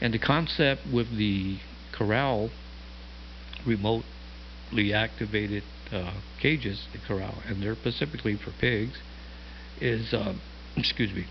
And 0.00 0.14
the 0.14 0.18
concept 0.18 0.86
with 0.86 1.16
the 1.16 1.58
corral 1.92 2.50
remotely 3.66 4.06
activated 4.92 5.62
uh, 5.92 6.20
cages, 6.40 6.86
the 6.92 6.98
corral, 6.98 7.34
and 7.46 7.62
they're 7.62 7.76
specifically 7.76 8.36
for 8.36 8.52
pigs, 8.60 8.98
is 9.80 10.12
um, 10.12 10.40
excuse 10.76 11.12
me. 11.14 11.26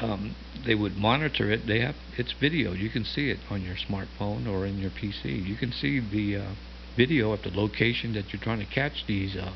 Um, 0.00 0.34
they 0.64 0.74
would 0.74 0.96
monitor 0.96 1.50
it. 1.50 1.66
They 1.66 1.80
have 1.80 1.96
it's 2.16 2.32
video. 2.32 2.72
You 2.72 2.88
can 2.88 3.04
see 3.04 3.28
it 3.28 3.38
on 3.50 3.60
your 3.60 3.76
smartphone 3.76 4.48
or 4.48 4.64
in 4.64 4.78
your 4.78 4.90
PC. 4.90 5.46
You 5.46 5.56
can 5.56 5.70
see 5.70 6.00
the 6.00 6.42
uh, 6.42 6.54
video 6.96 7.34
at 7.34 7.42
the 7.42 7.50
location 7.50 8.14
that 8.14 8.32
you're 8.32 8.42
trying 8.42 8.60
to 8.60 8.72
catch 8.72 9.04
these 9.06 9.36
uh, 9.36 9.52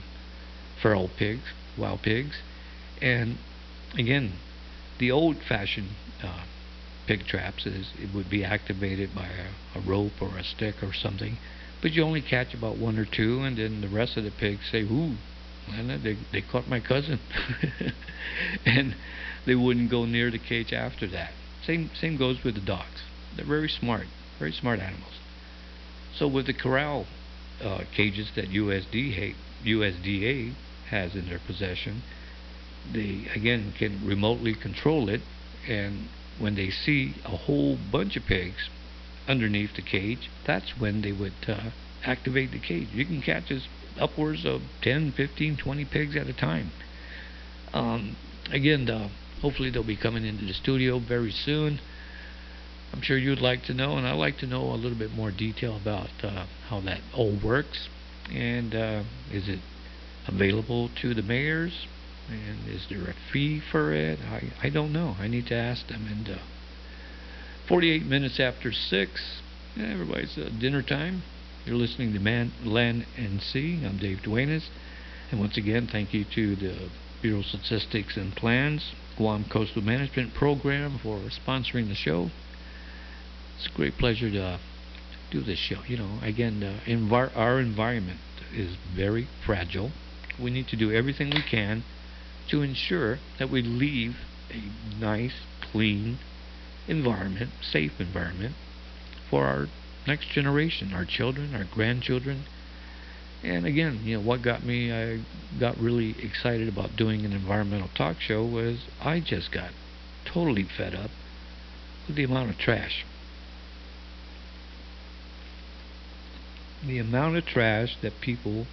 feral 0.82 1.08
pigs, 1.18 1.54
wild 1.78 2.02
pigs, 2.02 2.36
and 3.00 3.38
again, 3.98 4.34
the 4.98 5.10
old-fashioned 5.10 5.90
uh, 6.22 6.44
pig 7.06 7.26
traps 7.26 7.66
is 7.66 7.92
it 7.98 8.14
would 8.14 8.28
be 8.28 8.44
activated 8.44 9.14
by 9.14 9.28
a, 9.28 9.78
a 9.78 9.80
rope 9.80 10.20
or 10.20 10.36
a 10.38 10.44
stick 10.44 10.82
or 10.82 10.92
something, 10.92 11.36
but 11.86 11.92
you 11.92 12.02
only 12.02 12.20
catch 12.20 12.52
about 12.52 12.76
one 12.76 12.98
or 12.98 13.04
two, 13.04 13.42
and 13.42 13.58
then 13.58 13.80
the 13.80 13.86
rest 13.86 14.16
of 14.16 14.24
the 14.24 14.30
pigs 14.32 14.64
say, 14.72 14.82
"Ooh, 14.82 15.14
they 15.68 16.18
they 16.32 16.40
caught 16.40 16.66
my 16.66 16.80
cousin," 16.80 17.20
and 18.66 18.96
they 19.46 19.54
wouldn't 19.54 19.88
go 19.88 20.04
near 20.04 20.32
the 20.32 20.38
cage 20.40 20.72
after 20.72 21.06
that. 21.06 21.30
Same 21.64 21.92
same 21.94 22.16
goes 22.16 22.42
with 22.42 22.56
the 22.56 22.60
dogs. 22.60 23.04
They're 23.36 23.46
very 23.46 23.68
smart, 23.68 24.08
very 24.40 24.50
smart 24.50 24.80
animals. 24.80 25.12
So 26.12 26.26
with 26.26 26.46
the 26.46 26.54
corral 26.54 27.06
uh, 27.62 27.84
cages 27.94 28.32
that 28.34 28.50
USD 28.50 29.36
USDA 29.64 30.54
has 30.90 31.14
in 31.14 31.26
their 31.26 31.38
possession, 31.46 32.02
they 32.92 33.28
again 33.32 33.72
can 33.78 34.04
remotely 34.04 34.54
control 34.54 35.08
it 35.08 35.20
and 35.68 36.08
when 36.40 36.56
they 36.56 36.68
see 36.68 37.14
a 37.24 37.36
whole 37.36 37.78
bunch 37.92 38.16
of 38.16 38.24
pigs 38.24 38.70
underneath 39.28 39.74
the 39.74 39.82
cage 39.82 40.30
that's 40.46 40.78
when 40.78 41.02
they 41.02 41.12
would 41.12 41.34
uh, 41.48 41.70
activate 42.04 42.52
the 42.52 42.60
cage 42.60 42.88
you 42.92 43.04
can 43.04 43.20
catch 43.20 43.50
as 43.50 43.66
upwards 43.98 44.44
of 44.44 44.60
10 44.82 45.12
15 45.12 45.56
20 45.56 45.84
pigs 45.86 46.16
at 46.16 46.26
a 46.26 46.32
time 46.32 46.70
um, 47.72 48.16
again 48.52 48.86
hopefully 49.42 49.70
they'll 49.70 49.82
be 49.82 49.96
coming 49.96 50.24
into 50.24 50.44
the 50.44 50.54
studio 50.54 50.98
very 50.98 51.32
soon 51.32 51.80
I'm 52.92 53.02
sure 53.02 53.18
you'd 53.18 53.40
like 53.40 53.64
to 53.64 53.74
know 53.74 53.96
and 53.96 54.06
I'd 54.06 54.14
like 54.14 54.38
to 54.38 54.46
know 54.46 54.70
a 54.72 54.76
little 54.76 54.98
bit 54.98 55.10
more 55.10 55.30
detail 55.30 55.76
about 55.76 56.10
uh, 56.22 56.46
how 56.68 56.80
that 56.82 57.00
all 57.14 57.36
works 57.44 57.88
and 58.32 58.74
uh, 58.74 59.02
is 59.32 59.48
it 59.48 59.60
available 60.28 60.90
to 61.02 61.14
the 61.14 61.22
mayors 61.22 61.86
and 62.28 62.68
is 62.68 62.86
there 62.88 63.04
a 63.04 63.14
fee 63.32 63.60
for 63.60 63.92
it? 63.92 64.18
I, 64.20 64.52
I 64.62 64.70
don't 64.70 64.92
know. 64.92 65.16
I 65.18 65.28
need 65.28 65.46
to 65.46 65.54
ask 65.54 65.86
them. 65.86 66.06
And 66.10 66.28
uh, 66.36 66.42
48 67.68 68.06
minutes 68.06 68.38
after 68.38 68.70
6, 68.70 69.40
yeah, 69.74 69.86
everybody's 69.86 70.38
uh, 70.38 70.50
dinner 70.60 70.82
time. 70.82 71.24
You're 71.64 71.74
listening 71.74 72.12
to 72.12 72.20
Man, 72.20 72.52
Land 72.64 73.06
and 73.16 73.42
Sea. 73.42 73.84
I'm 73.84 73.98
Dave 73.98 74.22
Duenas. 74.22 74.70
And 75.32 75.40
once 75.40 75.56
again, 75.56 75.88
thank 75.90 76.14
you 76.14 76.24
to 76.32 76.54
the 76.54 76.88
Bureau 77.22 77.40
of 77.40 77.46
Statistics 77.46 78.16
and 78.16 78.36
Plans, 78.36 78.92
Guam 79.16 79.46
Coastal 79.52 79.82
Management 79.82 80.32
Program 80.32 81.00
for 81.02 81.18
sponsoring 81.18 81.88
the 81.88 81.96
show. 81.96 82.30
It's 83.56 83.66
a 83.66 83.76
great 83.76 83.98
pleasure 83.98 84.30
to 84.30 84.40
uh, 84.40 84.58
do 85.32 85.40
this 85.40 85.58
show. 85.58 85.82
You 85.88 85.96
know, 85.96 86.20
again, 86.22 86.62
uh, 86.62 86.78
envir 86.88 87.36
our 87.36 87.58
environment 87.58 88.20
is 88.54 88.76
very 88.94 89.26
fragile. 89.44 89.90
We 90.40 90.52
need 90.52 90.68
to 90.68 90.76
do 90.76 90.92
everything 90.92 91.30
we 91.30 91.42
can 91.42 91.82
to 92.50 92.62
ensure 92.62 93.18
that 93.40 93.50
we 93.50 93.62
leave 93.62 94.18
a 94.52 95.00
nice, 95.00 95.40
clean 95.72 96.20
environment, 96.88 97.50
safe 97.60 97.92
environment 97.98 98.54
for 99.28 99.44
our 99.44 99.68
next 100.06 100.28
generation, 100.30 100.92
our 100.92 101.04
children, 101.04 101.54
our 101.54 101.64
grandchildren. 101.64 102.44
And 103.42 103.66
again, 103.66 104.00
you 104.04 104.16
know, 104.16 104.22
what 104.22 104.42
got 104.42 104.64
me, 104.64 104.92
I 104.92 105.22
got 105.58 105.78
really 105.78 106.16
excited 106.22 106.68
about 106.68 106.96
doing 106.96 107.24
an 107.24 107.32
environmental 107.32 107.88
talk 107.94 108.20
show 108.20 108.44
was 108.44 108.84
I 109.00 109.20
just 109.20 109.52
got 109.52 109.70
totally 110.24 110.64
fed 110.76 110.94
up 110.94 111.10
with 112.06 112.16
the 112.16 112.24
amount 112.24 112.50
of 112.50 112.58
trash. 112.58 113.04
The 116.84 116.98
amount 116.98 117.36
of 117.36 117.46
trash 117.46 117.96
that 118.02 118.20
people 118.20 118.66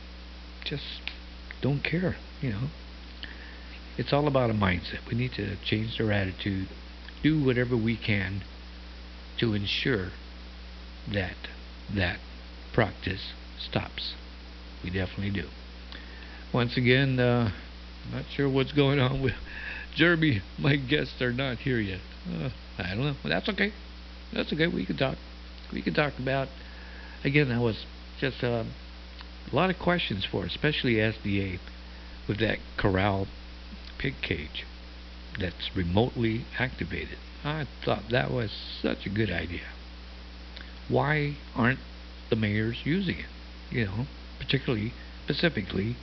just 0.63 1.01
don't 1.61 1.83
care, 1.83 2.17
you 2.41 2.51
know 2.51 2.69
it's 3.97 4.13
all 4.13 4.27
about 4.27 4.49
a 4.49 4.53
mindset. 4.53 5.07
We 5.07 5.15
need 5.15 5.33
to 5.33 5.55
change 5.57 5.97
their 5.97 6.11
attitude, 6.11 6.67
do 7.23 7.43
whatever 7.43 7.75
we 7.75 7.97
can 7.97 8.43
to 9.39 9.53
ensure 9.53 10.09
that 11.11 11.35
that 11.95 12.19
practice 12.73 13.31
stops. 13.57 14.13
We 14.83 14.89
definitely 14.89 15.31
do. 15.31 15.47
Once 16.53 16.77
again, 16.77 17.19
uh, 17.19 17.51
not 18.11 18.25
sure 18.35 18.49
what's 18.49 18.73
going 18.73 18.99
on 18.99 19.21
with 19.23 19.33
Jeremy. 19.95 20.41
My 20.59 20.75
guests 20.75 21.21
are 21.21 21.33
not 21.33 21.57
here 21.59 21.79
yet. 21.79 22.01
Uh, 22.29 22.49
I 22.77 22.89
don't 22.89 23.05
know. 23.05 23.15
That's 23.23 23.49
okay. 23.49 23.71
That's 24.33 24.51
okay. 24.51 24.67
We 24.67 24.85
can 24.85 24.97
talk. 24.97 25.17
We 25.71 25.81
can 25.81 25.93
talk 25.93 26.13
about. 26.19 26.49
Again, 27.23 27.49
that 27.49 27.61
was 27.61 27.85
just 28.19 28.43
uh, 28.43 28.65
a 29.51 29.55
lot 29.55 29.69
of 29.69 29.79
questions 29.79 30.27
for, 30.29 30.45
especially 30.45 30.95
SDA, 30.95 31.59
with 32.27 32.39
that 32.39 32.59
corral 32.77 33.27
pig 33.97 34.15
cage. 34.21 34.65
That's 35.39 35.75
remotely 35.75 36.45
activated. 36.59 37.17
I 37.43 37.67
thought 37.83 38.03
that 38.11 38.31
was 38.31 38.51
such 38.81 39.05
a 39.05 39.09
good 39.09 39.31
idea. 39.31 39.67
Why 40.87 41.37
aren't 41.55 41.79
the 42.29 42.35
mayors 42.35 42.81
using 42.83 43.17
it? 43.19 43.25
You 43.69 43.85
know, 43.85 44.05
particularly, 44.39 44.93
specifically 45.25 45.95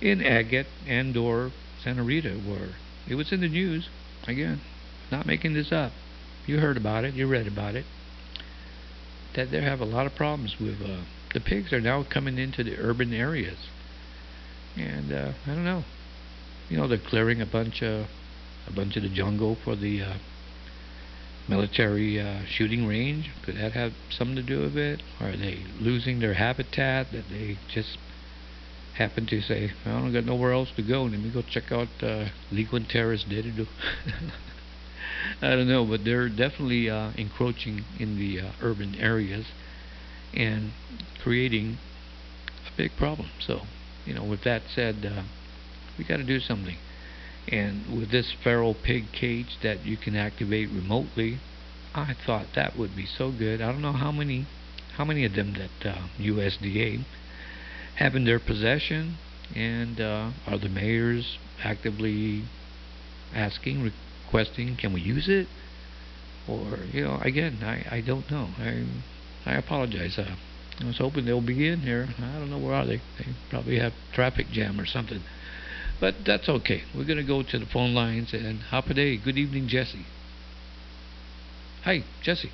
in 0.00 0.20
Agat 0.20 0.66
and 0.86 1.16
or 1.16 1.52
Santa 1.82 2.02
Rita, 2.02 2.34
where 2.34 2.74
it 3.08 3.14
was 3.14 3.32
in 3.32 3.40
the 3.40 3.48
news. 3.48 3.88
Again, 4.26 4.60
not 5.10 5.26
making 5.26 5.54
this 5.54 5.72
up. 5.72 5.92
You 6.46 6.58
heard 6.58 6.76
about 6.76 7.04
it. 7.04 7.14
You 7.14 7.26
read 7.26 7.46
about 7.46 7.74
it. 7.74 7.84
That 9.34 9.50
they 9.50 9.62
have 9.62 9.80
a 9.80 9.84
lot 9.84 10.06
of 10.06 10.14
problems 10.14 10.56
with 10.60 10.80
uh, 10.82 11.02
the 11.32 11.40
pigs 11.40 11.72
are 11.72 11.80
now 11.80 12.02
coming 12.02 12.38
into 12.38 12.64
the 12.64 12.76
urban 12.78 13.12
areas, 13.12 13.58
and 14.76 15.12
uh, 15.12 15.32
I 15.46 15.48
don't 15.48 15.64
know. 15.64 15.84
You 16.68 16.78
know, 16.78 16.88
they're 16.88 16.98
clearing 16.98 17.40
a 17.40 17.46
bunch 17.46 17.82
of 17.82 18.06
a 18.66 18.72
bunch 18.72 18.96
of 18.96 19.02
the 19.02 19.08
jungle 19.08 19.56
for 19.64 19.76
the 19.76 20.02
uh, 20.02 20.14
military 21.48 22.20
uh, 22.20 22.40
shooting 22.46 22.86
range. 22.86 23.30
Could 23.44 23.56
that 23.56 23.72
have 23.72 23.92
something 24.10 24.36
to 24.36 24.42
do 24.42 24.60
with 24.60 24.76
it? 24.76 25.02
Or 25.20 25.28
Are 25.28 25.36
they 25.36 25.64
losing 25.80 26.20
their 26.20 26.34
habitat 26.34 27.12
that 27.12 27.28
they 27.28 27.58
just 27.72 27.98
happen 28.96 29.26
to 29.26 29.40
say, 29.42 29.72
I 29.84 29.90
don't 29.90 30.12
got 30.12 30.24
nowhere 30.24 30.52
else 30.52 30.70
to 30.76 30.82
go. 30.82 31.04
Let 31.04 31.20
me 31.20 31.30
go 31.30 31.42
check 31.42 31.70
out 31.70 31.88
uh, 32.02 32.28
Legal 32.50 32.82
Terrace 32.84 33.24
Digital. 33.28 33.66
I 35.42 35.50
don't 35.50 35.68
know, 35.68 35.84
but 35.84 36.04
they're 36.04 36.28
definitely 36.28 36.88
uh, 36.88 37.12
encroaching 37.16 37.84
in 37.98 38.18
the 38.18 38.40
uh, 38.40 38.52
urban 38.62 38.94
areas 38.96 39.46
and 40.34 40.72
creating 41.22 41.78
a 42.66 42.76
big 42.76 42.92
problem. 42.96 43.28
So, 43.40 43.62
you 44.04 44.14
know, 44.14 44.24
with 44.24 44.44
that 44.44 44.62
said, 44.74 45.04
uh, 45.04 45.22
we 45.98 46.04
got 46.04 46.16
to 46.18 46.24
do 46.24 46.40
something. 46.40 46.76
And 47.48 47.98
with 47.98 48.10
this 48.10 48.32
feral 48.42 48.74
pig 48.74 49.12
cage 49.12 49.58
that 49.62 49.84
you 49.84 49.96
can 49.96 50.16
activate 50.16 50.68
remotely, 50.70 51.38
I 51.94 52.14
thought 52.26 52.46
that 52.54 52.76
would 52.76 52.96
be 52.96 53.06
so 53.06 53.30
good. 53.30 53.60
I 53.60 53.70
don't 53.70 53.82
know 53.82 53.92
how 53.92 54.10
many, 54.12 54.46
how 54.96 55.04
many 55.04 55.24
of 55.24 55.34
them 55.34 55.54
that 55.54 55.88
uh, 55.88 56.08
USDA 56.18 57.04
have 57.96 58.14
in 58.14 58.24
their 58.24 58.40
possession, 58.40 59.16
and 59.54 60.00
uh, 60.00 60.30
are 60.46 60.58
the 60.58 60.68
mayors 60.68 61.38
actively 61.62 62.44
asking, 63.34 63.90
requesting, 64.26 64.76
can 64.76 64.92
we 64.92 65.00
use 65.00 65.28
it? 65.28 65.46
Or 66.48 66.78
you 66.92 67.04
know, 67.04 67.18
again, 67.22 67.58
I 67.62 67.96
I 67.96 68.00
don't 68.00 68.30
know. 68.30 68.50
I 68.58 68.84
I 69.44 69.54
apologize. 69.54 70.18
Uh, 70.18 70.36
I 70.80 70.84
was 70.84 70.98
hoping 70.98 71.24
they'll 71.24 71.40
be 71.40 71.66
in 71.66 71.80
here. 71.80 72.08
I 72.18 72.38
don't 72.38 72.50
know 72.50 72.58
where 72.58 72.74
are 72.74 72.86
they. 72.86 72.98
They 73.18 73.26
probably 73.50 73.78
have 73.78 73.94
traffic 74.12 74.48
jam 74.52 74.80
or 74.80 74.86
something. 74.86 75.22
But 76.00 76.16
that's 76.26 76.48
okay. 76.48 76.82
We're 76.94 77.04
going 77.04 77.18
to 77.18 77.24
go 77.24 77.42
to 77.42 77.58
the 77.58 77.66
phone 77.66 77.94
lines 77.94 78.32
and 78.32 78.60
Hafa 78.70 78.90
Adai. 78.90 79.22
Good 79.22 79.38
evening, 79.38 79.66
Jesse. 79.66 80.04
Hi, 81.84 82.04
Jesse. 82.22 82.50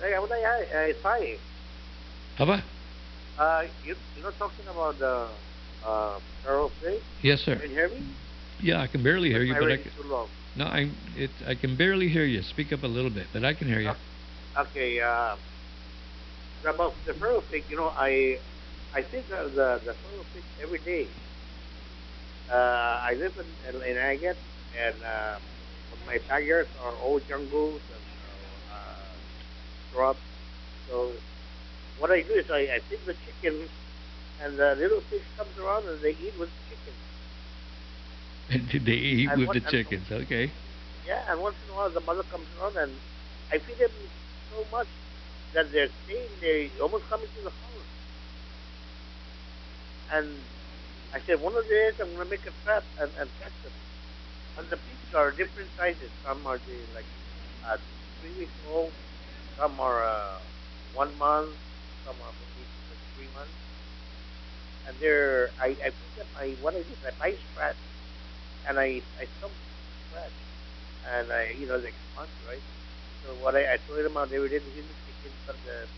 Hey, 0.00 0.12
how 0.14 0.24
are 0.24 1.18
you? 1.18 1.38
Uh, 2.36 2.38
it's? 2.38 2.62
Uh, 3.38 3.62
you, 3.84 3.96
you're 4.14 4.24
not 4.24 4.38
talking 4.38 4.66
about 4.68 4.98
the 4.98 5.28
uh, 5.84 6.18
pig? 6.82 7.00
Yes, 7.22 7.40
sir. 7.40 7.56
Can 7.56 7.70
you 7.70 7.76
hear 7.76 7.88
me? 7.88 8.02
Yeah, 8.60 8.80
I 8.80 8.86
can 8.86 9.02
barely 9.02 9.30
hear 9.30 9.42
you, 9.42 9.54
My 9.54 9.60
but 9.60 9.72
I 9.72 9.76
can. 9.78 9.90
too 9.96 10.08
low. 10.08 10.28
No, 10.56 10.64
I 10.64 10.90
it 11.16 11.30
I 11.46 11.54
can 11.54 11.76
barely 11.76 12.08
hear 12.08 12.24
you. 12.24 12.42
Speak 12.42 12.72
up 12.72 12.82
a 12.82 12.86
little 12.88 13.10
bit, 13.10 13.28
but 13.32 13.44
I 13.44 13.54
can 13.54 13.68
hear 13.68 13.80
you. 13.80 13.92
Okay, 14.58 15.00
uh, 15.00 15.36
about 16.68 16.94
the 17.06 17.14
pig, 17.50 17.64
you 17.70 17.76
know, 17.76 17.92
I 17.96 18.38
I 18.92 19.02
think 19.02 19.26
of 19.30 19.54
the 19.54 19.80
the 19.84 19.94
feral 19.94 20.24
pig 20.34 20.42
every 20.60 20.80
day. 20.80 21.06
Uh, 22.50 22.54
I 23.04 23.14
live 23.18 23.34
in 23.36 23.46
in, 23.68 23.82
in 23.82 23.96
Agat, 23.96 24.36
and 24.84 24.94
uh, 25.04 25.36
my 26.06 26.18
backyards 26.28 26.70
are 26.82 26.92
all 27.04 27.20
jungles 27.20 27.80
and 27.94 28.04
uh, 28.72 29.12
shrubs. 29.92 30.18
So 30.88 31.12
what 31.98 32.10
I 32.10 32.22
do 32.22 32.32
is 32.34 32.46
I, 32.50 32.68
I 32.76 32.78
feed 32.88 33.00
the 33.04 33.14
chickens, 33.24 33.68
and 34.42 34.58
the 34.58 34.74
little 34.78 35.00
fish 35.10 35.22
comes 35.36 35.56
around 35.58 35.86
and 35.88 36.00
they 36.00 36.12
eat 36.12 36.38
with 36.38 36.48
the 38.48 38.54
chickens. 38.56 38.84
They 38.86 38.92
eat 38.92 39.28
And 39.30 39.40
with 39.40 39.48
what- 39.48 39.54
the 39.54 39.60
and- 39.60 39.68
chickens? 39.70 40.06
Okay. 40.10 40.50
Yeah, 41.06 41.22
and 41.30 41.40
once 41.40 41.56
in 41.64 41.72
a 41.72 41.76
while 41.76 41.90
the 41.90 42.00
mother 42.00 42.22
comes 42.24 42.46
around 42.60 42.76
and 42.76 42.92
I 43.52 43.58
feed 43.58 43.78
them 43.78 43.90
so 44.52 44.64
much 44.70 44.88
that 45.54 45.72
they're 45.72 45.88
staying 46.04 46.28
they 46.40 46.70
almost 46.82 47.04
come 47.08 47.20
into 47.20 47.40
the 47.44 47.50
house. 47.50 47.88
And 50.12 50.28
I 51.12 51.20
said, 51.26 51.40
one 51.40 51.56
of 51.56 51.64
days 51.68 51.94
I'm 52.00 52.12
going 52.14 52.26
to 52.26 52.30
make 52.30 52.46
a 52.46 52.52
trap 52.64 52.84
and, 52.98 53.12
and 53.16 53.30
catch 53.40 53.54
them. 53.62 53.72
And 54.58 54.68
the 54.70 54.76
pigs 54.78 55.12
are 55.14 55.32
different 55.32 55.70
sizes. 55.76 56.12
Some 56.24 56.46
are 56.46 56.58
the, 56.58 56.86
like 56.94 57.08
uh, 57.64 57.78
three 58.20 58.34
weeks 58.34 58.58
old, 58.66 58.94
some 59.56 59.80
are 59.80 60.04
uh, 60.04 60.40
one 60.92 61.16
month, 61.18 61.56
some 62.04 62.20
are 62.22 62.34
maybe 62.38 62.68
like 62.90 63.00
three 63.14 63.28
months. 63.34 63.56
And 64.86 64.96
they're, 65.00 65.50
I, 65.60 65.76
I 65.84 65.90
put 65.90 66.14
them, 66.16 66.28
I, 66.36 66.56
what 66.60 66.74
I 66.74 66.82
do 66.82 66.92
is 66.92 67.02
I 67.04 67.12
buy 67.18 67.36
scratch 67.50 67.78
and 68.68 68.78
I, 68.78 69.02
I 69.20 69.26
stump 69.38 69.54
scratch 70.08 70.38
and 71.04 71.32
I, 71.32 71.50
you 71.58 71.66
know, 71.68 71.76
like 71.76 71.96
sponge, 72.12 72.34
right? 72.46 72.64
So 73.24 73.34
what 73.36 73.56
I, 73.56 73.74
I 73.74 73.78
throw 73.86 74.02
them 74.02 74.16
out 74.16 74.32
every 74.32 74.48
day 74.50 74.58
the 74.58 74.72
chickens, 75.06 75.38
but 75.46 75.56
the 75.64 75.88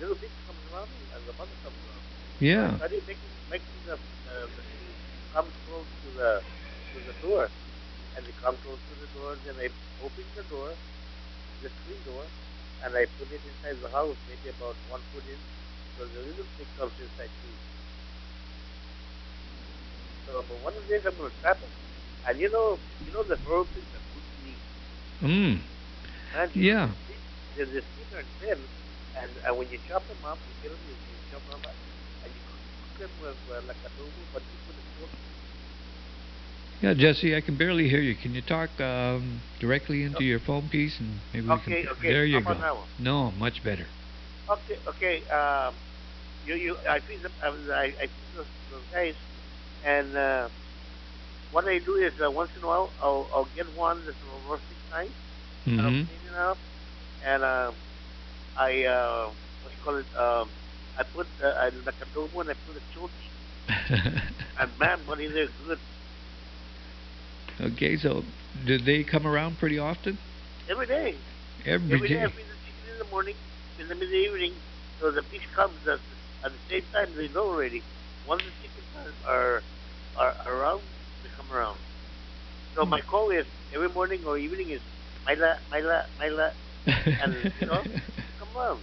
little 0.00 0.16
pigs 0.16 0.36
comes 0.46 0.60
around 0.72 0.90
and 1.14 1.22
the 1.26 1.34
mother 1.38 1.56
comes 1.62 1.78
around. 1.88 2.04
Yeah. 2.38 2.50
So 2.52 2.62
I 2.64 2.68
started 2.76 3.02
making, 3.06 3.30
making 3.50 3.78
the, 3.84 3.94
uh, 3.94 4.46
the 4.56 4.62
come 5.32 5.52
close 5.64 5.86
to 6.02 6.10
the, 6.12 6.42
to 6.94 7.00
the 7.00 7.14
door. 7.20 7.50
And 8.16 8.26
they 8.26 8.32
come 8.32 8.56
close 8.62 8.80
to 8.88 8.94
the 8.94 9.06
door, 9.12 9.36
then 9.44 9.56
I 9.58 9.70
open 10.02 10.24
the 10.34 10.42
door, 10.44 10.78
the 11.62 11.70
screen 11.80 12.02
door, 12.04 12.30
and 12.82 12.94
I 12.96 13.06
put 13.18 13.32
it 13.32 13.42
inside 13.44 13.80
the 13.80 13.90
house, 13.90 14.16
maybe 14.28 14.48
about 14.48 14.76
one 14.88 15.02
foot 15.12 15.26
in, 15.26 15.38
so 15.96 16.06
the 16.06 16.20
little 16.20 16.46
pig 16.56 16.68
comes 16.76 16.94
inside 16.98 17.30
too. 17.42 17.56
So, 20.26 20.44
but 20.48 20.58
one 20.60 20.76
of 20.76 20.82
the 20.86 20.88
days 20.88 21.02
I'm 21.06 21.16
going 21.16 21.30
to 21.30 21.40
trap 21.40 21.60
them. 21.60 21.70
And 22.26 22.40
you 22.40 22.50
know, 22.50 22.80
you 23.04 23.12
know 23.12 23.22
the 23.24 23.36
feral 23.44 23.64
pigs 23.66 23.92
are 23.94 24.02
good 24.12 24.24
to 24.30 24.36
eat. 24.42 24.62
Mm. 25.22 25.62
And 26.34 26.52
Yeah. 26.54 26.92
the, 27.54 27.64
the 27.64 27.82
skin 27.92 28.08
are 28.14 28.26
thin, 28.40 28.68
and, 29.16 29.30
and 29.46 29.56
when 29.56 29.70
you 29.70 29.78
chop 29.86 30.06
them 30.08 30.24
up, 30.24 30.40
you 30.46 30.54
get 30.62 30.70
them, 30.70 30.80
you, 30.86 30.96
you 31.08 31.18
chop 31.30 31.44
them 31.46 31.60
up, 31.64 31.76
Yeah, 36.80 36.94
Jesse, 36.94 37.34
I 37.34 37.40
can 37.40 37.56
barely 37.56 37.88
hear 37.88 38.00
you. 38.00 38.14
Can 38.16 38.34
you 38.34 38.42
talk 38.42 38.80
um, 38.80 39.42
directly 39.60 40.02
into 40.02 40.24
your 40.24 40.40
phone 40.40 40.68
piece 40.68 41.00
and 41.00 41.22
maybe 41.32 41.46
we 41.48 41.54
Okay, 41.54 41.60
can? 41.60 41.88
okay. 41.92 42.08
There 42.08 42.24
you 42.24 42.42
How 42.44 42.54
go. 42.54 42.64
No, 42.98 43.30
much 43.32 43.62
better. 43.62 43.88
Okay, 44.50 44.78
okay. 44.88 45.22
Um, 45.32 45.76
you, 46.42 46.54
you, 46.54 46.76
I 46.88 47.00
feed 47.00 47.22
them. 47.22 47.32
I, 47.42 47.48
I, 47.48 47.84
I 48.02 48.06
feed 48.06 48.28
those, 48.34 48.46
guys, 48.92 49.14
and 49.82 50.16
uh, 50.16 50.48
what 51.50 51.64
I 51.66 51.78
do 51.78 51.96
is 51.96 52.12
uh, 52.24 52.30
once 52.30 52.50
in 52.56 52.62
a 52.62 52.66
while 52.66 52.92
I'll, 53.02 53.28
I'll 53.34 53.50
get 53.54 53.72
one 53.72 54.04
that's 54.06 54.18
roasting 54.22 54.76
nice, 54.90 55.16
and 55.76 55.86
I'll 55.86 55.92
Mhm. 55.92 56.04
clean 56.06 56.20
it 56.26 56.34
up, 56.34 56.60
and 57.24 57.42
uh, 57.42 57.72
I 58.56 58.84
uh, 58.84 59.32
what 59.60 59.70
do 59.70 59.76
you 59.76 59.82
call 59.82 59.96
it? 59.98 60.06
Um, 60.18 60.50
I 60.98 61.02
put 61.04 61.28
uh, 61.42 61.48
I 61.60 61.70
like 61.84 61.98
adobo 62.00 62.40
and 62.40 62.50
I 62.50 62.54
put 62.54 62.76
a 62.76 62.82
choti, 62.92 63.32
and 64.58 64.78
man, 64.78 65.04
buddy, 65.04 65.28
they're 65.28 65.48
good 65.52 65.80
Okay, 67.60 67.96
so 67.96 68.26
do 68.64 68.78
they 68.78 69.04
come 69.04 69.26
around 69.26 69.58
pretty 69.58 69.78
often? 69.78 70.18
every 70.70 70.86
day. 70.86 71.24
Every 71.64 72.00
Every 72.00 72.08
day 72.08 72.18
day. 72.18 72.24
I 72.24 72.28
feed 72.34 72.48
the 72.48 72.58
chicken 72.64 72.84
in 72.90 72.98
the 72.98 73.08
morning, 73.10 73.36
feed 73.76 73.88
them 73.88 74.02
in 74.02 74.10
the 74.10 74.22
evening, 74.28 74.60
so 75.00 75.10
the 75.10 75.22
fish 75.30 75.44
comes 75.54 75.80
at, 75.86 76.00
at 76.44 76.52
the 76.52 76.62
same 76.70 76.86
time. 76.92 77.16
They 77.16 77.28
know 77.28 77.46
already. 77.46 77.84
Once 78.24 78.44
the 78.44 78.52
chickens 78.60 78.88
are 78.94 79.16
are, 79.26 79.64
are 80.16 80.34
around, 80.48 80.84
they 81.22 81.28
come 81.36 81.50
around. 81.52 81.80
So 82.76 82.84
my 82.86 83.00
call 83.02 83.30
is 83.30 83.46
every 83.74 83.88
morning 83.88 84.24
or 84.26 84.38
evening 84.38 84.70
is 84.70 84.82
Myla, 85.26 85.56
Myla, 85.70 86.02
Myla, 86.18 86.52
and 87.22 87.50
you 87.58 87.66
know, 87.66 87.84
come. 88.54 88.80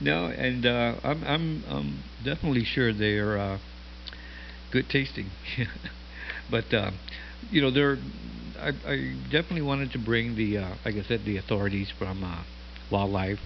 No, 0.00 0.26
and 0.26 0.64
uh, 0.64 0.94
I'm 1.02 1.24
I'm 1.24 1.64
um, 1.68 2.04
definitely 2.24 2.64
sure 2.64 2.92
they're 2.92 3.38
uh, 3.38 3.58
good 4.70 4.88
tasting, 4.88 5.30
but 6.50 6.72
uh, 6.72 6.90
you 7.50 7.60
know 7.60 7.70
they're. 7.70 7.98
I, 8.58 8.70
I 8.84 9.14
definitely 9.30 9.62
wanted 9.62 9.92
to 9.92 10.00
bring 10.00 10.34
the, 10.34 10.58
uh, 10.58 10.74
like 10.84 10.96
I 10.96 11.02
said, 11.02 11.24
the 11.24 11.36
authorities 11.36 11.92
from 11.96 12.24
uh, 12.24 12.42
wildlife, 12.90 13.38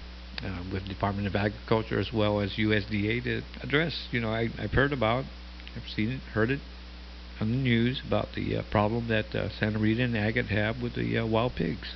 uh, 0.43 0.63
with 0.73 0.89
Department 0.89 1.27
of 1.27 1.37
Agriculture 1.37 1.99
as 1.99 2.13
well 2.13 2.41
as 2.41 2.53
USDA 2.53 3.23
to 3.25 3.43
address. 3.63 4.09
You 4.11 4.21
know, 4.21 4.31
I, 4.31 4.49
I've 4.59 4.73
heard 4.73 4.93
about, 4.93 5.25
I've 5.77 5.89
seen 5.95 6.11
it, 6.11 6.21
heard 6.33 6.51
it 6.51 6.61
on 7.41 7.51
the 7.51 7.57
news 7.57 8.03
about 8.07 8.29
the 8.35 8.57
uh, 8.57 8.63
problem 8.71 9.09
that 9.09 9.35
uh, 9.35 9.49
Santa 9.59 9.79
Rita 9.79 10.03
and 10.03 10.15
Agat 10.15 10.49
have 10.49 10.83
with 10.83 10.95
the 10.95 11.19
uh, 11.19 11.27
wild 11.27 11.55
pigs. 11.55 11.95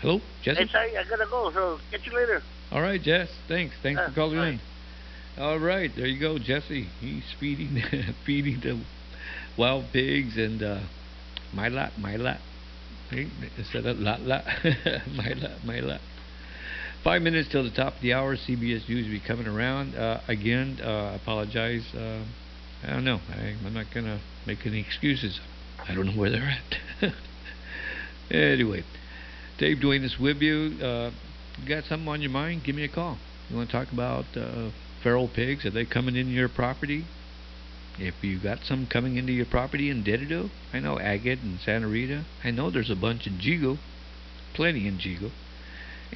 Hello, 0.00 0.20
Jesse. 0.42 0.60
Hey, 0.62 0.68
sorry, 0.68 0.96
I 0.96 1.04
gotta 1.08 1.26
go. 1.28 1.50
So 1.52 1.78
catch 1.90 2.06
you 2.06 2.14
later. 2.14 2.42
All 2.70 2.80
right, 2.82 3.00
Jess. 3.02 3.28
Thanks. 3.48 3.74
Thanks 3.82 4.00
Uh, 4.00 4.08
for 4.08 4.14
calling 4.14 4.38
bye. 4.38 4.48
in. 4.48 4.60
All 5.38 5.58
right, 5.58 5.90
there 5.96 6.06
you 6.06 6.20
go, 6.20 6.38
Jesse. 6.38 6.88
He's 7.00 7.24
feeding 7.38 7.82
feeding 8.26 8.60
the 8.60 8.80
wild 9.56 9.86
pigs 9.92 10.36
and 10.36 10.62
uh, 10.62 10.80
my 11.52 11.68
lot, 11.68 11.98
my 11.98 12.16
lot. 12.16 12.38
Hey, 13.10 13.28
Instead 13.56 13.86
of 13.86 13.98
lot, 13.98 14.20
lot, 14.20 14.44
my 15.14 15.32
lot, 15.32 15.64
my 15.64 15.80
lot. 15.80 16.00
Five 17.02 17.22
minutes 17.22 17.48
till 17.50 17.62
the 17.64 17.70
top 17.70 17.96
of 17.96 18.02
the 18.02 18.12
hour. 18.12 18.36
CBS 18.36 18.88
News 18.88 19.06
will 19.06 19.12
be 19.12 19.22
coming 19.26 19.46
around. 19.46 19.94
Uh, 19.94 20.20
again, 20.28 20.78
uh, 20.82 21.12
I 21.12 21.14
apologize. 21.14 21.86
Uh, 21.94 22.22
I 22.84 22.90
don't 22.90 23.04
know. 23.04 23.20
I, 23.30 23.56
I'm 23.64 23.72
not 23.74 23.90
to 23.92 24.20
make 24.46 24.66
any 24.66 24.80
excuses. 24.80 25.40
I 25.88 25.94
don't 25.94 26.06
know 26.06 26.12
where 26.20 26.30
they're 26.30 26.54
at. 27.02 27.12
anyway, 28.30 28.84
Dave 29.58 29.80
Duenas 29.80 30.18
with 30.18 30.38
you. 30.40 30.78
Uh, 30.82 31.10
got 31.68 31.84
something 31.84 32.08
on 32.08 32.22
your 32.22 32.30
mind? 32.30 32.62
Give 32.64 32.76
me 32.76 32.84
a 32.84 32.88
call. 32.88 33.18
You 33.50 33.56
want 33.56 33.70
to 33.70 33.76
talk 33.76 33.92
about 33.92 34.24
uh, 34.36 34.70
feral 35.02 35.28
pigs? 35.28 35.64
Are 35.64 35.70
they 35.70 35.84
coming 35.84 36.16
into 36.16 36.32
your 36.32 36.48
property? 36.48 37.04
If 37.98 38.14
you 38.22 38.40
got 38.40 38.60
some 38.64 38.86
coming 38.86 39.16
into 39.16 39.32
your 39.32 39.46
property 39.46 39.90
in 39.90 40.04
Dededo, 40.04 40.50
I 40.72 40.78
know 40.78 40.96
Agat 40.96 41.42
and 41.42 41.58
Santa 41.58 41.88
Rita. 41.88 42.24
I 42.44 42.52
know 42.52 42.70
there's 42.70 42.90
a 42.90 42.96
bunch 42.96 43.26
in 43.26 43.38
Yigo, 43.38 43.78
plenty 44.54 44.86
in 44.86 44.98
Yigo. 44.98 45.32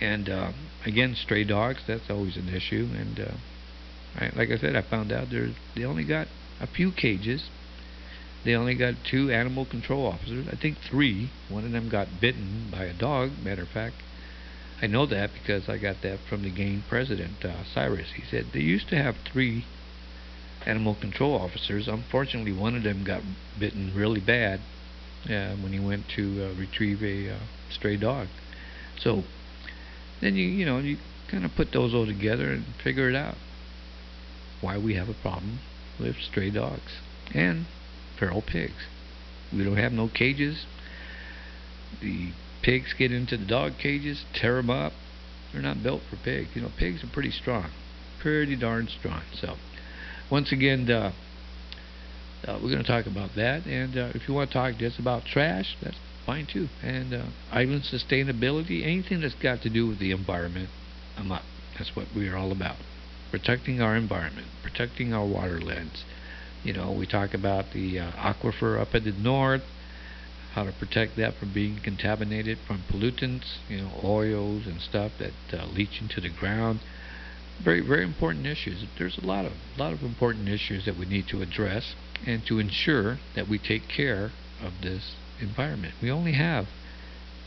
And 0.00 0.28
uh, 0.28 0.52
again, 0.86 1.16
stray 1.20 1.42
dogs, 1.42 1.82
that's 1.88 2.08
always 2.08 2.36
an 2.36 2.48
issue. 2.48 2.88
And 2.96 3.18
uh, 3.18 3.34
I, 4.14 4.30
like 4.36 4.50
I 4.50 4.58
said, 4.58 4.76
I 4.76 4.82
found 4.82 5.10
out 5.10 5.28
there's 5.30 5.56
they 5.74 5.84
only 5.84 6.04
got 6.04 6.28
a 6.60 6.68
few 6.68 6.92
cages. 6.92 7.50
They 8.44 8.54
only 8.54 8.74
got 8.74 8.94
two 9.08 9.30
animal 9.30 9.64
control 9.64 10.06
officers. 10.06 10.46
I 10.50 10.56
think 10.56 10.78
three. 10.78 11.30
One 11.48 11.64
of 11.64 11.72
them 11.72 11.88
got 11.88 12.20
bitten 12.20 12.68
by 12.70 12.84
a 12.84 12.92
dog. 12.92 13.30
Matter 13.42 13.62
of 13.62 13.68
fact, 13.68 13.96
I 14.80 14.88
know 14.88 15.06
that 15.06 15.30
because 15.32 15.68
I 15.68 15.78
got 15.78 16.02
that 16.02 16.18
from 16.28 16.42
the 16.42 16.50
game 16.50 16.82
president, 16.88 17.44
uh, 17.44 17.64
Cyrus. 17.72 18.12
He 18.16 18.22
said 18.28 18.46
they 18.52 18.60
used 18.60 18.88
to 18.88 18.96
have 18.96 19.16
three 19.32 19.64
animal 20.66 20.96
control 20.96 21.34
officers. 21.34 21.86
Unfortunately, 21.86 22.52
one 22.52 22.74
of 22.74 22.82
them 22.82 23.04
got 23.04 23.22
bitten 23.58 23.92
really 23.94 24.20
bad 24.20 24.60
uh, 25.26 25.54
when 25.56 25.72
he 25.72 25.78
went 25.78 26.08
to 26.16 26.44
uh, 26.44 26.54
retrieve 26.58 27.02
a 27.02 27.34
uh, 27.34 27.38
stray 27.70 27.96
dog. 27.96 28.26
So 28.98 29.22
then 30.20 30.34
you 30.34 30.46
you 30.46 30.66
know 30.66 30.78
you 30.78 30.98
kind 31.30 31.44
of 31.44 31.54
put 31.54 31.72
those 31.72 31.94
all 31.94 32.06
together 32.06 32.50
and 32.50 32.64
figure 32.82 33.08
it 33.08 33.16
out 33.16 33.36
why 34.60 34.78
we 34.78 34.94
have 34.94 35.08
a 35.08 35.14
problem 35.14 35.60
with 35.98 36.16
stray 36.16 36.50
dogs 36.50 36.92
and 37.34 37.66
feral 38.18 38.42
pigs. 38.42 38.86
We 39.52 39.64
don't 39.64 39.76
have 39.76 39.92
no 39.92 40.08
cages. 40.08 40.66
The 42.00 42.32
pigs 42.62 42.94
get 42.98 43.12
into 43.12 43.36
the 43.36 43.44
dog 43.44 43.72
cages, 43.78 44.24
tear 44.34 44.56
them 44.56 44.70
up. 44.70 44.92
They're 45.52 45.62
not 45.62 45.82
built 45.82 46.02
for 46.08 46.16
pigs. 46.16 46.50
You 46.54 46.62
know, 46.62 46.70
pigs 46.78 47.04
are 47.04 47.10
pretty 47.12 47.30
strong, 47.30 47.70
pretty 48.20 48.56
darn 48.56 48.88
strong. 48.88 49.22
So, 49.34 49.56
once 50.30 50.50
again, 50.50 50.90
uh, 50.90 51.12
uh, 52.46 52.58
we're 52.62 52.70
going 52.70 52.82
to 52.82 52.90
talk 52.90 53.06
about 53.06 53.30
that. 53.36 53.66
And 53.66 53.96
uh, 53.96 54.12
if 54.14 54.28
you 54.28 54.34
want 54.34 54.50
to 54.50 54.54
talk 54.54 54.76
just 54.78 54.98
about 54.98 55.24
trash, 55.24 55.76
that's 55.82 55.98
fine 56.24 56.46
too. 56.46 56.68
And 56.82 57.12
uh, 57.12 57.24
island 57.50 57.82
sustainability, 57.82 58.82
anything 58.82 59.20
that's 59.20 59.34
got 59.34 59.62
to 59.62 59.70
do 59.70 59.86
with 59.86 59.98
the 59.98 60.12
environment, 60.12 60.70
I'm 61.16 61.30
up. 61.30 61.42
That's 61.76 61.94
what 61.94 62.06
we 62.14 62.28
are 62.28 62.36
all 62.36 62.52
about. 62.52 62.76
Protecting 63.30 63.80
our 63.80 63.96
environment, 63.96 64.46
protecting 64.62 65.12
our 65.12 65.26
waterlands. 65.26 66.04
You 66.64 66.72
know, 66.72 66.92
we 66.92 67.06
talk 67.06 67.34
about 67.34 67.72
the 67.72 67.98
uh, 67.98 68.12
aquifer 68.12 68.80
up 68.80 68.94
at 68.94 69.04
the 69.04 69.12
north, 69.12 69.62
how 70.52 70.64
to 70.64 70.72
protect 70.72 71.16
that 71.16 71.36
from 71.36 71.52
being 71.52 71.80
contaminated 71.82 72.58
from 72.66 72.84
pollutants, 72.90 73.58
you 73.68 73.78
know, 73.78 73.90
oils 74.04 74.66
and 74.66 74.80
stuff 74.80 75.12
that 75.18 75.32
uh, 75.52 75.66
leach 75.66 76.00
into 76.00 76.20
the 76.20 76.28
ground. 76.28 76.80
Very, 77.62 77.80
very 77.80 78.04
important 78.04 78.46
issues. 78.46 78.84
There's 78.98 79.18
a 79.18 79.26
lot 79.26 79.44
of, 79.44 79.52
lot 79.76 79.92
of 79.92 80.02
important 80.02 80.48
issues 80.48 80.84
that 80.84 80.96
we 80.96 81.06
need 81.06 81.26
to 81.28 81.42
address 81.42 81.94
and 82.26 82.44
to 82.46 82.58
ensure 82.58 83.18
that 83.34 83.48
we 83.48 83.58
take 83.58 83.88
care 83.88 84.32
of 84.62 84.72
this 84.82 85.14
environment. 85.40 85.94
We 86.00 86.10
only 86.10 86.32
have 86.32 86.66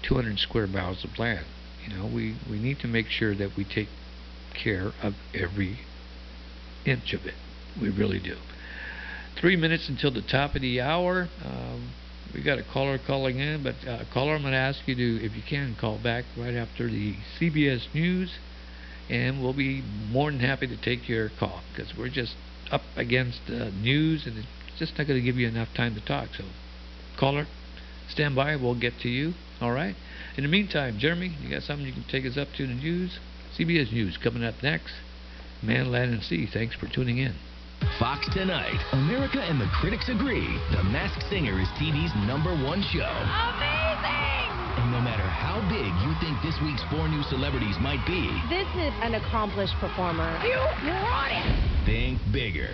200 0.03 0.39
square 0.39 0.67
miles 0.67 1.03
of 1.03 1.17
land. 1.17 1.45
You 1.87 1.95
know, 1.95 2.05
we, 2.05 2.35
we 2.49 2.59
need 2.59 2.79
to 2.79 2.87
make 2.87 3.07
sure 3.07 3.35
that 3.35 3.55
we 3.55 3.63
take 3.63 3.89
care 4.53 4.93
of 5.01 5.13
every 5.33 5.79
inch 6.85 7.13
of 7.13 7.25
it. 7.25 7.35
We 7.79 7.89
really 7.89 8.19
do. 8.19 8.37
Three 9.39 9.55
minutes 9.55 9.89
until 9.89 10.11
the 10.11 10.21
top 10.21 10.55
of 10.55 10.61
the 10.61 10.79
hour. 10.79 11.27
Um, 11.43 11.91
we 12.33 12.41
got 12.41 12.57
a 12.57 12.63
caller 12.63 12.97
calling 12.97 13.39
in, 13.39 13.63
but 13.63 13.75
uh, 13.87 14.03
caller, 14.13 14.35
I'm 14.35 14.41
going 14.41 14.53
to 14.53 14.57
ask 14.57 14.79
you 14.87 14.95
to, 14.95 15.25
if 15.25 15.35
you 15.35 15.43
can, 15.47 15.75
call 15.79 15.97
back 15.97 16.25
right 16.37 16.53
after 16.53 16.89
the 16.89 17.15
CBS 17.39 17.93
News, 17.93 18.31
and 19.09 19.41
we'll 19.41 19.53
be 19.53 19.83
more 20.09 20.31
than 20.31 20.39
happy 20.39 20.67
to 20.67 20.77
take 20.77 21.07
your 21.07 21.29
call 21.37 21.61
because 21.71 21.93
we're 21.97 22.09
just 22.09 22.35
up 22.71 22.81
against 22.95 23.41
uh, 23.49 23.69
news, 23.69 24.25
and 24.25 24.37
it's 24.37 24.79
just 24.79 24.97
not 24.97 25.07
going 25.07 25.19
to 25.19 25.25
give 25.25 25.37
you 25.37 25.47
enough 25.47 25.69
time 25.75 25.95
to 25.95 26.01
talk. 26.01 26.29
So, 26.37 26.45
caller, 27.17 27.47
stand 28.09 28.35
by. 28.35 28.55
We'll 28.55 28.79
get 28.79 28.99
to 29.01 29.09
you. 29.09 29.33
All 29.61 29.71
right. 29.71 29.95
In 30.37 30.43
the 30.43 30.49
meantime, 30.49 30.97
Jeremy, 30.99 31.35
you 31.41 31.49
got 31.49 31.63
something 31.63 31.85
you 31.85 31.93
can 31.93 32.05
take 32.09 32.25
us 32.25 32.37
up 32.37 32.49
to 32.57 32.67
the 32.67 32.73
news? 32.73 33.19
CBS 33.57 33.93
News 33.93 34.17
coming 34.17 34.43
up 34.43 34.55
next. 34.61 34.93
Man, 35.61 35.91
Land, 35.91 36.13
and 36.13 36.23
Sea. 36.23 36.47
Thanks 36.51 36.75
for 36.75 36.87
tuning 36.87 37.17
in. 37.17 37.35
Fox 37.99 38.27
Tonight. 38.33 38.79
America 38.91 39.39
and 39.39 39.59
the 39.59 39.69
critics 39.79 40.09
agree. 40.09 40.59
The 40.71 40.83
Masked 40.83 41.23
Singer 41.29 41.59
is 41.59 41.67
TV's 41.79 42.11
number 42.27 42.51
one 42.51 42.83
show. 42.91 43.07
Amazing! 43.07 44.51
And 44.83 44.91
no 44.91 44.99
matter 44.99 45.23
how 45.23 45.63
big 45.71 45.87
you 46.03 46.11
think 46.19 46.35
this 46.43 46.59
week's 46.61 46.83
four 46.91 47.07
new 47.07 47.23
celebrities 47.23 47.77
might 47.79 48.03
be, 48.05 48.27
This 48.51 48.67
is 48.75 48.91
an 49.01 49.15
accomplished 49.15 49.73
performer. 49.79 50.27
You 50.43 50.59
brought 50.83 51.31
it! 51.31 51.45
think 51.85 52.19
bigger. 52.33 52.73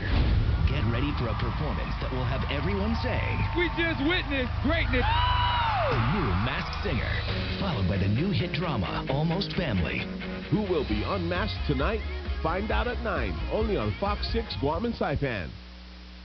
Get 0.65 0.81
ready 0.89 1.13
for 1.19 1.27
a 1.27 1.37
performance 1.37 1.93
that 2.01 2.09
will 2.11 2.25
have 2.25 2.41
everyone 2.49 2.95
say, 3.03 3.21
We 3.55 3.69
just 3.77 4.01
witnessed 4.01 4.55
greatness. 4.63 5.05
The 5.05 6.01
new 6.17 6.27
Masked 6.47 6.81
Singer, 6.81 7.13
followed 7.59 7.87
by 7.87 7.97
the 7.97 8.07
new 8.07 8.31
hit 8.31 8.53
drama, 8.53 9.05
Almost 9.09 9.53
Family. 9.53 10.07
Who 10.49 10.61
will 10.61 10.87
be 10.87 11.03
unmasked 11.05 11.67
tonight? 11.67 12.01
Find 12.43 12.71
out 12.71 12.87
at 12.87 13.03
9, 13.03 13.49
only 13.51 13.77
on 13.77 13.93
Fox 13.99 14.27
6 14.33 14.55
Guam 14.59 14.85
and 14.85 14.95
Saipan. 14.95 15.49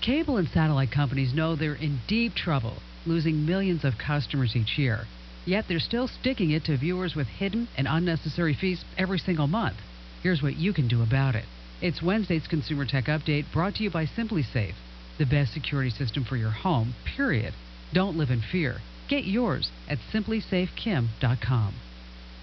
Cable 0.00 0.38
and 0.38 0.48
satellite 0.48 0.90
companies 0.90 1.34
know 1.34 1.54
they're 1.54 1.74
in 1.74 2.00
deep 2.08 2.34
trouble, 2.34 2.78
losing 3.04 3.44
millions 3.44 3.84
of 3.84 3.98
customers 3.98 4.56
each 4.56 4.78
year. 4.78 5.00
Yet 5.44 5.66
they're 5.68 5.78
still 5.78 6.08
sticking 6.08 6.52
it 6.52 6.64
to 6.64 6.76
viewers 6.78 7.14
with 7.14 7.26
hidden 7.26 7.68
and 7.76 7.86
unnecessary 7.86 8.56
fees 8.58 8.82
every 8.96 9.18
single 9.18 9.46
month. 9.46 9.76
Here's 10.22 10.42
what 10.42 10.56
you 10.56 10.72
can 10.72 10.88
do 10.88 11.02
about 11.02 11.34
it. 11.34 11.44
It's 11.82 12.02
Wednesday's 12.02 12.46
Consumer 12.46 12.86
Tech 12.86 13.04
Update 13.04 13.52
brought 13.52 13.74
to 13.74 13.82
you 13.82 13.90
by 13.90 14.06
SimpliSafe, 14.06 14.74
the 15.18 15.26
best 15.26 15.52
security 15.52 15.90
system 15.90 16.24
for 16.24 16.36
your 16.36 16.50
home, 16.50 16.94
period. 17.14 17.52
Don't 17.92 18.16
live 18.16 18.30
in 18.30 18.40
fear. 18.40 18.76
Get 19.08 19.24
yours 19.24 19.70
at 19.86 19.98
simplisafekim.com. 20.12 21.74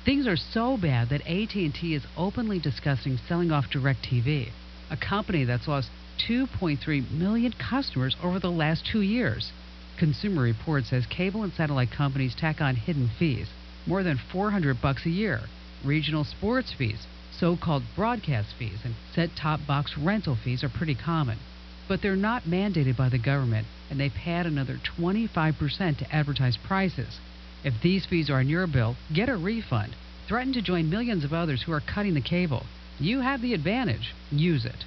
Things 0.05 0.27
are 0.27 0.35
so 0.35 0.75
bad 0.75 1.07
that 1.09 1.25
AT&T 1.25 1.93
is 1.93 2.05
openly 2.17 2.59
discussing 2.59 3.17
selling 3.25 3.53
off 3.53 3.69
DirecTV, 3.69 4.49
a 4.91 4.97
company 4.97 5.45
that's 5.45 5.69
lost 5.69 5.89
2.3 6.27 7.09
million 7.11 7.53
customers 7.53 8.17
over 8.21 8.37
the 8.37 8.51
last 8.51 8.85
2 8.91 8.99
years. 8.99 9.53
Consumer 9.97 10.41
Reports 10.41 10.89
says 10.89 11.05
cable 11.05 11.43
and 11.43 11.53
satellite 11.53 11.91
companies 11.91 12.35
tack 12.35 12.59
on 12.59 12.75
hidden 12.75 13.09
fees, 13.17 13.47
more 13.85 14.03
than 14.03 14.19
400 14.29 14.81
bucks 14.81 15.05
a 15.05 15.09
year, 15.09 15.43
regional 15.85 16.25
sports 16.25 16.73
fees, 16.77 17.07
so-called 17.31 17.83
broadcast 17.95 18.49
fees, 18.59 18.79
and 18.83 18.95
set-top 19.15 19.65
box 19.65 19.97
rental 19.97 20.35
fees 20.43 20.65
are 20.65 20.69
pretty 20.69 20.95
common. 20.95 21.39
But 21.87 22.01
they're 22.01 22.17
not 22.17 22.43
mandated 22.43 22.97
by 22.97 23.07
the 23.07 23.17
government, 23.17 23.67
and 23.89 23.97
they 24.01 24.09
pad 24.09 24.45
another 24.45 24.81
25% 24.99 25.97
to 25.97 26.13
advertise 26.13 26.57
prices. 26.57 27.19
If 27.63 27.81
these 27.81 28.05
fees 28.05 28.29
are 28.29 28.39
on 28.39 28.49
your 28.49 28.67
bill, 28.67 28.97
get 29.13 29.29
a 29.29 29.37
refund. 29.37 29.95
Threaten 30.27 30.51
to 30.53 30.61
join 30.61 30.89
millions 30.89 31.23
of 31.23 31.33
others 31.33 31.63
who 31.63 31.71
are 31.71 31.79
cutting 31.81 32.13
the 32.13 32.21
cable. 32.21 32.65
You 32.99 33.21
have 33.21 33.41
the 33.41 33.53
advantage. 33.53 34.13
Use 34.31 34.65
it. 34.65 34.83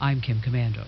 I'm 0.00 0.20
Kim 0.20 0.40
Komando. 0.40 0.86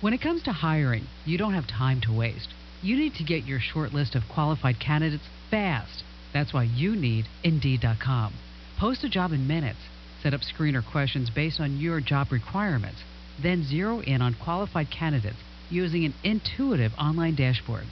When 0.00 0.12
it 0.12 0.20
comes 0.20 0.42
to 0.42 0.52
hiring, 0.52 1.06
you 1.24 1.38
don't 1.38 1.54
have 1.54 1.66
time 1.66 2.00
to 2.02 2.12
waste. 2.12 2.48
You 2.82 2.96
need 2.96 3.14
to 3.14 3.24
get 3.24 3.46
your 3.46 3.60
short 3.60 3.94
list 3.94 4.14
of 4.14 4.28
qualified 4.32 4.78
candidates 4.78 5.24
fast. 5.50 6.04
That's 6.32 6.52
why 6.52 6.64
you 6.64 6.94
need 6.94 7.26
Indeed.com. 7.42 8.34
Post 8.78 9.04
a 9.04 9.08
job 9.08 9.32
in 9.32 9.46
minutes. 9.46 9.80
Set 10.22 10.34
up 10.34 10.42
screener 10.42 10.84
questions 10.84 11.30
based 11.30 11.60
on 11.60 11.78
your 11.78 12.00
job 12.00 12.30
requirements. 12.30 13.02
Then 13.42 13.64
zero 13.64 14.00
in 14.00 14.20
on 14.20 14.34
qualified 14.34 14.90
candidates 14.90 15.38
using 15.70 16.04
an 16.04 16.14
intuitive 16.22 16.92
online 16.98 17.34
dashboard. 17.34 17.86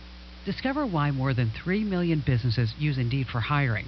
Discover 0.47 0.87
why 0.87 1.11
more 1.11 1.35
than 1.35 1.51
3 1.65 1.83
million 1.83 2.23
businesses 2.25 2.73
use 2.79 2.99
Indeed 2.99 3.27
for 3.27 3.41
hiring. 3.41 3.87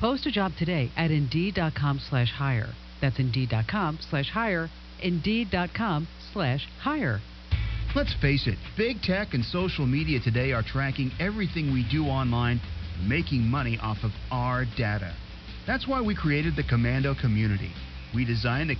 Post 0.00 0.26
a 0.26 0.32
job 0.32 0.50
today 0.58 0.90
at 0.96 1.12
Indeed.com 1.12 2.00
slash 2.00 2.32
hire. 2.32 2.70
That's 3.00 3.20
Indeed.com 3.20 4.00
slash 4.10 4.28
hire. 4.28 4.68
Indeed.com 5.00 6.08
slash 6.32 6.66
hire. 6.80 7.20
Let's 7.94 8.12
face 8.20 8.48
it, 8.48 8.58
big 8.76 9.02
tech 9.02 9.34
and 9.34 9.44
social 9.44 9.86
media 9.86 10.18
today 10.18 10.50
are 10.52 10.64
tracking 10.64 11.12
everything 11.20 11.72
we 11.72 11.86
do 11.88 12.06
online, 12.06 12.60
making 13.06 13.42
money 13.42 13.78
off 13.80 13.98
of 14.02 14.10
our 14.32 14.64
data. 14.76 15.14
That's 15.64 15.86
why 15.86 16.00
we 16.00 16.16
created 16.16 16.56
the 16.56 16.64
Komando 16.64 17.18
community. 17.20 17.70
We 18.16 18.24
designed 18.24 18.70
the 18.70 18.76